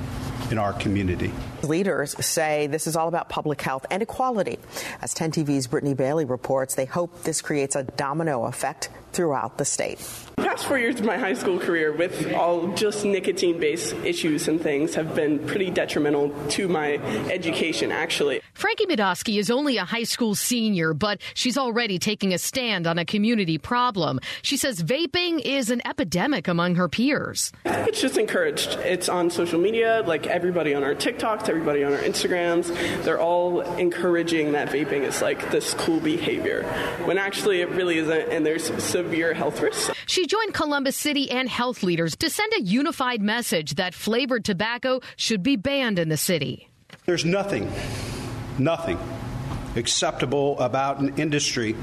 in 0.49 0.57
our 0.57 0.73
community. 0.73 1.31
Leaders 1.63 2.15
say 2.25 2.67
this 2.67 2.87
is 2.87 2.95
all 2.95 3.07
about 3.07 3.29
public 3.29 3.61
health 3.61 3.85
and 3.91 4.01
equality. 4.01 4.57
As 5.01 5.13
10 5.13 5.31
TV's 5.31 5.67
Brittany 5.67 5.93
Bailey 5.93 6.25
reports, 6.25 6.75
they 6.75 6.85
hope 6.85 7.23
this 7.23 7.41
creates 7.41 7.75
a 7.75 7.83
domino 7.83 8.45
effect 8.45 8.89
throughout 9.11 9.57
the 9.57 9.65
state. 9.65 9.97
The 10.37 10.43
past 10.43 10.65
four 10.65 10.77
years 10.77 10.99
of 10.99 11.05
my 11.05 11.17
high 11.17 11.33
school 11.33 11.59
career, 11.59 11.91
with 11.91 12.31
all 12.33 12.67
just 12.73 13.03
nicotine 13.03 13.59
based 13.59 13.93
issues 14.05 14.47
and 14.47 14.61
things, 14.61 14.95
have 14.95 15.15
been 15.15 15.39
pretty 15.47 15.71
detrimental 15.71 16.29
to 16.49 16.67
my 16.67 16.93
education, 17.31 17.91
actually. 17.91 18.41
Frankie 18.53 18.85
Midosky 18.85 19.39
is 19.39 19.49
only 19.49 19.77
a 19.77 19.85
high 19.85 20.03
school 20.03 20.35
senior, 20.35 20.93
but 20.93 21.21
she's 21.33 21.57
already 21.57 21.97
taking 21.97 22.33
a 22.33 22.37
stand 22.37 22.85
on 22.85 22.99
a 22.99 23.05
community 23.05 23.57
problem. 23.57 24.19
She 24.43 24.57
says 24.57 24.83
vaping 24.83 25.41
is 25.43 25.71
an 25.71 25.81
epidemic 25.87 26.47
among 26.47 26.75
her 26.75 26.87
peers. 26.87 27.51
It's 27.65 27.99
just 27.99 28.17
encouraged. 28.17 28.77
It's 28.79 29.09
on 29.09 29.29
social 29.31 29.59
media, 29.59 30.03
like 30.05 30.27
everybody 30.27 30.75
on 30.75 30.83
our 30.83 30.93
TikToks, 30.93 31.48
everybody 31.49 31.83
on 31.83 31.93
our 31.93 31.99
Instagrams. 31.99 32.67
They're 33.03 33.19
all 33.19 33.61
encouraging 33.61 34.53
that 34.53 34.69
vaping 34.69 35.01
is 35.01 35.21
like 35.21 35.51
this 35.51 35.73
cool 35.73 35.99
behavior, 35.99 36.63
when 37.05 37.17
actually 37.17 37.61
it 37.61 37.69
really 37.69 37.97
isn't, 37.97 38.29
and 38.29 38.45
there's 38.45 38.71
severe 38.83 39.33
health 39.33 39.59
risks. 39.61 39.91
She 40.05 40.27
joined 40.27 40.53
Columbus 40.53 40.95
City 40.95 41.29
and 41.31 41.49
health 41.49 41.83
leaders 41.83 42.15
to 42.17 42.29
send 42.29 42.53
a 42.53 42.61
unified 42.61 43.21
message 43.21 43.75
that 43.75 43.93
flavored 43.93 44.45
tobacco 44.45 45.01
should 45.15 45.43
be 45.43 45.55
banned 45.55 45.99
in 45.99 46.09
the 46.09 46.17
city. 46.17 46.69
There's 47.05 47.25
nothing, 47.25 47.71
nothing 48.57 48.99
acceptable 49.75 50.59
about 50.59 50.99
an 50.99 51.15
industry 51.17 51.75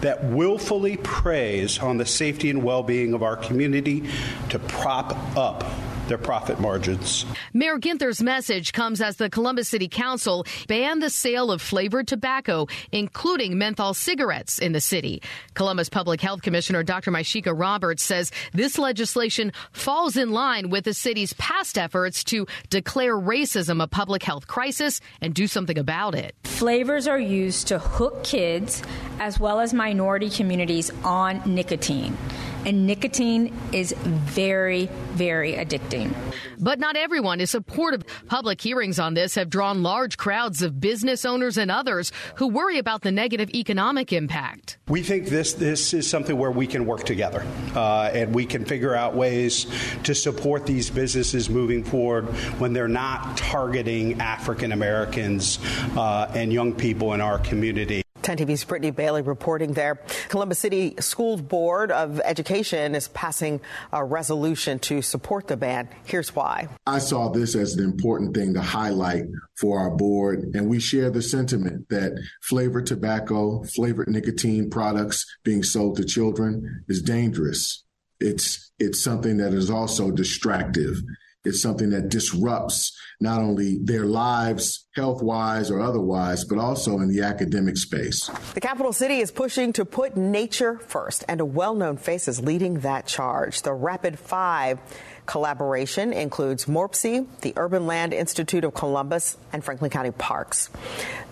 that 0.00 0.24
willfully 0.24 0.96
preys 0.96 1.78
on 1.78 1.98
the 1.98 2.06
safety 2.06 2.50
and 2.50 2.62
well 2.62 2.82
being 2.82 3.14
of 3.14 3.22
our 3.22 3.36
community 3.36 4.08
to 4.50 4.58
prop 4.58 5.16
up 5.36 5.64
their 6.08 6.18
profit 6.18 6.60
margins. 6.60 7.24
Mayor 7.52 7.78
Ginther's 7.78 8.22
message 8.22 8.72
comes 8.72 9.00
as 9.00 9.16
the 9.16 9.30
Columbus 9.30 9.68
City 9.68 9.88
Council 9.88 10.44
banned 10.68 11.02
the 11.02 11.10
sale 11.10 11.50
of 11.50 11.62
flavored 11.62 12.08
tobacco, 12.08 12.66
including 12.92 13.58
menthol 13.58 13.94
cigarettes, 13.94 14.58
in 14.58 14.72
the 14.72 14.80
city. 14.80 15.22
Columbus 15.54 15.88
Public 15.88 16.20
Health 16.20 16.42
Commissioner 16.42 16.82
Dr. 16.82 17.10
Mysheika 17.10 17.58
Roberts 17.58 18.02
says 18.02 18.30
this 18.52 18.78
legislation 18.78 19.52
falls 19.72 20.16
in 20.16 20.30
line 20.30 20.70
with 20.70 20.84
the 20.84 20.94
city's 20.94 21.32
past 21.34 21.78
efforts 21.78 22.24
to 22.24 22.46
declare 22.70 23.16
racism 23.16 23.82
a 23.82 23.86
public 23.86 24.22
health 24.22 24.46
crisis 24.46 25.00
and 25.20 25.34
do 25.34 25.46
something 25.46 25.78
about 25.78 26.14
it. 26.14 26.34
Flavors 26.44 27.08
are 27.08 27.18
used 27.18 27.68
to 27.68 27.78
hook 27.78 28.24
kids 28.24 28.82
as 29.18 29.38
well 29.40 29.60
as 29.60 29.74
minority 29.74 30.30
communities 30.30 30.90
on 31.02 31.42
nicotine 31.46 32.16
and 32.64 32.86
nicotine 32.86 33.52
is 33.72 33.94
very, 34.02 34.86
very 35.12 35.52
addicting. 35.54 36.14
But 36.58 36.78
not 36.78 36.96
everyone 36.96 37.40
is 37.40 37.50
supportive. 37.50 38.04
Public 38.26 38.60
hearings 38.60 38.98
on 38.98 39.14
this 39.14 39.34
have 39.34 39.50
drawn 39.50 39.82
large 39.82 40.16
crowds 40.16 40.62
of 40.62 40.80
business 40.80 41.24
owners 41.24 41.58
and 41.58 41.70
others 41.70 42.12
who 42.36 42.48
worry 42.48 42.78
about 42.78 43.02
the 43.02 43.12
negative 43.12 43.50
economic 43.50 44.12
impact. 44.12 44.78
We 44.88 45.02
think 45.02 45.26
this 45.26 45.54
this 45.54 45.94
is 45.94 46.08
something 46.08 46.36
where 46.36 46.50
we 46.50 46.66
can 46.66 46.86
work 46.86 47.04
together 47.04 47.44
uh, 47.74 48.10
and 48.12 48.34
we 48.34 48.46
can 48.46 48.64
figure 48.64 48.94
out 48.94 49.14
ways 49.14 49.66
to 50.04 50.14
support 50.14 50.66
these 50.66 50.90
businesses 50.90 51.50
moving 51.50 51.84
forward 51.84 52.26
when 52.58 52.72
they're 52.72 52.88
not 52.88 53.36
targeting 53.36 54.20
African 54.20 54.72
Americans 54.72 55.58
uh, 55.96 56.30
and 56.34 56.52
young 56.52 56.72
people 56.72 57.14
in 57.14 57.20
our 57.20 57.38
community. 57.38 58.03
10 58.24 58.38
TV's 58.38 58.64
Brittany 58.64 58.90
Bailey 58.90 59.22
reporting 59.22 59.74
there. 59.74 59.96
Columbus 60.28 60.58
City 60.58 60.94
School 60.98 61.36
Board 61.36 61.92
of 61.92 62.20
Education 62.20 62.94
is 62.94 63.08
passing 63.08 63.60
a 63.92 64.02
resolution 64.02 64.78
to 64.80 65.02
support 65.02 65.46
the 65.46 65.56
ban. 65.56 65.88
Here's 66.06 66.34
why. 66.34 66.68
I 66.86 66.98
saw 66.98 67.28
this 67.28 67.54
as 67.54 67.74
an 67.74 67.84
important 67.84 68.34
thing 68.34 68.54
to 68.54 68.62
highlight 68.62 69.24
for 69.58 69.78
our 69.78 69.90
board, 69.90 70.50
and 70.54 70.68
we 70.68 70.80
share 70.80 71.10
the 71.10 71.22
sentiment 71.22 71.88
that 71.90 72.12
flavored 72.42 72.86
tobacco, 72.86 73.62
flavored 73.74 74.08
nicotine 74.08 74.70
products 74.70 75.26
being 75.44 75.62
sold 75.62 75.98
to 75.98 76.04
children 76.04 76.84
is 76.88 77.02
dangerous. 77.02 77.84
It's 78.20 78.72
it's 78.78 79.00
something 79.00 79.36
that 79.36 79.52
is 79.52 79.70
also 79.70 80.10
distractive. 80.10 80.96
It's 81.44 81.60
something 81.60 81.90
that 81.90 82.08
disrupts 82.08 82.98
not 83.20 83.40
only 83.40 83.78
their 83.82 84.06
lives, 84.06 84.86
health 84.96 85.22
wise 85.22 85.70
or 85.70 85.80
otherwise, 85.80 86.44
but 86.44 86.58
also 86.58 86.98
in 86.98 87.08
the 87.08 87.22
academic 87.22 87.76
space. 87.76 88.30
The 88.54 88.60
capital 88.60 88.92
city 88.92 89.20
is 89.20 89.30
pushing 89.30 89.72
to 89.74 89.84
put 89.84 90.16
nature 90.16 90.78
first, 90.78 91.24
and 91.28 91.40
a 91.40 91.44
well 91.44 91.74
known 91.74 91.96
face 91.96 92.28
is 92.28 92.40
leading 92.40 92.80
that 92.80 93.06
charge. 93.06 93.62
The 93.62 93.72
Rapid 93.72 94.18
Five 94.18 94.78
collaboration 95.26 96.12
includes 96.12 96.66
MORPC, 96.66 97.26
the 97.40 97.54
Urban 97.56 97.86
Land 97.86 98.12
Institute 98.12 98.64
of 98.64 98.74
Columbus, 98.74 99.36
and 99.52 99.64
Franklin 99.64 99.90
County 99.90 100.10
Parks. 100.10 100.70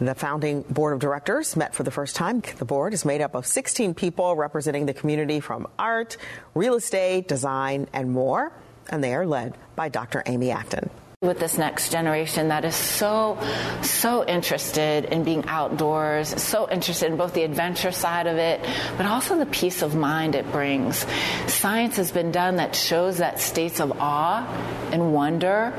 The 0.01 0.15
founding 0.15 0.63
board 0.63 0.95
of 0.95 1.01
directors 1.01 1.57
met 1.57 1.75
for 1.75 1.83
the 1.83 1.91
first 1.91 2.17
time. 2.17 2.43
The 2.59 2.65
board 2.65 2.95
is 2.95 3.05
made 3.05 3.21
up 3.21 3.35
of 3.35 3.47
16 3.47 3.95
people 3.95 4.35
representing 4.37 4.87
the 4.87 4.95
community 4.95 5.41
from 5.41 5.67
art, 5.79 6.17
real 6.55 6.75
estate, 6.75 7.29
design, 7.29 7.87
and 7.93 8.11
more 8.11 8.53
and 8.89 9.03
they 9.03 9.15
are 9.15 9.27
led 9.27 9.57
by 9.77 9.89
Dr. 9.89 10.23
Amy 10.27 10.51
Acton 10.51 10.91
with 11.23 11.39
this 11.39 11.57
next 11.57 11.93
generation 11.93 12.49
that 12.49 12.65
is 12.65 12.75
so 12.75 13.39
so 13.81 14.27
interested 14.27 15.05
in 15.05 15.23
being 15.23 15.45
outdoors 15.47 16.43
so 16.43 16.69
interested 16.69 17.07
in 17.07 17.17
both 17.17 17.33
the 17.33 17.45
adventure 17.45 17.93
side 17.93 18.27
of 18.27 18.39
it 18.39 18.61
but 18.97 19.07
also 19.07 19.39
the 19.39 19.47
peace 19.47 19.83
of 19.83 19.95
mind 19.95 20.35
it 20.35 20.51
brings 20.51 21.07
science 21.47 21.95
has 21.95 22.11
been 22.11 22.33
done 22.33 22.57
that 22.57 22.75
shows 22.75 23.19
that 23.19 23.39
states 23.39 23.79
of 23.79 23.93
awe 24.01 24.45
and 24.91 25.15
wonder 25.15 25.73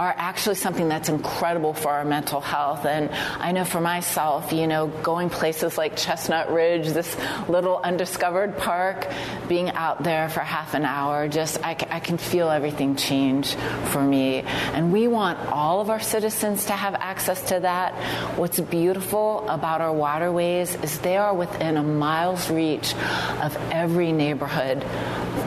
are 0.00 0.14
actually 0.16 0.54
something 0.54 0.88
that's 0.88 1.10
incredible 1.10 1.74
for 1.74 1.90
our 1.90 2.06
mental 2.06 2.40
health. 2.40 2.86
And 2.86 3.10
I 3.10 3.52
know 3.52 3.66
for 3.66 3.82
myself, 3.82 4.50
you 4.50 4.66
know, 4.66 4.86
going 4.86 5.28
places 5.28 5.76
like 5.76 5.94
Chestnut 5.94 6.50
Ridge, 6.50 6.88
this 6.88 7.14
little 7.50 7.76
undiscovered 7.76 8.56
park, 8.56 9.06
being 9.46 9.68
out 9.72 10.02
there 10.02 10.30
for 10.30 10.40
half 10.40 10.72
an 10.72 10.86
hour, 10.86 11.28
just 11.28 11.62
I, 11.62 11.76
I 11.90 12.00
can 12.00 12.16
feel 12.16 12.48
everything 12.48 12.96
change 12.96 13.54
for 13.92 14.02
me. 14.02 14.38
And 14.72 14.79
we 14.92 15.08
want 15.08 15.38
all 15.48 15.80
of 15.80 15.90
our 15.90 16.00
citizens 16.00 16.66
to 16.66 16.72
have 16.72 16.94
access 16.94 17.42
to 17.48 17.60
that. 17.60 17.94
What's 18.38 18.58
beautiful 18.60 19.46
about 19.48 19.80
our 19.80 19.92
waterways 19.92 20.74
is 20.76 20.98
they 21.00 21.16
are 21.16 21.34
within 21.34 21.76
a 21.76 21.82
mile's 21.82 22.50
reach 22.50 22.94
of 22.94 23.56
every 23.70 24.12
neighborhood, 24.12 24.82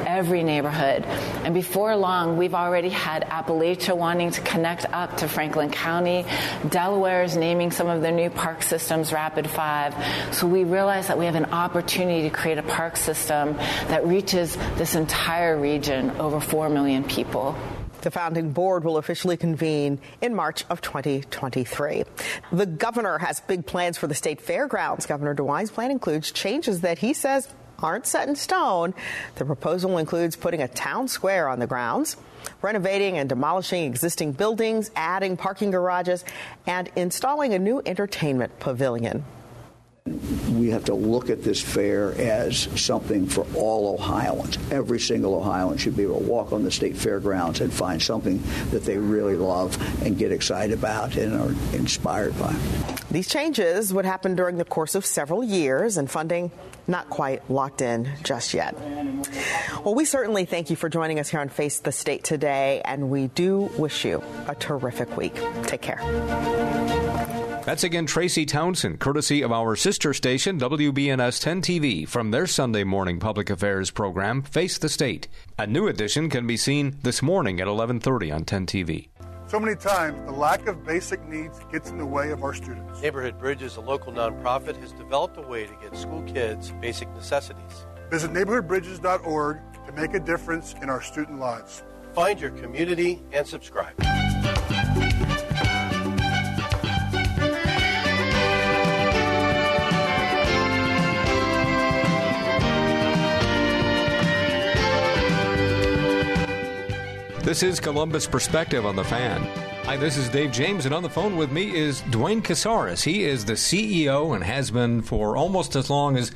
every 0.06 0.44
neighborhood. 0.44 1.04
And 1.44 1.54
before 1.54 1.96
long, 1.96 2.38
we've 2.38 2.54
already 2.54 2.90
had 2.90 3.24
Appalachia 3.24 3.98
wanting 3.98 4.32
to 4.32 4.42
connect 4.42 4.86
up 4.94 5.18
to 5.18 5.28
Franklin 5.28 5.72
County. 5.72 6.26
Delaware 6.70 7.24
is 7.24 7.36
naming 7.36 7.72
some 7.72 7.88
of 7.88 8.02
their 8.02 8.12
new 8.12 8.30
park 8.30 8.62
systems 8.62 9.12
Rapid 9.12 9.50
Five. 9.50 9.96
So 10.34 10.48
we 10.48 10.64
realize 10.64 11.08
that 11.08 11.18
we 11.18 11.26
have 11.26 11.36
an 11.36 11.46
opportunity 11.46 12.24
to 12.24 12.30
create 12.30 12.58
a 12.58 12.64
park 12.64 12.98
system 12.98 13.56
that 13.88 14.06
reaches 14.06 14.56
this 14.76 14.96
entire 14.96 15.60
region, 15.60 16.12
over 16.20 16.40
4 16.40 16.70
million 16.70 17.04
people. 17.04 17.56
The 18.04 18.12
founding 18.12 18.52
board 18.52 18.84
will 18.84 18.98
officially 18.98 19.38
convene 19.38 19.98
in 20.22 20.36
March 20.36 20.66
of 20.70 20.82
2023. 20.82 22.04
The 22.52 22.66
governor 22.66 23.18
has 23.18 23.40
big 23.40 23.66
plans 23.66 23.98
for 23.98 24.08
the 24.08 24.14
state 24.14 24.42
fairgrounds. 24.42 25.06
Governor 25.06 25.34
DeWine's 25.34 25.72
plan 25.72 25.90
includes 25.90 26.34
changes 26.34 26.82
that 26.82 26.98
he 26.98 27.14
says 27.14 27.48
aren't 27.80 28.06
set 28.06 28.28
in 28.28 28.36
stone. 28.36 28.94
The 29.36 29.46
proposal 29.46 29.98
includes 29.98 30.36
putting 30.36 30.62
a 30.62 30.68
town 30.68 31.08
square 31.08 31.48
on 31.48 31.60
the 31.60 31.68
grounds, 31.68 32.18
renovating 32.62 33.18
and 33.18 33.30
demolishing 33.30 33.86
existing 33.86 34.34
buildings, 34.34 34.92
adding 34.98 35.38
parking 35.38 35.72
garages, 35.72 36.26
and 36.68 36.92
installing 36.98 37.54
a 37.54 37.60
new 37.60 37.82
entertainment 37.86 38.60
pavilion. 38.60 39.24
We 40.06 40.70
have 40.72 40.84
to 40.86 40.94
look 40.94 41.30
at 41.30 41.44
this 41.44 41.62
fair 41.62 42.14
as 42.14 42.58
something 42.80 43.26
for 43.26 43.48
all 43.56 43.94
Ohioans. 43.94 44.58
Every 44.70 45.00
single 45.00 45.34
Ohioan 45.36 45.78
should 45.78 45.96
be 45.96 46.04
able 46.04 46.20
to 46.20 46.26
walk 46.26 46.52
on 46.52 46.64
the 46.64 46.72
state 46.72 46.98
fairgrounds 46.98 47.62
and 47.62 47.72
find 47.72 48.02
something 48.02 48.44
that 48.72 48.84
they 48.84 48.98
really 48.98 49.38
love 49.38 49.78
and 50.04 50.18
get 50.18 50.34
excited 50.34 50.78
about 50.78 51.16
and 51.16 51.34
are 51.34 51.76
inspired 51.76 52.38
by. 52.38 52.54
These 53.12 53.30
changes 53.30 53.94
would 53.94 54.06
happen 54.06 54.36
during 54.36 54.58
the 54.58 54.66
course 54.66 54.94
of 54.94 55.06
several 55.06 55.44
years, 55.44 55.96
and 55.96 56.12
funding 56.12 56.52
not 56.88 57.10
quite 57.10 57.50
locked 57.50 57.82
in 57.82 58.10
just 58.24 58.54
yet. 58.54 58.76
Well, 59.84 59.96
we 59.96 60.06
certainly 60.06 60.46
thank 60.46 60.70
you 60.70 60.76
for 60.76 60.90
joining 60.90 61.20
us 61.20 61.30
here 61.30 61.40
on 61.40 61.50
Face 61.50 61.80
the 61.80 61.92
State 61.92 62.24
today, 62.24 62.82
and 62.86 63.10
we 63.10 63.28
do 63.28 63.72
wish 63.78 64.06
you 64.06 64.24
a 64.48 64.56
terrific 64.56 65.16
week. 65.18 65.36
Take 65.64 65.82
care. 65.82 66.00
That's 67.66 67.86
again 67.86 68.06
Tracy 68.06 68.46
Townsend, 68.46 69.00
courtesy 69.00 69.42
of 69.42 69.54
our 69.54 69.78
sister 69.78 70.14
station, 70.14 70.60
WBNS 70.60 71.42
10 71.42 71.62
TV, 71.62 72.06
from 72.06 72.32
their 72.32 72.46
Sunday 72.46 72.84
morning 72.84 73.20
public 73.20 73.50
affairs 73.50 73.90
program, 73.90 74.42
Face 74.42 74.78
the 74.78 74.90
State. 74.90 75.30
A 75.58 75.66
new 75.66 75.88
edition 75.88 76.30
can 76.30 76.46
be 76.46 76.58
seen 76.58 76.98
this 77.04 77.22
morning 77.22 77.62
at 77.62 77.68
11:30 77.68 78.32
on 78.36 78.44
10 78.44 78.66
TV. 78.66 79.08
So 79.54 79.60
many 79.60 79.76
times, 79.76 80.20
the 80.26 80.32
lack 80.32 80.66
of 80.66 80.84
basic 80.84 81.24
needs 81.28 81.60
gets 81.72 81.92
in 81.92 82.00
the 82.00 82.06
way 82.08 82.32
of 82.32 82.44
our 82.44 82.56
students. 82.56 83.00
Neighborhood 83.04 83.38
Bridges, 83.38 83.76
a 83.76 83.82
local 83.82 84.12
nonprofit, 84.12 84.76
has 84.78 84.92
developed 84.94 85.38
a 85.38 85.42
way 85.42 85.68
to 85.68 85.74
get 85.80 85.96
school 85.96 86.24
kids 86.24 86.74
basic 86.82 87.08
necessities. 87.14 87.86
Visit 88.10 88.32
neighborhoodbridges.org 88.32 89.60
to 89.86 89.92
make 89.92 90.16
a 90.16 90.20
difference 90.20 90.74
in 90.82 90.90
our 90.90 91.04
student 91.04 91.40
lives. 91.40 91.84
Find 92.16 92.42
your 92.42 92.50
community 92.50 93.22
and 93.32 93.46
subscribe. 93.46 93.94
This 107.44 107.62
is 107.62 107.82
Columbus 107.82 108.26
Perspective 108.26 108.86
on 108.86 108.96
the 108.96 109.04
Fan. 109.04 109.42
Hi, 109.84 109.98
this 109.98 110.16
is 110.16 110.30
Dave 110.30 110.54
James, 110.54 110.86
and 110.86 110.96
on 110.96 111.04
the 111.04 111.10
phone 111.10 111.36
with 111.36 111.52
me 111.52 111.76
is 111.76 112.00
Duane 112.10 112.42
Casares. 112.42 113.04
He 113.04 113.26
is 113.26 113.44
the 113.44 113.54
CEO 113.54 114.34
and 114.34 114.46
has 114.46 114.72
been 114.72 115.02
for 115.02 115.36
almost 115.36 115.76
as 115.76 115.90
long 115.90 116.16
as 116.16 116.32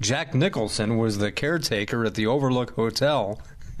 Jack 0.00 0.32
Nicholson 0.32 0.96
was 0.96 1.18
the 1.18 1.32
caretaker 1.32 2.04
at 2.04 2.14
the 2.14 2.28
Overlook 2.28 2.76
Hotel. 2.76 3.40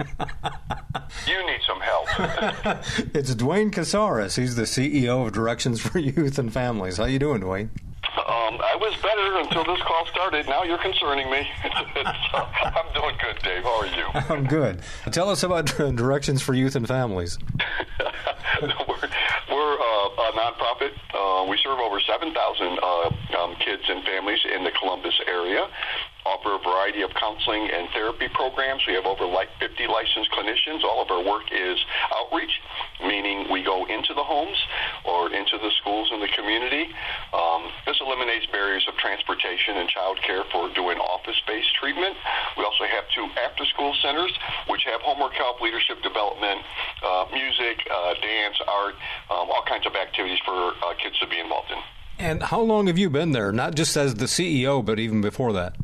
you 1.28 1.46
need 1.46 1.60
some 1.64 1.80
help. 1.80 2.08
it's 3.14 3.36
Duane 3.36 3.70
Casares. 3.70 4.36
He's 4.36 4.56
the 4.56 4.62
CEO 4.62 5.24
of 5.24 5.32
Directions 5.32 5.80
for 5.80 6.00
Youth 6.00 6.40
and 6.40 6.52
Families. 6.52 6.96
How 6.96 7.04
you 7.04 7.20
doing, 7.20 7.38
Duane? 7.38 7.70
Um, 8.16 8.60
I 8.62 8.76
was 8.76 8.94
better 9.02 9.38
until 9.38 9.64
this 9.64 9.82
call 9.82 10.06
started. 10.06 10.46
Now 10.46 10.62
you're 10.62 10.78
concerning 10.78 11.30
me. 11.30 11.46
uh, 12.04 12.46
I'm 12.62 12.92
doing 12.94 13.16
good, 13.20 13.42
Dave. 13.42 13.62
How 13.64 13.80
are 13.80 13.86
you? 13.86 14.06
I'm 14.34 14.46
good. 14.46 14.82
Tell 15.10 15.28
us 15.28 15.42
about 15.42 15.66
Directions 15.66 16.40
for 16.40 16.54
Youth 16.54 16.76
and 16.76 16.86
Families. 16.86 17.38
we're 18.62 19.08
we're 19.50 19.74
uh, 19.74 20.08
a 20.08 20.32
nonprofit. 20.34 20.92
Uh, 21.12 21.46
we 21.48 21.58
serve 21.62 21.78
over 21.78 22.00
7,000 22.00 22.78
uh, 22.82 23.10
um, 23.38 23.56
kids 23.56 23.82
and 23.88 24.04
families 24.04 24.40
in 24.54 24.64
the 24.64 24.70
Columbus 24.80 25.14
area 25.26 25.68
offer 26.24 26.56
a 26.56 26.60
variety 26.64 27.02
of 27.02 27.12
counseling 27.14 27.68
and 27.68 27.88
therapy 27.92 28.28
programs. 28.32 28.82
We 28.88 28.94
have 28.94 29.04
over 29.04 29.26
like 29.26 29.48
50 29.60 29.86
licensed 29.86 30.30
clinicians. 30.32 30.82
All 30.82 31.02
of 31.02 31.10
our 31.10 31.22
work 31.22 31.52
is 31.52 31.78
outreach, 32.16 32.52
meaning 33.00 33.50
we 33.50 33.62
go 33.62 33.84
into 33.84 34.14
the 34.14 34.24
homes 34.24 34.56
or 35.04 35.32
into 35.32 35.58
the 35.58 35.70
schools 35.80 36.10
in 36.12 36.20
the 36.20 36.28
community. 36.32 36.88
Um, 37.32 37.68
this 37.86 37.96
eliminates 38.00 38.46
barriers 38.48 38.84
of 38.88 38.96
transportation 38.96 39.76
and 39.76 39.88
child 39.88 40.18
care 40.26 40.44
for 40.50 40.72
doing 40.72 40.98
office-based 40.98 41.74
treatment. 41.76 42.16
We 42.56 42.64
also 42.64 42.84
have 42.84 43.04
two 43.14 43.28
after-school 43.44 43.94
centers, 44.00 44.32
which 44.68 44.82
have 44.84 45.00
homework 45.02 45.34
help, 45.34 45.60
leadership 45.60 46.02
development, 46.02 46.60
uh, 47.04 47.26
music, 47.32 47.84
uh, 47.92 48.14
dance, 48.20 48.56
art, 48.66 48.94
um, 49.30 49.52
all 49.52 49.64
kinds 49.68 49.86
of 49.86 49.94
activities 49.94 50.38
for 50.44 50.72
uh, 50.80 50.94
kids 51.02 51.18
to 51.20 51.28
be 51.28 51.38
involved 51.38 51.70
in. 51.70 51.78
And 52.18 52.42
how 52.44 52.60
long 52.60 52.86
have 52.86 52.96
you 52.96 53.10
been 53.10 53.32
there? 53.32 53.52
Not 53.52 53.74
just 53.74 53.96
as 53.96 54.14
the 54.14 54.26
CEO, 54.26 54.84
but 54.84 54.98
even 54.98 55.20
before 55.20 55.52
that. 55.54 55.74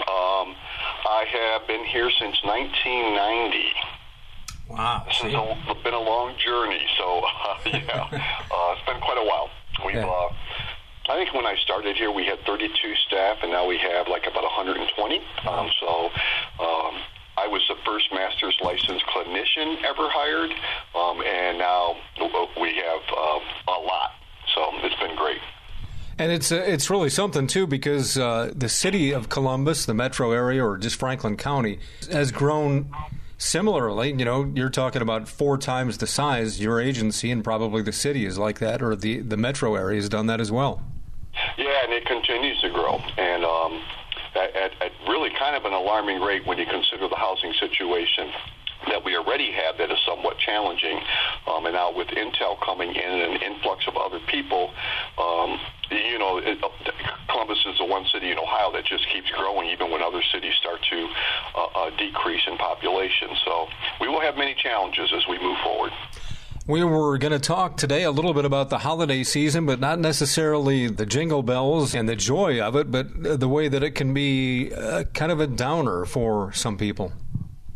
Um, 0.00 0.54
I 1.04 1.24
have 1.28 1.66
been 1.66 1.84
here 1.84 2.10
since 2.10 2.36
1990. 2.44 3.72
Wow, 4.68 5.04
this 5.06 5.16
has 5.18 5.34
a, 5.34 5.74
been 5.82 5.94
a 5.94 6.00
long 6.00 6.34
journey. 6.38 6.86
So 6.98 7.20
uh, 7.20 7.58
yeah, 7.66 8.08
uh, 8.50 8.74
it's 8.74 8.86
been 8.86 9.00
quite 9.00 9.18
a 9.18 9.26
while. 9.26 9.50
We've, 9.84 9.96
yeah. 9.96 10.06
uh, 10.06 10.32
I 11.10 11.16
think 11.16 11.34
when 11.34 11.46
I 11.46 11.56
started 11.62 11.96
here, 11.96 12.10
we 12.10 12.24
had 12.24 12.38
32 12.46 12.72
staff, 13.06 13.38
and 13.42 13.52
now 13.52 13.66
we 13.66 13.76
have 13.78 14.08
like 14.08 14.26
about 14.26 14.44
120. 14.44 15.20
Um, 15.46 15.70
so. 15.80 16.10
Um, 16.60 17.00
I 17.34 17.46
was 17.46 17.62
the 17.66 17.76
first 17.84 18.12
master's 18.12 18.54
licensed 18.60 19.06
clinician 19.06 19.82
ever 19.84 20.06
hired, 20.12 20.52
um, 20.94 21.22
and 21.24 21.58
now 21.58 21.96
we 22.60 22.76
have 22.76 23.00
uh, 23.10 23.72
a 23.72 23.80
lot. 23.80 24.12
So 24.54 24.68
it's 24.84 24.94
been 25.00 25.16
great. 25.16 25.40
And 26.18 26.30
it's 26.30 26.52
uh, 26.52 26.56
it's 26.56 26.90
really 26.90 27.10
something 27.10 27.46
too 27.46 27.66
because 27.66 28.18
uh, 28.18 28.52
the 28.54 28.68
city 28.68 29.12
of 29.12 29.28
Columbus, 29.28 29.86
the 29.86 29.94
metro 29.94 30.32
area, 30.32 30.64
or 30.64 30.76
just 30.76 30.96
Franklin 30.96 31.36
County, 31.36 31.78
has 32.10 32.30
grown 32.30 32.90
similarly. 33.38 34.10
You 34.10 34.24
know, 34.24 34.50
you're 34.54 34.70
talking 34.70 35.02
about 35.02 35.28
four 35.28 35.58
times 35.58 35.98
the 35.98 36.06
size. 36.06 36.60
Your 36.60 36.80
agency 36.80 37.30
and 37.30 37.42
probably 37.42 37.82
the 37.82 37.92
city 37.92 38.26
is 38.26 38.38
like 38.38 38.58
that, 38.58 38.82
or 38.82 38.94
the 38.94 39.20
the 39.20 39.36
metro 39.36 39.74
area 39.74 39.96
has 39.96 40.08
done 40.08 40.26
that 40.26 40.40
as 40.40 40.52
well. 40.52 40.82
Yeah, 41.56 41.84
and 41.84 41.92
it 41.92 42.04
continues 42.04 42.60
to 42.60 42.70
grow, 42.70 43.00
and 43.16 43.44
um, 43.44 43.82
at, 44.34 44.54
at, 44.54 44.72
at 44.82 44.92
really 45.08 45.30
kind 45.38 45.56
of 45.56 45.64
an 45.64 45.72
alarming 45.72 46.20
rate 46.20 46.46
when 46.46 46.58
you 46.58 46.66
consider 46.66 47.08
the 47.08 47.16
housing 47.16 47.54
situation 47.58 48.30
that 48.88 49.04
we 49.04 49.16
already 49.16 49.52
have 49.52 49.78
that 49.78 49.90
is 49.90 49.98
somewhat 50.06 50.38
challenging. 50.38 51.00
Um, 51.46 51.66
and 51.66 51.74
now 51.74 51.92
with 51.94 52.08
Intel 52.08 52.60
coming 52.64 52.90
in 52.90 53.10
and 53.10 53.34
an 53.34 53.42
influx 53.42 53.84
of 53.88 53.96
other 53.96 54.20
people, 54.28 54.70
um, 55.18 55.58
you 55.90 56.18
know, 56.18 56.38
it, 56.38 56.58
Columbus 57.28 57.58
is 57.66 57.78
the 57.78 57.84
one 57.84 58.04
city 58.12 58.30
in 58.30 58.38
Ohio 58.38 58.72
that 58.72 58.84
just 58.84 59.06
keeps 59.12 59.30
growing, 59.30 59.68
even 59.70 59.90
when 59.90 60.02
other 60.02 60.22
cities 60.32 60.54
start 60.60 60.80
to 60.90 61.08
uh, 61.56 61.64
uh, 61.74 61.90
decrease 61.96 62.42
in 62.46 62.56
population. 62.58 63.28
So 63.44 63.66
we 64.00 64.08
will 64.08 64.20
have 64.20 64.36
many 64.36 64.54
challenges 64.54 65.12
as 65.14 65.22
we 65.28 65.38
move 65.38 65.58
forward. 65.62 65.92
We 66.64 66.84
were 66.84 67.18
going 67.18 67.32
to 67.32 67.40
talk 67.40 67.76
today 67.76 68.04
a 68.04 68.12
little 68.12 68.32
bit 68.32 68.44
about 68.44 68.70
the 68.70 68.78
holiday 68.78 69.24
season, 69.24 69.66
but 69.66 69.80
not 69.80 69.98
necessarily 69.98 70.86
the 70.86 71.04
jingle 71.04 71.42
bells 71.42 71.92
and 71.92 72.08
the 72.08 72.14
joy 72.14 72.60
of 72.60 72.76
it, 72.76 72.88
but 72.88 73.40
the 73.40 73.48
way 73.48 73.66
that 73.66 73.82
it 73.82 73.96
can 73.96 74.14
be 74.14 74.72
uh, 74.72 75.02
kind 75.12 75.32
of 75.32 75.40
a 75.40 75.48
downer 75.48 76.04
for 76.04 76.52
some 76.52 76.78
people. 76.78 77.12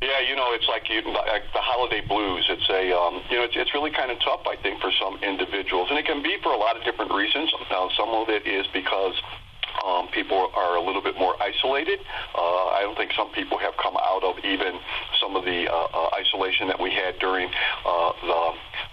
Yeah, 0.03 0.21
you 0.29 0.37
know, 0.37 0.53
it's 0.53 0.69
like, 0.69 0.93
you, 0.93 1.01
like 1.09 1.49
the 1.57 1.65
holiday 1.65 2.05
blues. 2.05 2.45
It's 2.53 2.69
a, 2.69 2.93
um, 2.93 3.25
you 3.33 3.41
know, 3.41 3.45
it's, 3.49 3.57
it's 3.57 3.73
really 3.73 3.91
kind 3.91 4.13
of 4.13 4.21
tough, 4.21 4.45
I 4.45 4.61
think, 4.61 4.81
for 4.85 4.93
some 5.01 5.17
individuals, 5.25 5.89
and 5.89 5.97
it 5.99 6.05
can 6.05 6.23
be 6.23 6.37
for 6.45 6.53
a 6.53 6.61
lot 6.61 6.77
of 6.77 6.85
different 6.85 7.17
reasons. 7.17 7.49
Now, 7.73 7.89
some 7.97 8.13
of 8.13 8.29
it 8.29 8.45
is 8.45 8.69
because 8.77 9.17
um, 9.85 10.09
people 10.13 10.53
are 10.53 10.77
a 10.77 10.83
little 10.85 11.01
bit 11.01 11.17
more 11.17 11.33
isolated. 11.41 11.99
Uh, 12.37 12.77
I 12.77 12.85
don't 12.85 12.97
think 12.97 13.13
some 13.17 13.33
people 13.33 13.57
have 13.57 13.73
come 13.81 13.97
out 13.97 14.21
of 14.21 14.37
even 14.45 14.77
some 15.21 15.33
of 15.33 15.49
the 15.49 15.65
uh, 15.65 15.73
uh, 15.73 16.09
isolation 16.21 16.69
that 16.69 16.81
we 16.81 16.93
had 16.93 17.17
during 17.19 17.49
uh, 17.49 18.11
the 18.21 18.43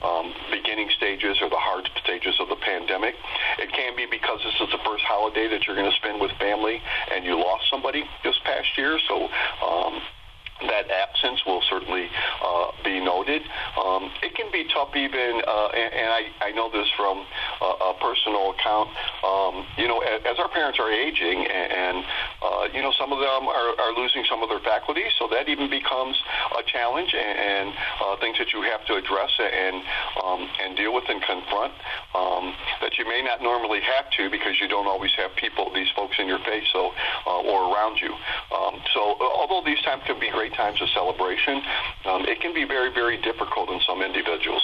um, 0.08 0.34
beginning 0.52 0.88
stages 0.96 1.36
or 1.44 1.50
the 1.52 1.60
hard 1.60 1.84
stages 2.04 2.36
of 2.40 2.48
the 2.48 2.60
pandemic. 2.64 3.16
It 3.60 3.76
can 3.76 3.96
be 4.00 4.08
because 4.08 4.40
this 4.44 4.56
is 4.56 4.72
the 4.72 4.80
first 4.88 5.04
holiday 5.04 5.52
that 5.52 5.68
you're 5.68 5.76
going 5.76 5.90
to 5.92 5.98
spend 6.00 6.20
with 6.20 6.32
family 6.40 6.80
and 7.12 7.28
you 7.28 7.36
lost 7.36 7.68
somebody 7.72 8.04
this 8.24 8.36
past 8.44 8.72
year. 8.78 9.00
So 9.08 9.28
um, 9.64 10.00
that 10.68 10.90
absence 10.90 11.42
will 11.46 11.62
certainly 11.70 12.08
uh, 12.44 12.68
be 12.84 13.00
noted. 13.00 13.42
Um, 13.78 14.12
it 14.22 14.36
can 14.36 14.52
be 14.52 14.66
tough 14.74 14.96
even, 14.96 15.42
uh, 15.46 15.68
and, 15.74 15.94
and 15.94 16.10
I, 16.10 16.22
I 16.42 16.52
know 16.52 16.70
this 16.72 16.88
from 16.98 17.26
a, 17.62 17.66
a 17.66 17.94
personal 18.00 18.52
account, 18.52 18.90
um, 19.24 19.66
you 19.78 19.88
know, 19.88 20.00
as, 20.00 20.22
as 20.26 20.40
our 20.40 20.50
parents 20.50 20.80
are 20.80 20.92
aging 20.92 21.46
and, 21.46 21.68
and 21.72 21.98
uh, 22.42 22.64
you 22.74 22.82
know, 22.82 22.92
some 23.00 23.12
of 23.12 23.20
them 23.20 23.48
are, 23.48 23.72
are 23.80 23.94
losing 23.96 24.24
some 24.30 24.44
of 24.44 24.50
their 24.50 24.62
faculties, 24.62 25.12
so 25.20 25.28
that 25.32 25.50
even 25.50 25.70
becomes 25.70 26.16
a 26.60 26.64
challenge 26.64 27.14
and, 27.14 27.38
and 27.40 27.68
uh, 28.04 28.16
things 28.20 28.38
that 28.38 28.52
you 28.54 28.62
have 28.62 28.86
to 28.86 28.96
address 28.96 29.32
and, 29.40 29.82
um, 30.24 30.42
and 30.64 30.78
deal 30.78 30.94
with 30.94 31.04
and 31.10 31.22
confront 31.24 31.74
um, 32.16 32.54
that 32.82 32.98
you 32.98 33.06
may 33.06 33.22
not 33.22 33.42
normally 33.42 33.82
have 33.82 34.10
to 34.18 34.30
because 34.30 34.56
you 34.62 34.68
don't 34.68 34.88
always 34.88 35.12
have 35.18 35.32
people, 35.36 35.72
these 35.74 35.90
folks 35.96 36.16
in 36.20 36.28
your 36.28 36.40
face 36.40 36.66
so, 36.72 36.92
uh, 37.28 37.42
or 37.42 37.74
around 37.74 38.00
you. 38.02 38.14
Um, 38.54 38.80
so 38.94 39.18
uh, 39.20 39.24
although 39.24 39.62
these 39.66 39.82
times 39.82 40.04
can 40.06 40.20
be 40.20 40.30
great 40.30 40.53
times 40.54 40.82
of 40.82 40.90
celebration, 40.90 41.62
um, 42.06 42.26
it 42.26 42.40
can 42.42 42.54
be 42.54 42.64
very, 42.64 42.94
very 42.94 43.18
difficult 43.22 43.70
in 43.70 43.80
some 43.88 44.02
individuals. 44.02 44.64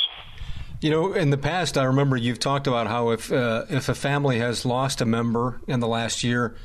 You 0.82 0.92
know, 0.92 1.14
in 1.14 1.30
the 1.30 1.38
past, 1.38 1.78
I 1.78 1.84
remember 1.84 2.16
you've 2.16 2.40
talked 2.40 2.66
about 2.66 2.88
how 2.88 3.10
if 3.10 3.32
uh, 3.32 3.66
if 3.70 3.90
a 3.90 3.96
family 3.96 4.40
has 4.40 4.66
lost 4.66 5.02
a 5.02 5.06
member 5.06 5.60
in 5.68 5.82
the 5.82 5.88
last 5.88 6.24
year, 6.24 6.56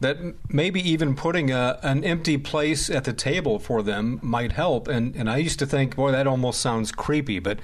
that 0.00 0.18
maybe 0.50 0.86
even 0.86 1.14
putting 1.14 1.50
a, 1.50 1.78
an 1.82 2.04
empty 2.04 2.36
place 2.36 2.90
at 2.90 3.04
the 3.04 3.14
table 3.14 3.58
for 3.58 3.82
them 3.82 4.20
might 4.22 4.52
help. 4.52 4.86
And 4.86 5.16
and 5.16 5.30
I 5.30 5.38
used 5.38 5.58
to 5.60 5.66
think, 5.66 5.96
boy, 5.96 6.12
that 6.12 6.26
almost 6.26 6.60
sounds 6.60 6.92
creepy, 6.92 7.38
but 7.38 7.58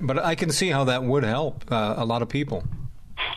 but 0.00 0.18
I 0.18 0.34
can 0.34 0.50
see 0.50 0.70
how 0.70 0.84
that 0.84 1.04
would 1.04 1.22
help 1.22 1.70
uh, 1.70 1.94
a 1.96 2.04
lot 2.04 2.22
of 2.22 2.28
people. 2.28 2.64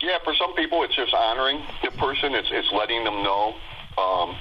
Yeah, 0.02 0.18
for 0.24 0.34
some 0.34 0.54
people, 0.54 0.82
it's 0.82 0.96
just 0.96 1.14
honoring 1.14 1.62
the 1.84 1.90
person. 1.92 2.34
It's 2.34 2.48
it's 2.50 2.72
letting 2.72 3.04
them 3.04 3.22
know 3.22 3.54
um, 3.98 4.36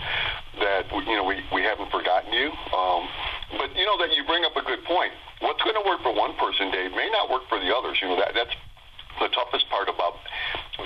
that 0.60 0.92
you 0.92 1.16
know 1.16 1.24
we, 1.24 1.40
we 1.52 1.62
haven't 1.64 1.90
forgotten 1.92 2.32
you. 2.34 2.52
Um, 2.76 3.08
but 3.58 3.74
you 3.76 3.86
know 3.86 3.98
that 3.98 4.14
you 4.14 4.24
bring 4.28 4.46
up 4.46 4.56
a 4.56 4.64
good 4.64 4.84
point. 4.86 5.12
What's 5.42 5.62
going 5.64 5.76
to 5.76 5.86
work 5.88 6.04
for 6.04 6.14
one 6.14 6.36
person, 6.36 6.72
Dave, 6.72 6.92
may 6.92 7.10
not 7.10 7.32
work 7.32 7.48
for 7.50 7.60
the 7.60 7.72
others. 7.72 7.98
You 8.02 8.10
know 8.12 8.20
that 8.20 8.36
that's 8.36 8.54
the 9.20 9.30
toughest 9.36 9.68
part 9.70 9.90
about 9.92 10.16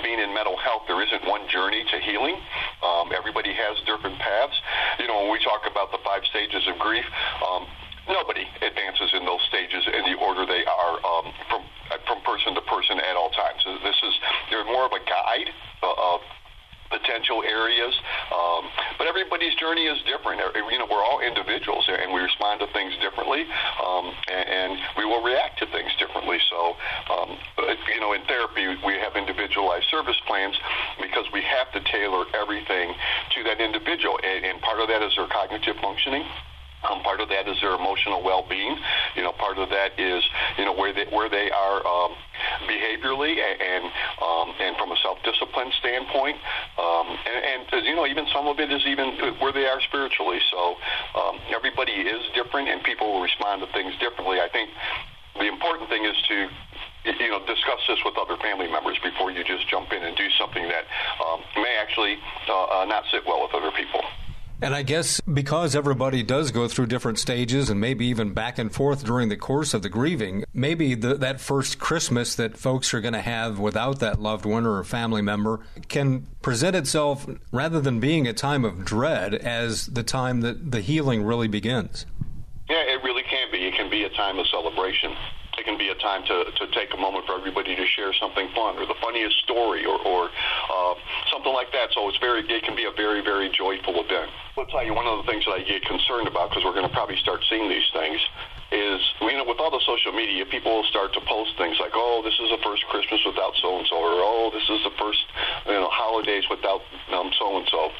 being 0.02 0.18
in 0.18 0.34
mental 0.34 0.58
health. 0.58 0.88
There 0.90 0.98
isn't 0.98 1.22
one 1.30 1.46
journey 1.48 1.86
to 1.86 1.96
healing. 2.02 2.34
Um, 2.82 3.14
everybody 3.14 3.54
has 3.54 3.78
different 3.86 4.18
paths. 4.18 4.56
You 4.98 5.06
know, 5.06 5.26
when 5.26 5.30
we 5.30 5.40
talk 5.44 5.62
about 5.70 5.94
the 5.94 6.02
five 6.02 6.26
stages 6.26 6.66
of 6.66 6.78
grief, 6.82 7.06
um, 7.46 7.66
nobody 8.10 8.42
advances 8.60 9.14
in 9.14 9.22
those 9.24 9.40
stages 9.48 9.86
in 9.86 10.02
the 10.10 10.16
order 10.18 10.44
they 10.44 10.66
are 10.66 10.96
um, 11.02 11.30
from 11.48 11.62
from 12.08 12.18
person 12.26 12.54
to 12.54 12.62
person 12.66 12.98
at 12.98 13.14
all 13.14 13.30
times. 13.30 13.60
This 13.84 13.98
is 14.02 14.14
they're 14.50 14.66
more 14.66 14.86
of 14.86 14.92
a 14.92 15.02
guide 15.04 15.48
uh, 15.84 16.18
potential 16.94 17.42
areas. 17.42 17.94
Um, 18.30 18.70
but 18.98 19.10
everybody's 19.10 19.54
journey 19.58 19.90
is 19.90 19.98
different. 20.06 20.38
You 20.54 20.78
know, 20.78 20.86
we're 20.86 21.02
all 21.02 21.18
individuals 21.18 21.82
and 21.90 22.14
we 22.14 22.22
respond 22.22 22.62
to 22.62 22.70
things 22.70 22.94
differently, 23.02 23.42
um, 23.82 24.14
and, 24.30 24.46
and, 24.48 24.72
we 24.96 25.04
will 25.04 25.22
react 25.22 25.58
to 25.58 25.66
things 25.66 25.90
differently. 25.98 26.38
So, 26.50 26.76
um, 27.10 27.36
you 27.92 28.00
know, 28.00 28.12
in 28.12 28.22
therapy, 28.26 28.66
we 28.86 28.94
have 29.02 29.16
individualized 29.16 29.86
service 29.90 30.16
plans 30.26 30.54
because 31.00 31.26
we 31.32 31.42
have 31.42 31.70
to 31.72 31.80
tailor 31.90 32.24
everything 32.34 32.94
to 33.34 33.42
that 33.44 33.60
individual, 33.60 34.18
and, 34.22 34.44
and 34.44 34.60
part 34.60 34.80
of 34.80 34.88
that 34.88 35.02
is 35.02 35.12
their 35.16 35.28
cognitive 35.28 35.76
functioning. 35.82 36.24
Um, 36.90 37.02
part 37.02 37.20
of 37.20 37.28
that 37.28 37.48
is 37.48 37.56
their 37.60 37.74
emotional 37.74 38.22
well-being. 38.22 38.76
You 39.16 39.22
know, 39.22 39.32
part 39.32 39.58
of 39.58 39.70
that 39.70 39.98
is 39.98 40.22
you 40.58 40.64
know 40.64 40.74
where 40.74 40.92
they 40.92 41.06
where 41.10 41.28
they 41.28 41.50
are 41.50 41.80
um, 41.86 42.12
behaviorally 42.68 43.40
and 43.40 43.60
and, 43.60 43.84
um, 44.22 44.48
and 44.60 44.76
from 44.76 44.92
a 44.92 44.96
self-discipline 45.02 45.72
standpoint. 45.80 46.36
Um, 46.78 47.06
and, 47.24 47.64
and 47.72 47.86
you 47.86 47.94
know, 47.94 48.06
even 48.06 48.26
some 48.32 48.46
of 48.46 48.58
it 48.60 48.70
is 48.70 48.82
even 48.86 49.16
where 49.38 49.52
they 49.52 49.66
are 49.66 49.80
spiritually. 49.80 50.38
So 50.50 50.76
um, 51.16 51.38
everybody 51.54 51.92
is 51.92 52.22
different, 52.34 52.68
and 52.68 52.82
people 52.82 53.12
will 53.12 53.22
respond 53.22 53.62
to 53.62 53.68
things 53.72 53.94
differently. 54.00 54.40
I 54.40 54.48
think 54.52 54.70
the 55.38 55.48
important 55.48 55.88
thing 55.88 56.04
is 56.04 56.16
to 56.28 56.48
you 57.04 57.30
know 57.30 57.40
discuss 57.46 57.80
this 57.88 57.98
with 58.04 58.14
other 58.16 58.36
family 58.40 58.68
members 58.70 58.96
before 59.02 59.30
you 59.30 59.44
just 59.44 59.68
jump 59.68 59.92
in 59.92 60.02
and 60.02 60.16
do 60.16 60.28
something 60.38 60.64
that 60.68 60.84
um, 61.20 61.40
may 61.56 61.76
actually 61.80 62.16
uh, 62.48 62.82
uh, 62.82 62.84
not 62.84 63.04
sit 63.10 63.22
well 63.26 63.42
with 63.42 63.54
other 63.54 63.72
people. 63.76 64.00
And 64.62 64.74
I 64.74 64.82
guess 64.82 65.20
because 65.20 65.74
everybody 65.74 66.22
does 66.22 66.50
go 66.50 66.68
through 66.68 66.86
different 66.86 67.18
stages 67.18 67.70
and 67.70 67.80
maybe 67.80 68.06
even 68.06 68.32
back 68.32 68.58
and 68.58 68.72
forth 68.72 69.04
during 69.04 69.28
the 69.28 69.36
course 69.36 69.74
of 69.74 69.82
the 69.82 69.88
grieving, 69.88 70.44
maybe 70.54 70.94
the, 70.94 71.14
that 71.16 71.40
first 71.40 71.78
Christmas 71.78 72.34
that 72.36 72.56
folks 72.56 72.94
are 72.94 73.00
going 73.00 73.14
to 73.14 73.20
have 73.20 73.58
without 73.58 73.98
that 74.00 74.20
loved 74.20 74.46
one 74.46 74.64
or 74.64 74.78
a 74.78 74.84
family 74.84 75.22
member 75.22 75.60
can 75.88 76.26
present 76.40 76.76
itself 76.76 77.26
rather 77.52 77.80
than 77.80 78.00
being 78.00 78.26
a 78.26 78.32
time 78.32 78.64
of 78.64 78.84
dread 78.84 79.34
as 79.34 79.86
the 79.86 80.02
time 80.02 80.40
that 80.42 80.70
the 80.70 80.80
healing 80.80 81.24
really 81.24 81.48
begins. 81.48 82.06
Yeah, 82.68 82.82
it 82.82 83.02
really 83.02 83.22
can 83.24 83.50
be. 83.52 83.58
It 83.66 83.74
can 83.74 83.90
be 83.90 84.04
a 84.04 84.10
time 84.10 84.38
of 84.38 84.46
celebration 84.46 85.14
can 85.64 85.76
be 85.76 85.88
a 85.88 85.98
time 85.98 86.22
to, 86.28 86.36
to 86.52 86.64
take 86.72 86.92
a 86.94 87.00
moment 87.00 87.26
for 87.26 87.36
everybody 87.36 87.74
to 87.74 87.86
share 87.96 88.12
something 88.20 88.48
fun 88.54 88.76
or 88.78 88.86
the 88.86 88.98
funniest 89.00 89.36
story 89.44 89.84
or, 89.84 89.98
or 90.00 90.28
uh, 90.28 90.94
something 91.32 91.52
like 91.52 91.72
that. 91.72 91.90
So 91.92 92.08
it's 92.08 92.18
very, 92.18 92.44
it 92.44 92.62
can 92.62 92.76
be 92.76 92.84
a 92.84 92.94
very, 92.94 93.24
very 93.24 93.50
joyful 93.50 93.96
event. 94.00 94.30
I'll 94.56 94.68
tell 94.70 94.84
you 94.84 94.94
one 94.94 95.06
of 95.06 95.24
the 95.24 95.26
things 95.30 95.44
that 95.44 95.58
I 95.58 95.62
get 95.64 95.84
concerned 95.84 96.28
about 96.28 96.50
because 96.50 96.64
we're 96.64 96.76
going 96.76 96.86
to 96.86 96.94
probably 96.94 97.16
start 97.18 97.40
seeing 97.48 97.68
these 97.68 97.88
things 97.92 98.20
is 98.74 99.00
you 99.22 99.38
know 99.38 99.46
with 99.46 99.62
all 99.62 99.70
the 99.70 99.82
social 99.86 100.10
media 100.10 100.42
people 100.44 100.74
will 100.74 100.90
start 100.90 101.14
to 101.14 101.22
post 101.22 101.54
things 101.56 101.78
like 101.78 101.94
oh 101.94 102.20
this 102.26 102.34
is 102.42 102.50
the 102.50 102.58
first 102.66 102.82
christmas 102.90 103.22
without 103.22 103.54
so 103.62 103.78
and 103.78 103.86
so 103.86 103.96
or 103.96 104.18
oh 104.18 104.50
this 104.50 104.66
is 104.66 104.82
the 104.82 104.94
first 104.98 105.22
you 105.66 105.78
know 105.78 105.88
holidays 105.90 106.42
without 106.50 106.82
um, 107.14 107.30
so 107.38 107.56
and 107.56 107.66
so 107.70 107.90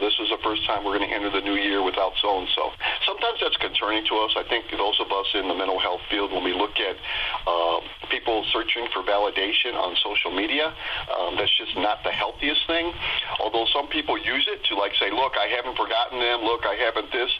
this 0.00 0.16
is 0.20 0.28
the 0.28 0.40
first 0.42 0.64
time 0.66 0.84
we're 0.84 0.96
going 0.96 1.08
to 1.08 1.14
enter 1.14 1.30
the 1.30 1.40
new 1.40 1.56
year 1.56 1.84
without 1.84 2.12
so 2.20 2.40
and 2.40 2.48
so 2.56 2.72
sometimes 3.06 3.38
that's 3.40 3.56
concerning 3.58 4.04
to 4.06 4.14
us. 4.24 4.32
I 4.36 4.44
think 4.48 4.70
those 4.70 4.98
of 5.00 5.10
us 5.10 5.26
in 5.34 5.48
the 5.48 5.54
mental 5.54 5.78
health 5.78 6.00
field 6.10 6.32
when 6.32 6.44
we 6.44 6.52
look 6.52 6.76
at 6.78 6.96
uh, 7.46 7.78
people 8.10 8.44
searching 8.52 8.86
for 8.92 9.02
validation 9.02 9.74
on 9.74 9.96
social 10.04 10.30
media 10.30 10.72
um, 11.12 11.36
that's 11.36 11.52
just 11.56 11.76
not 11.76 12.04
the 12.04 12.10
healthiest 12.10 12.66
thing. 12.66 12.92
Although 13.40 13.66
some 13.72 13.88
people 13.88 14.18
use 14.18 14.46
it 14.48 14.62
to 14.70 14.76
like 14.76 14.92
say 15.00 15.10
look 15.10 15.34
i 15.40 15.48
haven't 15.50 15.76
forgotten 15.76 16.20
them. 16.20 16.44
Look 16.44 16.62
i 16.66 16.74
haven't 16.74 17.10
this. 17.12 17.30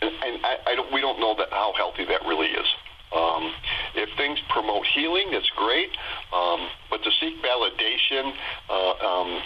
And, 0.00 0.12
and 0.24 0.34
I, 0.44 0.72
I 0.72 0.74
don't 0.74 0.92
we 0.92 1.00
don't 1.00 1.20
know 1.20 1.34
that 1.38 1.50
how 1.50 1.72
healthy 1.76 2.04
that 2.06 2.22
really 2.24 2.31
is. 2.40 2.66
Um, 3.14 3.52
if 3.94 4.08
things 4.16 4.38
promote 4.48 4.86
healing, 4.94 5.30
that's 5.30 5.50
great. 5.56 5.90
Um, 6.32 6.68
but 6.88 7.02
to 7.04 7.10
seek 7.20 7.34
validation 7.42 8.32
uh, 8.70 8.90
um, 9.06 9.42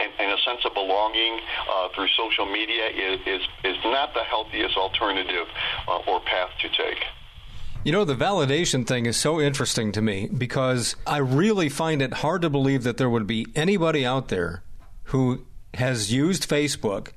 and, 0.00 0.12
and, 0.18 0.32
a 0.32 0.40
sense 0.42 0.64
of 0.64 0.72
belonging 0.72 1.38
uh, 1.70 1.88
through 1.94 2.08
social 2.16 2.46
media 2.46 2.88
is, 2.88 3.20
is, 3.26 3.42
is 3.64 3.76
not 3.84 4.14
the 4.14 4.24
healthiest 4.24 4.78
alternative 4.78 5.46
uh, 5.86 5.98
or 6.08 6.20
path 6.20 6.50
to 6.62 6.68
take. 6.70 7.04
You 7.84 7.92
know, 7.92 8.04
the 8.04 8.14
validation 8.14 8.86
thing 8.86 9.06
is 9.06 9.16
so 9.16 9.40
interesting 9.40 9.92
to 9.92 10.00
me 10.00 10.28
because 10.28 10.96
I 11.06 11.18
really 11.18 11.68
find 11.68 12.00
it 12.00 12.14
hard 12.14 12.42
to 12.42 12.50
believe 12.50 12.84
that 12.84 12.96
there 12.96 13.10
would 13.10 13.26
be 13.26 13.46
anybody 13.54 14.06
out 14.06 14.28
there 14.28 14.62
who 15.04 15.44
has 15.74 16.12
used 16.12 16.48
Facebook 16.48 17.08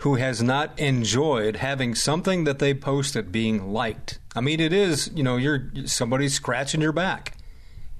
who 0.00 0.14
has 0.14 0.42
not 0.42 0.78
enjoyed 0.78 1.56
having 1.56 1.94
something 1.94 2.44
that 2.44 2.58
they 2.58 2.72
posted 2.72 3.30
being 3.30 3.70
liked. 3.70 4.18
I 4.34 4.40
mean, 4.40 4.58
it 4.58 4.72
is, 4.72 5.10
you 5.14 5.22
know, 5.22 5.36
you're 5.36 5.70
somebody's 5.84 6.32
scratching 6.32 6.80
your 6.80 6.92
back. 6.92 7.36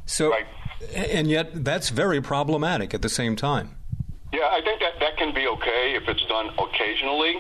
So, 0.07 0.31
right. 0.31 0.47
and 0.95 1.29
yet 1.29 1.63
that's 1.63 1.91
very 1.91 2.23
problematic 2.23 2.95
at 2.95 3.03
the 3.03 3.11
same 3.11 3.37
time. 3.37 3.77
Yeah, 4.33 4.49
I 4.51 4.63
think 4.63 4.81
that 4.81 4.99
that 5.01 5.19
can 5.19 5.35
be 5.35 5.47
okay 5.47 5.95
if 5.95 6.09
it's 6.09 6.25
done 6.27 6.49
occasionally. 6.59 7.37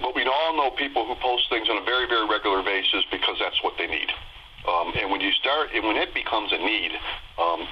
But 0.00 0.14
we 0.14 0.24
all 0.24 0.56
know 0.56 0.70
people 0.70 1.04
who 1.04 1.14
post 1.16 1.44
things 1.50 1.68
on 1.68 1.76
a 1.76 1.84
very, 1.84 2.08
very 2.08 2.26
regular 2.26 2.62
basis 2.62 3.04
because 3.10 3.36
that's 3.38 3.62
what 3.62 3.74
they 3.76 3.86
need. 3.86 4.08
Um, 4.66 4.92
and 4.96 5.10
when 5.10 5.20
you 5.20 5.32
start, 5.32 5.68
and 5.74 5.84
when 5.84 5.96
it 5.96 6.14
becomes 6.14 6.50
a 6.52 6.58
need, 6.58 6.92
um, 7.36 7.68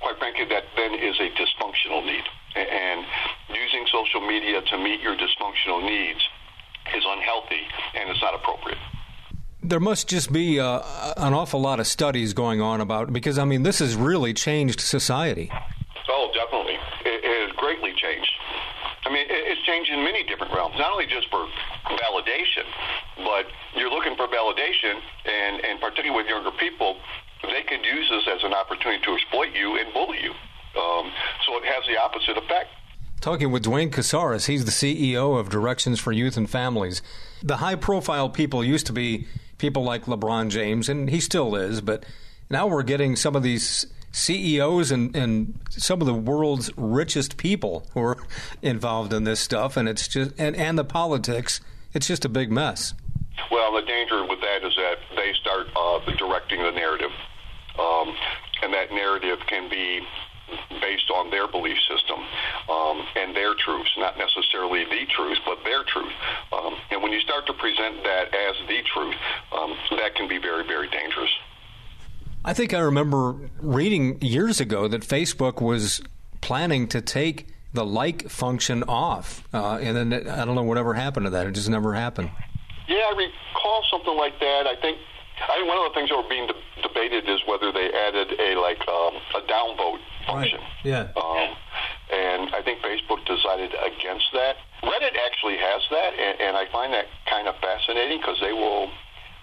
quite 0.00 0.16
frankly, 0.18 0.46
that 0.48 0.64
then 0.76 0.94
is 0.94 1.20
a 1.20 1.28
dysfunctional 1.36 2.06
need 2.06 2.24
and 2.56 3.04
using 3.48 3.86
social 3.90 4.20
media 4.20 4.62
to 4.62 4.78
meet 4.78 5.00
your 5.00 5.16
dysfunctional 5.16 5.84
needs 5.84 6.20
is 6.94 7.04
unhealthy 7.06 7.62
and 7.94 8.10
it's 8.10 8.20
not 8.20 8.34
appropriate. 8.34 8.78
There 9.62 9.80
must 9.80 10.08
just 10.08 10.30
be 10.32 10.60
uh, 10.60 10.82
an 11.16 11.32
awful 11.32 11.60
lot 11.60 11.80
of 11.80 11.86
studies 11.86 12.34
going 12.34 12.60
on 12.60 12.80
about 12.80 13.12
because 13.12 13.38
I 13.38 13.44
mean 13.44 13.62
this 13.62 13.78
has 13.78 13.96
really 13.96 14.34
changed 14.34 14.80
society. 14.80 15.50
Oh, 16.08 16.30
definitely, 16.34 16.74
it, 17.04 17.24
it 17.24 17.48
has 17.48 17.56
greatly 17.56 17.92
changed. 17.96 18.30
I 19.04 19.12
mean, 19.12 19.26
it's 19.28 19.60
changed 19.66 19.90
in 19.92 20.00
many 20.02 20.24
different 20.24 20.52
realms, 20.54 20.76
not 20.78 20.92
only 20.92 21.04
just 21.04 21.28
for 21.28 21.44
validation, 21.84 22.64
but 23.16 23.44
you're 23.76 23.90
looking 23.90 24.16
for 24.16 24.26
validation, 24.28 24.96
and, 25.28 25.60
and 25.60 25.80
particularly 25.80 26.16
with 26.16 26.26
younger 26.26 26.50
people, 26.56 26.96
they 27.42 27.62
could 27.68 27.84
use 27.84 28.08
this 28.08 28.24
as 28.32 28.40
an 28.44 28.54
opportunity 28.54 29.04
to 29.04 29.12
exploit 29.12 29.52
you 29.52 29.76
and 29.76 29.92
bully 29.92 30.24
you. 30.24 30.32
Um, 30.76 31.10
so 31.46 31.56
it 31.58 31.64
has 31.64 31.84
the 31.86 31.96
opposite 32.00 32.36
effect. 32.36 32.70
Talking 33.20 33.50
with 33.50 33.62
Duane 33.62 33.90
Casares, 33.90 34.46
he's 34.46 34.64
the 34.64 34.70
CEO 34.70 35.38
of 35.38 35.48
Directions 35.48 35.98
for 35.98 36.12
Youth 36.12 36.36
and 36.36 36.48
Families. 36.48 37.00
The 37.42 37.56
high 37.56 37.76
profile 37.76 38.28
people 38.28 38.62
used 38.62 38.86
to 38.86 38.92
be 38.92 39.26
people 39.58 39.82
like 39.82 40.04
LeBron 40.04 40.50
James, 40.50 40.88
and 40.88 41.08
he 41.08 41.20
still 41.20 41.54
is, 41.54 41.80
but 41.80 42.04
now 42.50 42.66
we're 42.66 42.82
getting 42.82 43.16
some 43.16 43.34
of 43.34 43.42
these 43.42 43.86
CEOs 44.12 44.90
and, 44.90 45.14
and 45.16 45.58
some 45.70 46.00
of 46.00 46.06
the 46.06 46.14
world's 46.14 46.70
richest 46.76 47.36
people 47.36 47.86
who 47.94 48.00
are 48.00 48.18
involved 48.62 49.12
in 49.12 49.24
this 49.24 49.40
stuff, 49.40 49.76
and 49.76 49.88
it's 49.88 50.06
just 50.06 50.32
and, 50.38 50.54
and 50.56 50.78
the 50.78 50.84
politics. 50.84 51.60
It's 51.94 52.06
just 52.06 52.24
a 52.24 52.28
big 52.28 52.50
mess. 52.50 52.92
Well, 53.50 53.72
the 53.72 53.82
danger 53.82 54.26
with 54.26 54.40
that 54.40 54.66
is 54.66 54.74
that 54.76 54.98
they 55.16 55.32
start 55.40 55.66
uh, 55.76 56.00
directing 56.16 56.62
the 56.62 56.72
narrative, 56.72 57.10
um, 57.78 58.14
and 58.62 58.72
that 58.72 58.92
narrative 58.92 59.38
can 59.46 59.68
be 59.70 60.00
based 60.80 61.10
on 61.10 61.30
their 61.30 61.48
belief 61.48 61.76
system 61.88 62.20
um, 62.68 63.06
and 63.16 63.34
their 63.34 63.54
truths, 63.54 63.90
not 63.98 64.16
necessarily 64.18 64.84
the 64.84 65.06
truth, 65.14 65.38
but 65.44 65.58
their 65.64 65.82
truth. 65.84 66.12
Um, 66.52 66.74
and 66.90 67.02
when 67.02 67.12
you 67.12 67.20
start 67.20 67.46
to 67.46 67.52
present 67.54 68.02
that 68.04 68.34
as 68.34 68.56
the 68.68 68.82
truth, 68.92 69.16
um, 69.52 69.74
that 69.98 70.14
can 70.14 70.28
be 70.28 70.38
very, 70.38 70.66
very 70.66 70.88
dangerous. 70.88 71.30
I 72.44 72.52
think 72.52 72.74
I 72.74 72.80
remember 72.80 73.36
reading 73.60 74.20
years 74.20 74.60
ago 74.60 74.86
that 74.88 75.00
Facebook 75.00 75.62
was 75.62 76.02
planning 76.42 76.88
to 76.88 77.00
take 77.00 77.48
the 77.72 77.84
like 77.86 78.28
function 78.28 78.82
off, 78.84 79.48
uh, 79.54 79.78
and 79.80 79.96
then 79.96 80.28
I 80.28 80.44
don't 80.44 80.54
know 80.54 80.62
whatever 80.62 80.94
happened 80.94 81.26
to 81.26 81.30
that. 81.30 81.46
It 81.46 81.52
just 81.52 81.70
never 81.70 81.94
happened. 81.94 82.30
Yeah, 82.86 82.96
I 82.96 83.14
recall 83.16 83.82
something 83.90 84.16
like 84.16 84.38
that. 84.40 84.66
I 84.66 84.76
think 84.80 84.98
I 85.42 85.58
think 85.58 85.68
one 85.68 85.78
of 85.78 85.90
the 85.90 85.94
things 85.94 86.08
that 86.10 86.16
were 86.16 86.28
being 86.30 86.46
de- 86.46 86.82
debated 86.82 87.28
is 87.28 87.40
whether 87.46 87.72
they 87.72 87.90
added 87.90 88.32
a 88.38 88.58
like 88.60 88.80
um, 88.86 89.14
a 89.34 89.42
downvote 89.50 90.02
function. 90.26 90.60
Right. 90.60 90.84
Yeah. 90.84 91.10
Um, 91.16 91.48
and 92.12 92.54
I 92.54 92.62
think 92.62 92.80
Facebook 92.80 93.24
decided 93.26 93.72
against 93.74 94.30
that. 94.34 94.56
Reddit 94.82 95.16
actually 95.26 95.56
has 95.56 95.82
that, 95.90 96.12
and, 96.14 96.40
and 96.40 96.56
I 96.56 96.70
find 96.70 96.92
that 96.92 97.06
kind 97.28 97.48
of 97.48 97.56
fascinating 97.58 98.18
because 98.20 98.38
they 98.40 98.52
will 98.52 98.90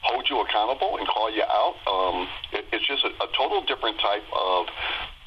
hold 0.02 0.26
you 0.30 0.40
accountable 0.42 0.98
and 0.98 1.08
call 1.08 1.30
you 1.30 1.44
out. 1.44 1.76
Um, 1.86 2.28
it, 2.54 2.66
it's 2.72 2.86
just 2.88 3.04
a, 3.04 3.12
a 3.24 3.28
total 3.38 3.62
different 3.66 4.00
type 4.00 4.24
of 4.34 4.66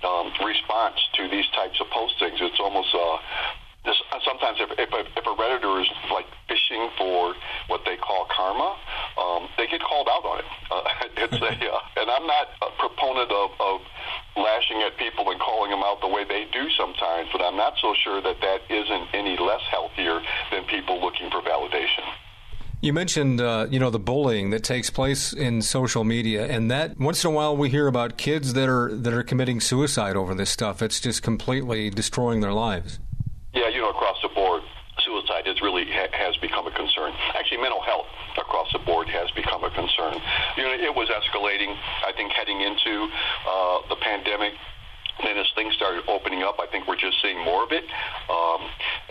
um, 0.02 0.32
response 0.44 0.98
to 1.16 1.28
these 1.28 1.46
types 1.54 1.80
of 1.80 1.86
postings. 1.88 2.40
It's 2.40 2.60
almost 2.60 2.94
uh, 2.94 3.18
this, 3.84 3.96
sometimes 4.24 4.58
if, 4.60 4.70
if, 4.78 4.90
a, 4.92 5.00
if 5.00 5.24
a 5.24 5.34
redditor 5.36 5.80
is 5.80 5.88
like 6.10 6.26
fishing 6.48 6.88
for 6.96 7.34
what 7.68 7.82
they 7.84 7.96
call 7.96 8.26
karma, 8.34 8.76
um, 9.20 9.48
they 9.56 9.66
get 9.66 9.80
called 9.82 10.08
out 10.08 10.24
on 10.24 10.38
it. 10.40 10.48
Uh, 10.70 10.82
it's 11.28 11.36
a, 11.36 11.52
uh, 11.52 12.00
and 12.00 12.10
I'm 12.10 12.26
not 12.26 12.48
a 12.62 12.70
proponent 12.80 13.30
of, 13.30 13.50
of 13.60 13.80
lashing 14.36 14.82
at 14.82 14.96
people 14.96 15.30
and 15.30 15.38
calling 15.40 15.70
them 15.70 15.82
out 15.84 16.00
the 16.00 16.08
way 16.08 16.24
they 16.24 16.46
do 16.52 16.68
sometimes, 16.78 17.28
but 17.30 17.42
I'm 17.42 17.56
not 17.56 17.74
so 17.80 17.94
sure 18.02 18.20
that 18.22 18.40
that 18.40 18.60
isn't 18.72 19.08
any 19.12 19.36
less 19.36 19.62
healthier 19.70 20.20
than 20.50 20.64
people 20.64 21.00
looking 21.00 21.30
for 21.30 21.40
validation. 21.42 22.08
You 22.80 22.92
mentioned, 22.92 23.40
uh, 23.40 23.66
you 23.70 23.78
know, 23.78 23.88
the 23.88 23.98
bullying 23.98 24.50
that 24.50 24.62
takes 24.62 24.90
place 24.90 25.32
in 25.32 25.62
social 25.62 26.04
media, 26.04 26.46
and 26.46 26.70
that 26.70 26.98
once 26.98 27.24
in 27.24 27.30
a 27.30 27.34
while 27.34 27.56
we 27.56 27.70
hear 27.70 27.86
about 27.86 28.18
kids 28.18 28.52
that 28.52 28.68
are 28.68 28.94
that 28.94 29.14
are 29.14 29.22
committing 29.22 29.60
suicide 29.60 30.16
over 30.16 30.34
this 30.34 30.50
stuff. 30.50 30.82
It's 30.82 31.00
just 31.00 31.22
completely 31.22 31.88
destroying 31.88 32.40
their 32.40 32.52
lives. 32.52 32.98
Know, 33.84 33.90
across 33.90 34.16
the 34.22 34.32
board, 34.32 34.62
suicide 35.04 35.44
is 35.44 35.60
really 35.60 35.84
ha- 35.84 36.08
has 36.16 36.32
become 36.40 36.64
a 36.66 36.72
concern. 36.72 37.12
Actually, 37.36 37.60
mental 37.60 37.84
health 37.84 38.08
across 38.40 38.72
the 38.72 38.80
board 38.80 39.12
has 39.12 39.28
become 39.36 39.60
a 39.60 39.68
concern. 39.76 40.16
You 40.56 40.64
know, 40.64 40.72
it 40.72 40.94
was 40.96 41.12
escalating. 41.12 41.76
I 42.00 42.16
think 42.16 42.32
heading 42.32 42.64
into 42.64 43.12
uh, 43.44 43.84
the 43.92 44.00
pandemic. 44.00 44.56
Then 45.20 45.36
as 45.36 45.44
things 45.54 45.76
started 45.76 46.08
opening 46.08 46.42
up, 46.42 46.56
I 46.64 46.66
think 46.72 46.88
we're 46.88 46.96
just 46.96 47.20
seeing 47.20 47.36
more 47.44 47.62
of 47.62 47.72
it. 47.76 47.84
Um, 48.32 48.60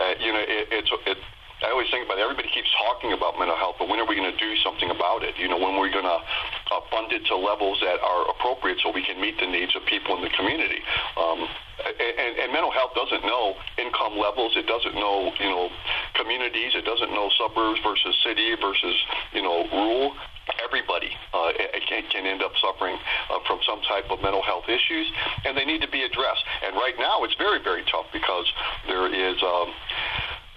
uh, 0.02 0.18
you 0.18 0.34
know, 0.34 0.42
it, 0.42 0.74
it's 0.74 0.90
it, 1.06 1.18
I 1.64 1.72
always 1.72 1.88
think 1.90 2.04
about 2.04 2.20
it. 2.20 2.28
Everybody 2.28 2.52
keeps 2.52 2.68
talking 2.76 3.16
about 3.16 3.40
mental 3.40 3.56
health, 3.56 3.80
but 3.80 3.88
when 3.88 4.00
are 4.00 4.08
we 4.08 4.20
going 4.20 4.28
to 4.28 4.36
do 4.36 4.52
something 4.60 4.92
about 4.92 5.24
it? 5.24 5.40
You 5.40 5.48
know, 5.48 5.56
when 5.56 5.80
are 5.80 5.80
we're 5.80 5.96
going 5.96 6.08
to 6.08 6.20
uh, 6.20 6.82
fund 6.92 7.08
it 7.16 7.24
to 7.32 7.36
levels 7.40 7.80
that 7.80 8.04
are 8.04 8.24
appropriate 8.36 8.84
so 8.84 8.92
we 8.92 9.04
can 9.04 9.20
meet 9.20 9.40
the 9.40 9.48
needs 9.48 9.72
of 9.76 9.88
people 9.88 10.16
in 10.20 10.22
the 10.22 10.34
community. 10.36 10.84
Um, 11.16 11.48
and, 11.88 12.34
and 12.38 12.48
mental 12.52 12.72
health 12.72 12.92
doesn't 12.96 13.24
know 13.24 13.56
income 13.80 14.20
levels. 14.20 14.54
It 14.60 14.68
doesn't 14.68 14.96
know, 14.96 15.32
you 15.40 15.50
know, 15.50 15.72
communities. 16.20 16.76
It 16.76 16.84
doesn't 16.84 17.12
know 17.16 17.32
suburbs 17.40 17.80
versus 17.80 18.12
city 18.28 18.56
versus, 18.60 18.96
you 19.32 19.42
know, 19.42 19.64
rural 19.72 20.14
everybody 20.60 21.08
uh, 21.34 21.52
can, 21.88 22.04
can 22.12 22.26
end 22.26 22.44
up 22.44 22.52
suffering 22.60 22.98
uh, 23.32 23.40
from 23.48 23.60
some 23.64 23.80
type 23.88 24.04
of 24.12 24.20
mental 24.22 24.42
health 24.44 24.68
issues, 24.68 25.08
and 25.46 25.56
they 25.56 25.64
need 25.64 25.82
to 25.82 25.88
be 25.88 26.04
addressed. 26.04 26.44
And 26.66 26.76
right 26.76 26.96
now, 27.00 27.24
it's 27.24 27.36
very, 27.36 27.64
very 27.64 27.84
tough 27.88 28.08
because 28.12 28.46
there 28.88 29.08
is 29.08 29.38
um, 29.44 29.72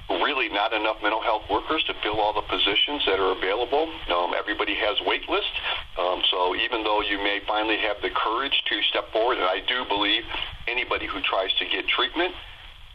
really 0.09 0.49
not 0.49 0.73
enough 0.73 0.97
mental 1.03 1.21
health 1.23 1.43
workers 1.51 1.83
to 1.85 1.95
fill 2.03 2.21
all 2.21 2.33
the 2.33 2.47
positions 2.47 3.03
that 3.07 3.19
are 3.19 3.33
available. 3.33 3.91
Um, 4.09 4.35
everybody 4.39 4.75
has 4.75 4.97
wait 5.07 5.29
lists. 5.29 5.59
Um, 5.99 6.23
so 6.31 6.55
even 6.55 6.85
though 6.85 7.03
you 7.03 7.19
may 7.19 7.41
finally 7.47 7.79
have 7.79 7.97
the 8.03 8.11
courage 8.11 8.55
to 8.71 8.83
step 8.91 9.11
forward, 9.13 9.39
and 9.39 9.47
I 9.47 9.61
do 9.67 9.85
believe 9.89 10.23
anybody 10.69 11.07
who 11.07 11.21
tries 11.23 11.53
to 11.59 11.65
get 11.67 11.89
treatment 11.89 12.35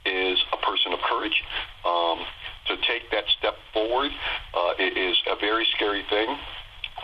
is 0.06 0.40
a 0.54 0.58
person 0.66 0.94
of 0.94 1.00
courage. 1.08 1.44
Um, 1.86 2.26
to 2.68 2.78
take 2.88 3.10
that 3.12 3.26
step 3.40 3.56
forward 3.74 4.12
uh, 4.54 4.74
is 4.78 5.18
a 5.28 5.36
very 5.42 5.66
scary 5.76 6.04
thing 6.10 6.38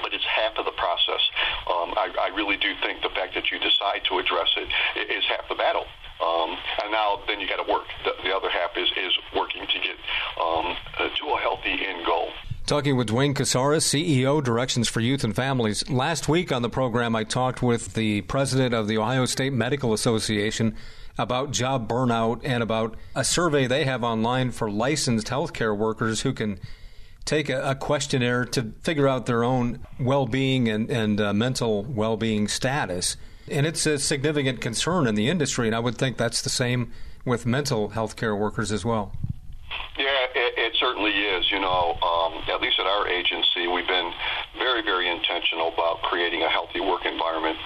but 0.01 0.13
it's 0.13 0.25
half 0.25 0.53
of 0.57 0.65
the 0.65 0.77
process. 0.77 1.21
Um, 1.65 1.93
I, 1.97 2.29
really 2.35 2.57
do 2.57 2.69
think 2.83 3.01
the 3.01 3.09
fact 3.09 3.33
that 3.33 3.49
you 3.49 3.57
decide 3.57 4.05
to 4.09 4.19
address 4.19 4.49
it 4.57 4.69
is 5.09 5.23
half 5.25 5.49
the 5.49 5.55
battle. 5.55 5.85
Um, 6.23 6.57
and 6.83 6.91
now 6.91 7.19
then 7.27 7.39
you 7.39 7.47
got 7.47 7.63
to 7.63 7.71
work. 7.71 7.85
The, 8.03 8.11
the, 8.23 8.35
other 8.35 8.49
half 8.49 8.71
is, 8.75 8.89
is 8.97 9.13
working 9.35 9.61
to 9.61 9.79
get 9.79 9.97
um, 10.41 10.75
uh, 10.97 11.09
to 11.09 11.25
a 11.27 11.39
healthy 11.39 11.85
end 11.85 12.05
goal. 12.05 12.29
Talking 12.65 12.97
with 12.97 13.07
Duane 13.07 13.33
Casares, 13.33 13.85
CEO, 13.85 14.43
Directions 14.43 14.89
for 14.89 14.99
Youth 14.99 15.23
and 15.23 15.35
Families. 15.35 15.89
Last 15.89 16.27
week 16.27 16.51
on 16.51 16.63
the 16.63 16.69
program, 16.69 17.15
I 17.15 17.23
talked 17.23 17.61
with 17.61 17.93
the 17.93 18.21
president 18.21 18.73
of 18.73 18.87
the 18.87 18.97
Ohio 18.97 19.25
State 19.25 19.53
Medical 19.53 19.93
Association 19.93 20.75
about 21.17 21.51
job 21.51 21.87
burnout 21.87 22.41
and 22.43 22.61
about 22.61 22.95
a 23.15 23.23
survey 23.23 23.67
they 23.67 23.85
have 23.85 24.03
online 24.03 24.51
for 24.51 24.69
licensed 24.69 25.27
healthcare 25.27 25.75
workers 25.75 26.21
who 26.21 26.33
can 26.33 26.59
take 27.25 27.49
a, 27.49 27.71
a 27.71 27.75
questionnaire 27.75 28.45
to 28.45 28.73
figure 28.81 29.07
out 29.07 29.25
their 29.25 29.43
own 29.43 29.85
well 29.99 30.25
being 30.25 30.67
and, 30.67 30.89
and 30.89 31.21
uh, 31.21 31.33
mental 31.33 31.83
well 31.83 32.17
being 32.17 32.47
status. 32.47 33.17
And 33.49 33.65
it's 33.65 33.85
a 33.85 33.97
significant 33.97 34.61
concern 34.61 35.07
in 35.07 35.15
the 35.15 35.29
industry, 35.29 35.67
and 35.67 35.75
I 35.75 35.79
would 35.79 35.97
think 35.97 36.17
that's 36.17 36.41
the 36.41 36.49
same 36.49 36.91
with 37.25 37.45
mental 37.45 37.89
health 37.89 38.15
care 38.15 38.35
workers 38.35 38.71
as 38.71 38.83
well. 38.83 39.13
Yeah, 39.97 40.25
it, 40.35 40.53
it 40.57 40.73
certainly 40.79 41.11
is. 41.11 41.51
You 41.51 41.59
know, 41.59 41.97
um, 42.01 42.43
at 42.47 42.61
least 42.61 42.79
at 42.79 42.85
our 42.85 43.07
agency, 43.07 43.67
we've 43.67 43.87
been 43.87 44.11
very, 44.57 44.81
very 44.81 45.09
intentional 45.09 45.69
about 45.73 46.01
creating 46.03 46.43
a 46.43 46.49
healthy 46.49 46.79
work 46.79 47.05
environment 47.05 47.57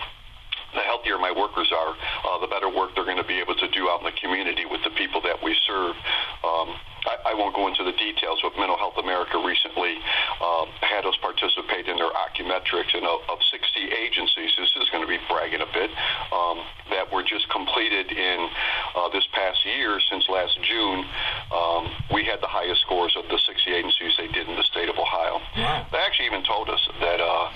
the 0.73 0.79
healthier 0.79 1.17
my 1.17 1.31
workers 1.31 1.71
are, 1.71 1.95
uh, 2.23 2.39
the 2.39 2.47
better 2.47 2.69
work 2.69 2.95
they're 2.95 3.05
going 3.05 3.17
to 3.17 3.27
be 3.27 3.39
able 3.39 3.55
to 3.55 3.67
do 3.69 3.89
out 3.89 3.99
in 3.99 4.05
the 4.05 4.17
community 4.19 4.65
with 4.65 4.81
the 4.83 4.89
people 4.91 5.21
that 5.21 5.41
we 5.43 5.55
serve. 5.67 5.95
Um, 6.43 6.75
I, 7.05 7.31
I 7.31 7.33
won't 7.33 7.55
go 7.55 7.67
into 7.67 7.83
the 7.83 7.93
details, 7.93 8.39
but 8.43 8.53
Mental 8.57 8.77
Health 8.77 8.97
America 8.97 9.41
recently 9.41 9.97
um, 10.41 10.67
had 10.81 11.05
us 11.05 11.15
participate 11.21 11.87
in 11.87 11.97
their 11.97 12.11
Ocumetrics, 12.11 12.93
and 12.93 13.05
of, 13.05 13.21
of 13.29 13.39
60 13.41 13.61
agencies, 13.91 14.51
this 14.57 14.69
is 14.77 14.89
going 14.91 15.03
to 15.03 15.09
be 15.09 15.17
bragging 15.29 15.61
a 15.61 15.71
bit, 15.73 15.89
um, 16.31 16.61
that 16.89 17.11
were 17.11 17.23
just 17.23 17.49
completed 17.49 18.11
in 18.11 18.49
uh, 18.95 19.09
this 19.09 19.25
past 19.33 19.65
year, 19.65 19.99
since 20.09 20.27
last 20.29 20.57
June, 20.61 21.05
um, 21.53 21.89
we 22.13 22.23
had 22.25 22.41
the 22.41 22.49
highest 22.49 22.81
scores 22.81 23.15
of 23.17 23.25
the 23.29 23.39
60 23.39 23.71
agencies 23.71 24.13
they 24.17 24.27
did 24.27 24.47
in 24.47 24.55
the 24.55 24.67
state 24.69 24.89
of 24.89 24.97
Ohio. 24.97 25.41
Wow. 25.57 25.87
They 25.91 25.97
actually 25.97 26.27
even 26.27 26.43
told 26.43 26.69
us 26.69 26.81
that 26.99 27.19
uh, 27.19 27.49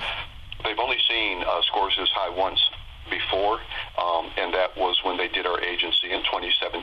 they've 0.63 0.79
only 0.79 0.97
seen 1.09 1.43
uh, 1.43 1.61
scores 1.69 1.93
this 1.97 2.09
high 2.13 2.29
once 2.29 2.59
before, 3.09 3.59
um, 3.97 4.29
and 4.37 4.53
that 4.53 4.75
was 4.77 4.97
when 5.03 5.17
they 5.17 5.27
did 5.27 5.45
our 5.45 5.61
agency 5.61 6.11
in 6.11 6.21
2017. 6.25 6.81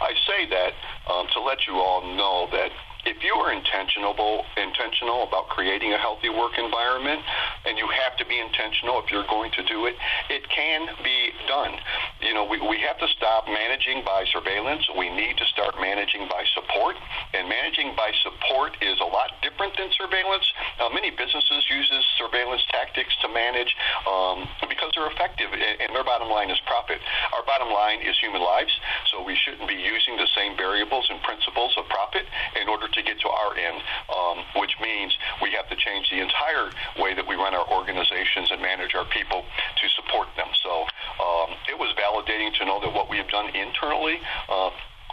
I 0.00 0.12
say 0.26 0.48
that 0.50 0.72
um, 1.10 1.26
to 1.34 1.40
let 1.40 1.66
you 1.66 1.76
all 1.76 2.02
know 2.02 2.48
that 2.52 2.70
if 3.06 3.22
you 3.24 3.34
are 3.34 3.52
intentional 3.52 4.14
intentional 4.56 5.24
about 5.24 5.48
creating 5.48 5.92
a 5.92 5.98
healthy 5.98 6.28
work 6.28 6.56
environment, 6.58 7.20
and 7.66 7.78
you 7.78 7.88
have 7.88 8.16
to 8.18 8.24
be 8.26 8.38
intentional 8.38 9.00
if 9.00 9.10
you're 9.10 9.26
going 9.28 9.50
to 9.52 9.62
do 9.64 9.86
it, 9.86 9.94
it 10.28 10.44
can 10.48 10.88
be 11.04 11.32
done. 11.48 11.76
You 12.20 12.34
know, 12.34 12.44
we, 12.44 12.60
we 12.60 12.80
have 12.84 12.98
to 12.98 13.08
stop 13.16 13.46
managing 13.48 14.04
by 14.04 14.24
surveillance. 14.32 14.84
We 14.96 15.08
need 15.08 15.36
to 15.38 15.46
start 15.52 15.76
managing 15.80 16.28
by 16.28 16.44
support, 16.54 16.96
and 17.34 17.48
managing 17.48 17.96
by 17.96 18.12
support 18.22 18.76
is 18.80 19.00
a 19.00 19.08
lot 19.08 19.32
different 19.42 19.76
than 19.76 19.88
surveillance. 19.96 20.44
Uh, 20.80 20.92
many 20.92 21.10
businesses 21.10 21.64
uses 21.68 22.04
surveillance 22.18 22.62
tactics 22.70 23.12
to 23.24 23.28
manage 23.28 23.72
um, 24.08 24.48
because 24.68 24.92
they're 24.94 25.10
effective, 25.10 25.48
and 25.52 25.90
their 25.94 26.04
bottom 26.04 26.28
line 26.28 26.50
is 26.50 26.60
profit. 26.66 27.00
Our 27.32 27.44
bottom 27.44 27.72
line 27.72 28.00
is 28.04 28.16
human 28.20 28.42
lives, 28.42 28.72
so 29.10 29.24
we 29.24 29.36
shouldn't 29.36 29.68
be 29.68 29.78
using 29.78 30.16
the 30.16 30.28
same 30.36 30.56
variables 30.56 31.06
and 31.08 31.20
principles 31.22 31.72
of 31.76 31.88
profit 31.88 32.24
in 32.60 32.68
order 32.68 32.88
to 32.88 32.99
get 33.02 33.20
to 33.20 33.28
our 33.28 33.56
end, 33.56 33.78
um, 34.08 34.36
which 34.56 34.74
means 34.80 35.12
we 35.42 35.50
have 35.52 35.68
to 35.68 35.76
change 35.76 36.10
the 36.10 36.20
entire 36.20 36.70
way 36.98 37.14
that 37.14 37.26
we 37.26 37.34
run 37.34 37.54
our 37.54 37.66
organizations 37.70 38.50
and 38.50 38.60
manage 38.60 38.94
our 38.94 39.06
people 39.06 39.42
to 39.42 39.86
support 39.96 40.28
them. 40.36 40.48
So 40.62 40.86
um, 41.20 41.50
it 41.68 41.78
was 41.78 41.94
validating 41.96 42.56
to 42.58 42.64
know 42.64 42.80
that 42.80 42.92
what 42.92 43.10
we 43.10 43.16
have 43.18 43.28
done 43.28 43.54
internally 43.54 44.18
uh, 44.48 44.70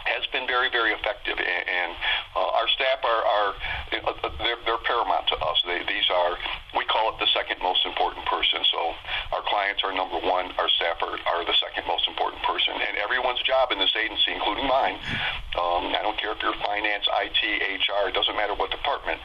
has 0.08 0.24
been 0.32 0.46
very, 0.48 0.70
very 0.72 0.92
effective, 0.96 1.36
and, 1.36 1.62
and 1.68 1.90
uh, 2.32 2.58
our 2.58 2.68
staff 2.72 2.98
are, 3.04 3.22
are 3.28 3.50
uh, 3.92 4.30
they're, 4.40 4.60
they're 4.64 4.84
paramount 4.88 5.28
to 5.28 5.36
us. 5.36 5.58
They, 5.68 5.84
these 5.84 6.08
are 6.08 6.32
we 6.76 6.84
call 6.88 7.12
it 7.12 7.20
the 7.20 7.28
second 7.36 7.60
most 7.60 7.84
important 7.84 8.24
person. 8.24 8.64
So 8.72 8.80
our 9.36 9.44
clients 9.44 9.84
are 9.84 9.92
number 9.92 10.16
one, 10.24 10.52
our 10.56 10.70
staff 10.80 11.02
are, 11.04 11.12
are 11.12 11.44
the 11.44 11.56
second 11.60 11.84
most 11.84 12.08
important 12.08 12.40
person, 12.42 12.72
and 12.72 12.96
everyone's 12.96 13.42
job 13.44 13.68
in 13.72 13.78
this 13.78 13.92
agency, 13.92 14.32
including 14.32 14.66
mine. 14.66 14.96
Um, 15.56 15.96
I 15.96 16.04
don't 16.04 16.20
care 16.20 16.36
if 16.36 16.40
you're 16.44 16.56
finance, 16.60 17.08
IT, 17.08 17.40
HR, 17.80 18.12
it 18.12 18.14
doesn't 18.14 18.36
matter 18.36 18.52
what 18.52 18.68
department. 18.68 19.16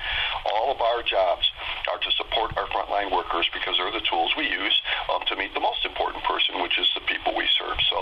All 0.48 0.72
of 0.72 0.80
our 0.80 1.04
jobs 1.04 1.44
are 1.92 2.00
to 2.00 2.10
support 2.16 2.56
our 2.56 2.68
frontline 2.72 3.12
workers 3.12 3.44
because 3.52 3.76
they're 3.76 3.92
the 3.92 4.06
tools 4.08 4.32
we 4.40 4.48
use 4.48 4.76
um, 5.12 5.28
to 5.28 5.36
meet 5.36 5.52
the 5.52 5.60
most 5.60 5.84
important 5.84 6.24
person, 6.24 6.64
which 6.64 6.80
is 6.80 6.88
the 6.96 7.04
people 7.12 7.36
we 7.36 7.44
serve. 7.60 7.76
So 7.92 8.00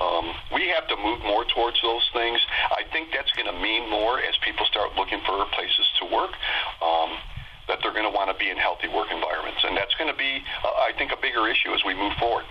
um, 0.00 0.32
we 0.56 0.72
have 0.72 0.88
to 0.88 0.96
move 0.96 1.20
more 1.28 1.44
towards 1.52 1.76
those 1.84 2.08
things. 2.16 2.40
I 2.72 2.88
think 2.88 3.12
that's 3.12 3.32
going 3.36 3.52
to 3.52 3.58
mean 3.60 3.84
more 3.92 4.16
as 4.16 4.32
people 4.40 4.64
start 4.64 4.96
looking 4.96 5.20
for 5.28 5.44
places 5.52 5.86
to 6.00 6.08
work. 6.08 6.32
Um, 6.80 7.20
that 7.68 7.84
they're 7.84 7.92
going 7.92 8.08
to 8.08 8.16
want 8.16 8.32
to 8.32 8.38
be 8.40 8.48
in 8.48 8.56
healthy 8.56 8.88
work 8.88 9.12
environments, 9.12 9.60
and 9.60 9.76
that's 9.76 9.92
going 10.00 10.08
to 10.08 10.16
be, 10.16 10.40
uh, 10.64 10.88
I 10.88 10.96
think, 10.96 11.12
a 11.12 11.20
bigger 11.20 11.44
issue 11.44 11.76
as 11.76 11.84
we 11.84 11.92
move 11.92 12.16
forward. 12.16 12.48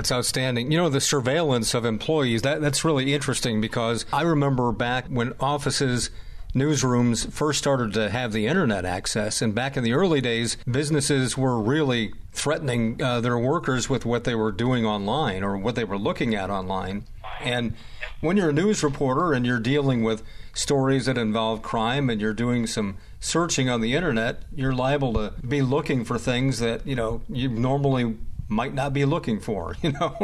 That's 0.00 0.12
outstanding. 0.12 0.72
You 0.72 0.78
know, 0.78 0.88
the 0.88 0.98
surveillance 0.98 1.74
of 1.74 1.84
employees, 1.84 2.40
that, 2.40 2.62
that's 2.62 2.86
really 2.86 3.12
interesting 3.12 3.60
because 3.60 4.06
I 4.10 4.22
remember 4.22 4.72
back 4.72 5.08
when 5.08 5.34
offices 5.38 6.08
newsrooms 6.54 7.30
first 7.30 7.58
started 7.58 7.92
to 7.92 8.08
have 8.08 8.32
the 8.32 8.46
internet 8.46 8.86
access. 8.86 9.42
And 9.42 9.54
back 9.54 9.76
in 9.76 9.84
the 9.84 9.92
early 9.92 10.22
days, 10.22 10.56
businesses 10.64 11.36
were 11.36 11.60
really 11.60 12.14
threatening 12.32 13.02
uh, 13.02 13.20
their 13.20 13.36
workers 13.36 13.90
with 13.90 14.06
what 14.06 14.24
they 14.24 14.34
were 14.34 14.52
doing 14.52 14.86
online 14.86 15.44
or 15.44 15.58
what 15.58 15.74
they 15.74 15.84
were 15.84 15.98
looking 15.98 16.34
at 16.34 16.48
online. 16.48 17.04
And 17.42 17.74
when 18.22 18.38
you're 18.38 18.48
a 18.48 18.54
news 18.54 18.82
reporter 18.82 19.34
and 19.34 19.44
you're 19.44 19.60
dealing 19.60 20.02
with 20.02 20.22
stories 20.54 21.04
that 21.04 21.18
involve 21.18 21.60
crime 21.60 22.08
and 22.08 22.22
you're 22.22 22.32
doing 22.32 22.66
some 22.66 22.96
searching 23.20 23.68
on 23.68 23.82
the 23.82 23.94
internet, 23.94 24.44
you're 24.54 24.72
liable 24.72 25.12
to 25.12 25.34
be 25.46 25.60
looking 25.60 26.06
for 26.06 26.18
things 26.18 26.58
that, 26.58 26.86
you 26.86 26.94
know, 26.94 27.20
you 27.28 27.48
normally 27.50 28.16
might 28.50 28.74
not 28.74 28.92
be 28.92 29.04
looking 29.04 29.40
for, 29.40 29.76
you 29.82 29.92
know. 29.92 30.16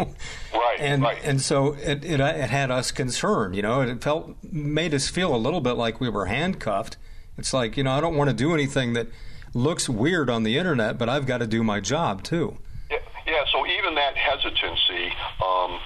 Right. 0.53 0.77
And 0.81 1.03
right. 1.03 1.19
and 1.25 1.41
so 1.41 1.75
it, 1.75 2.05
it, 2.05 2.21
it 2.21 2.51
had 2.51 2.71
us 2.71 2.91
concerned, 2.91 3.57
you 3.57 3.63
know. 3.63 3.81
It 3.81 4.03
felt 4.03 4.37
made 4.43 4.93
us 4.93 5.09
feel 5.09 5.35
a 5.35 5.39
little 5.39 5.61
bit 5.61 5.73
like 5.73 6.01
we 6.01 6.11
were 6.11 6.27
handcuffed. 6.27 6.99
It's 7.39 7.55
like 7.55 7.77
you 7.77 7.85
know 7.85 7.93
I 7.93 8.01
don't 8.01 8.17
want 8.17 8.29
to 8.29 8.37
do 8.37 8.53
anything 8.53 8.93
that 8.95 9.09
looks 9.55 9.89
weird 9.89 10.29
on 10.29 10.43
the 10.43 10.59
internet, 10.59 10.99
but 10.99 11.09
I've 11.09 11.25
got 11.25 11.39
to 11.39 11.47
do 11.47 11.63
my 11.63 11.81
job 11.81 12.23
too. 12.23 12.59
Yeah. 12.91 12.99
yeah 13.27 13.45
so 13.53 13.67
even 13.67 13.95
that 13.95 14.17
hesitancy. 14.17 15.13
Um, 15.45 15.79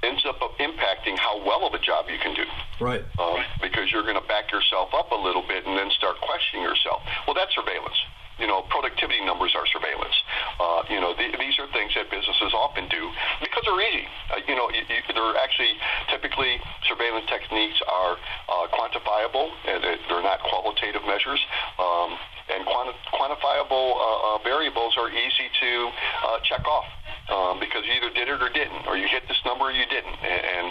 ends 0.00 0.24
up 0.28 0.38
impacting 0.60 1.18
how 1.18 1.44
well 1.44 1.66
of 1.66 1.74
a 1.74 1.78
job 1.80 2.06
you 2.08 2.18
can 2.22 2.32
do. 2.32 2.44
Right. 2.78 3.04
Um, 3.18 3.42
because 3.60 3.90
you're 3.90 4.04
going 4.04 4.14
to 4.14 4.28
back 4.28 4.52
yourself 4.52 4.90
up 4.94 5.10
a 5.10 5.16
little 5.16 5.42
bit 5.42 5.66
and 5.66 5.76
then 5.76 5.90
start 5.90 6.20
questioning 6.20 6.62
yourself. 6.62 7.02
Well, 7.26 7.34
that's 7.34 7.52
surveillance 7.52 7.98
you 8.38 8.46
know, 8.46 8.62
productivity 8.70 9.20
numbers 9.24 9.52
are 9.58 9.66
surveillance. 9.70 10.14
Uh, 10.58 10.82
you 10.88 11.00
know, 11.02 11.14
the, 11.14 11.26
these 11.38 11.58
are 11.58 11.66
things 11.74 11.92
that 11.98 12.10
businesses 12.10 12.54
often 12.54 12.88
do 12.88 13.10
because 13.42 13.62
they're 13.66 13.82
easy. 13.90 14.06
Uh, 14.30 14.40
you 14.46 14.54
know, 14.54 14.70
you, 14.70 14.82
you, 14.86 15.02
they're 15.10 15.36
actually 15.38 15.74
typically 16.10 16.58
surveillance 16.86 17.26
techniques 17.26 17.78
are 17.86 18.14
uh, 18.48 18.66
quantifiable. 18.74 19.50
And 19.66 19.82
they're 19.82 20.22
not 20.22 20.40
qualitative 20.46 21.02
measures. 21.04 21.40
Um, 21.78 22.16
and 22.48 22.64
quanti- 22.64 22.98
quantifiable 23.12 23.92
uh, 23.92 24.00
uh, 24.00 24.38
variables 24.42 24.96
are 24.96 25.10
easy 25.10 25.48
to 25.60 25.70
uh, 26.24 26.38
check 26.48 26.64
off 26.64 26.88
um, 27.28 27.60
because 27.60 27.84
you 27.84 27.92
either 27.92 28.12
did 28.14 28.28
it 28.28 28.40
or 28.40 28.48
didn't, 28.48 28.86
or 28.86 28.96
you 28.96 29.06
hit 29.08 29.22
this 29.28 29.36
number 29.44 29.68
or 29.68 29.72
you 29.72 29.84
didn't. 29.84 30.16
And, 30.24 30.42
and 30.44 30.66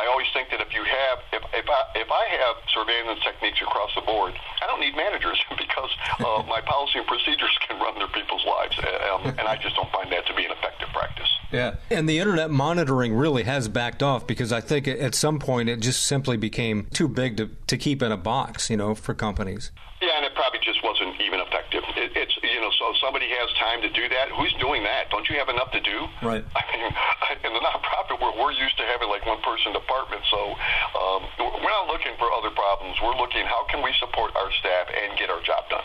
I 0.00 0.06
always 0.08 0.26
think 0.32 0.48
that 0.48 0.60
if 0.64 0.72
you 0.72 0.80
have, 0.80 1.18
if, 1.32 1.42
if 1.52 1.68
I 1.68 1.80
if 1.94 2.08
I 2.10 2.24
have 2.40 2.56
surveillance 2.72 3.20
techniques 3.20 3.60
across 3.60 3.90
the 3.94 4.00
board, 4.00 4.32
I 4.62 4.66
don't 4.66 4.80
need 4.80 4.96
managers 4.96 5.38
because 5.50 5.90
uh, 6.18 6.42
my 6.48 6.60
policy 6.64 6.98
and 6.98 7.06
procedures 7.06 7.52
can 7.68 7.78
run 7.78 7.98
their 7.98 8.08
people's 8.08 8.44
lives, 8.46 8.78
uh, 8.80 9.14
um, 9.14 9.26
and 9.36 9.44
I 9.44 9.60
just 9.60 9.76
don't 9.76 9.92
find 9.92 10.10
that 10.12 10.26
to 10.26 10.34
be 10.34 10.44
an 10.44 10.52
effective 10.52 10.88
practice. 10.94 11.28
Yeah, 11.52 11.76
and 11.90 12.08
the 12.08 12.18
internet 12.18 12.50
monitoring 12.50 13.12
really 13.12 13.42
has 13.42 13.68
backed 13.68 14.02
off 14.02 14.26
because 14.26 14.52
I 14.52 14.60
think 14.60 14.88
at 14.88 15.14
some 15.14 15.38
point 15.38 15.68
it 15.68 15.80
just 15.80 16.06
simply 16.06 16.38
became 16.38 16.86
too 16.94 17.08
big 17.08 17.36
to 17.36 17.50
to 17.66 17.76
keep 17.76 18.02
in 18.02 18.10
a 18.10 18.16
box, 18.16 18.70
you 18.70 18.78
know, 18.78 18.94
for 18.94 19.12
companies. 19.12 19.70
Yeah, 20.00 20.16
and 20.16 20.24
it 20.24 20.34
probably 20.34 20.60
just 20.64 20.82
wasn't 20.82 21.20
even 21.20 21.40
effective. 21.40 21.84
It, 21.96 22.16
it's 22.16 22.32
you 22.42 22.60
know, 22.60 22.70
so 22.78 22.94
somebody 23.10 23.26
has 23.26 23.50
time 23.58 23.82
to 23.82 23.90
do 23.90 24.08
that. 24.08 24.30
Who's 24.30 24.54
doing 24.62 24.84
that? 24.84 25.10
Don't 25.10 25.28
you 25.28 25.34
have 25.34 25.48
enough 25.48 25.72
to 25.72 25.80
do? 25.80 26.06
Right. 26.22 26.44
I 26.54 26.62
mean, 26.78 26.94
in 27.42 27.52
the 27.52 27.58
nonprofit, 27.58 28.22
we're, 28.22 28.38
we're 28.38 28.52
used 28.52 28.78
to 28.78 28.84
having 28.84 29.08
like 29.08 29.26
one 29.26 29.42
person 29.42 29.72
department, 29.72 30.22
so 30.30 30.54
um, 30.94 31.26
we're 31.42 31.74
not 31.74 31.90
looking 31.90 32.14
for 32.22 32.30
other 32.30 32.54
problems. 32.54 32.94
We're 33.02 33.18
looking 33.18 33.42
how 33.46 33.66
can 33.68 33.82
we 33.82 33.90
support 33.98 34.30
our 34.36 34.52
staff 34.60 34.86
and 34.94 35.18
get 35.18 35.28
our 35.28 35.42
job 35.42 35.66
done. 35.70 35.82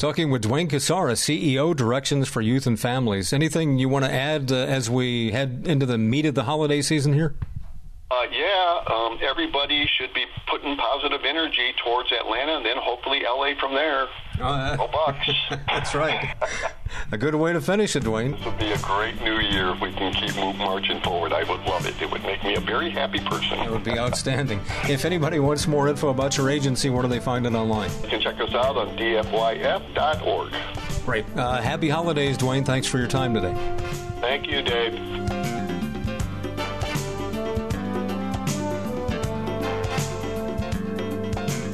Talking 0.00 0.30
with 0.30 0.42
Duane 0.42 0.68
Casares, 0.68 1.20
CEO, 1.20 1.76
Directions 1.76 2.26
for 2.26 2.40
Youth 2.40 2.66
and 2.66 2.80
Families. 2.80 3.34
Anything 3.34 3.78
you 3.78 3.90
want 3.90 4.06
to 4.06 4.10
add 4.10 4.50
uh, 4.50 4.56
as 4.56 4.88
we 4.88 5.32
head 5.32 5.64
into 5.66 5.84
the 5.84 5.98
meat 5.98 6.24
of 6.24 6.34
the 6.34 6.44
holiday 6.44 6.80
season 6.80 7.12
here? 7.12 7.34
Uh, 8.10 8.24
yeah, 8.32 8.80
um, 8.92 9.18
everybody 9.22 9.88
should 9.98 10.12
be 10.14 10.24
putting 10.48 10.76
positive 10.76 11.20
energy 11.24 11.72
towards 11.84 12.10
Atlanta 12.12 12.56
and 12.56 12.64
then 12.64 12.76
hopefully 12.76 13.20
LA 13.24 13.52
from 13.60 13.74
there. 13.74 14.08
Uh, 14.42 14.76
Go 14.76 14.88
Bucks. 14.88 15.30
That's 15.68 15.94
right. 15.94 16.34
A 17.10 17.18
good 17.18 17.34
way 17.34 17.52
to 17.52 17.60
finish 17.60 17.96
it, 17.96 18.04
Duane. 18.04 18.32
This 18.32 18.44
would 18.44 18.58
be 18.58 18.72
a 18.72 18.78
great 18.78 19.20
new 19.22 19.38
year 19.38 19.70
if 19.70 19.80
we 19.80 19.92
can 19.92 20.12
keep 20.12 20.34
marching 20.56 21.00
forward. 21.02 21.32
I 21.32 21.44
would 21.44 21.60
love 21.60 21.86
it. 21.86 22.00
It 22.00 22.10
would 22.10 22.22
make 22.22 22.42
me 22.44 22.54
a 22.54 22.60
very 22.60 22.90
happy 22.90 23.20
person. 23.20 23.58
It 23.60 23.70
would 23.70 23.84
be 23.84 23.98
outstanding. 23.98 24.60
if 24.88 25.04
anybody 25.04 25.38
wants 25.38 25.66
more 25.66 25.88
info 25.88 26.08
about 26.08 26.36
your 26.36 26.50
agency, 26.50 26.90
where 26.90 27.02
do 27.02 27.08
they 27.08 27.20
find 27.20 27.46
it 27.46 27.54
online? 27.54 27.90
You 28.02 28.08
can 28.08 28.20
check 28.20 28.40
us 28.40 28.52
out 28.54 28.76
on 28.76 28.96
dfyf.org. 28.96 30.52
Great. 31.04 31.24
Uh, 31.36 31.60
happy 31.60 31.88
holidays, 31.88 32.36
Duane. 32.36 32.64
Thanks 32.64 32.86
for 32.86 32.98
your 32.98 33.08
time 33.08 33.34
today. 33.34 33.54
Thank 34.20 34.46
you, 34.46 34.62
Dave. 34.62 35.61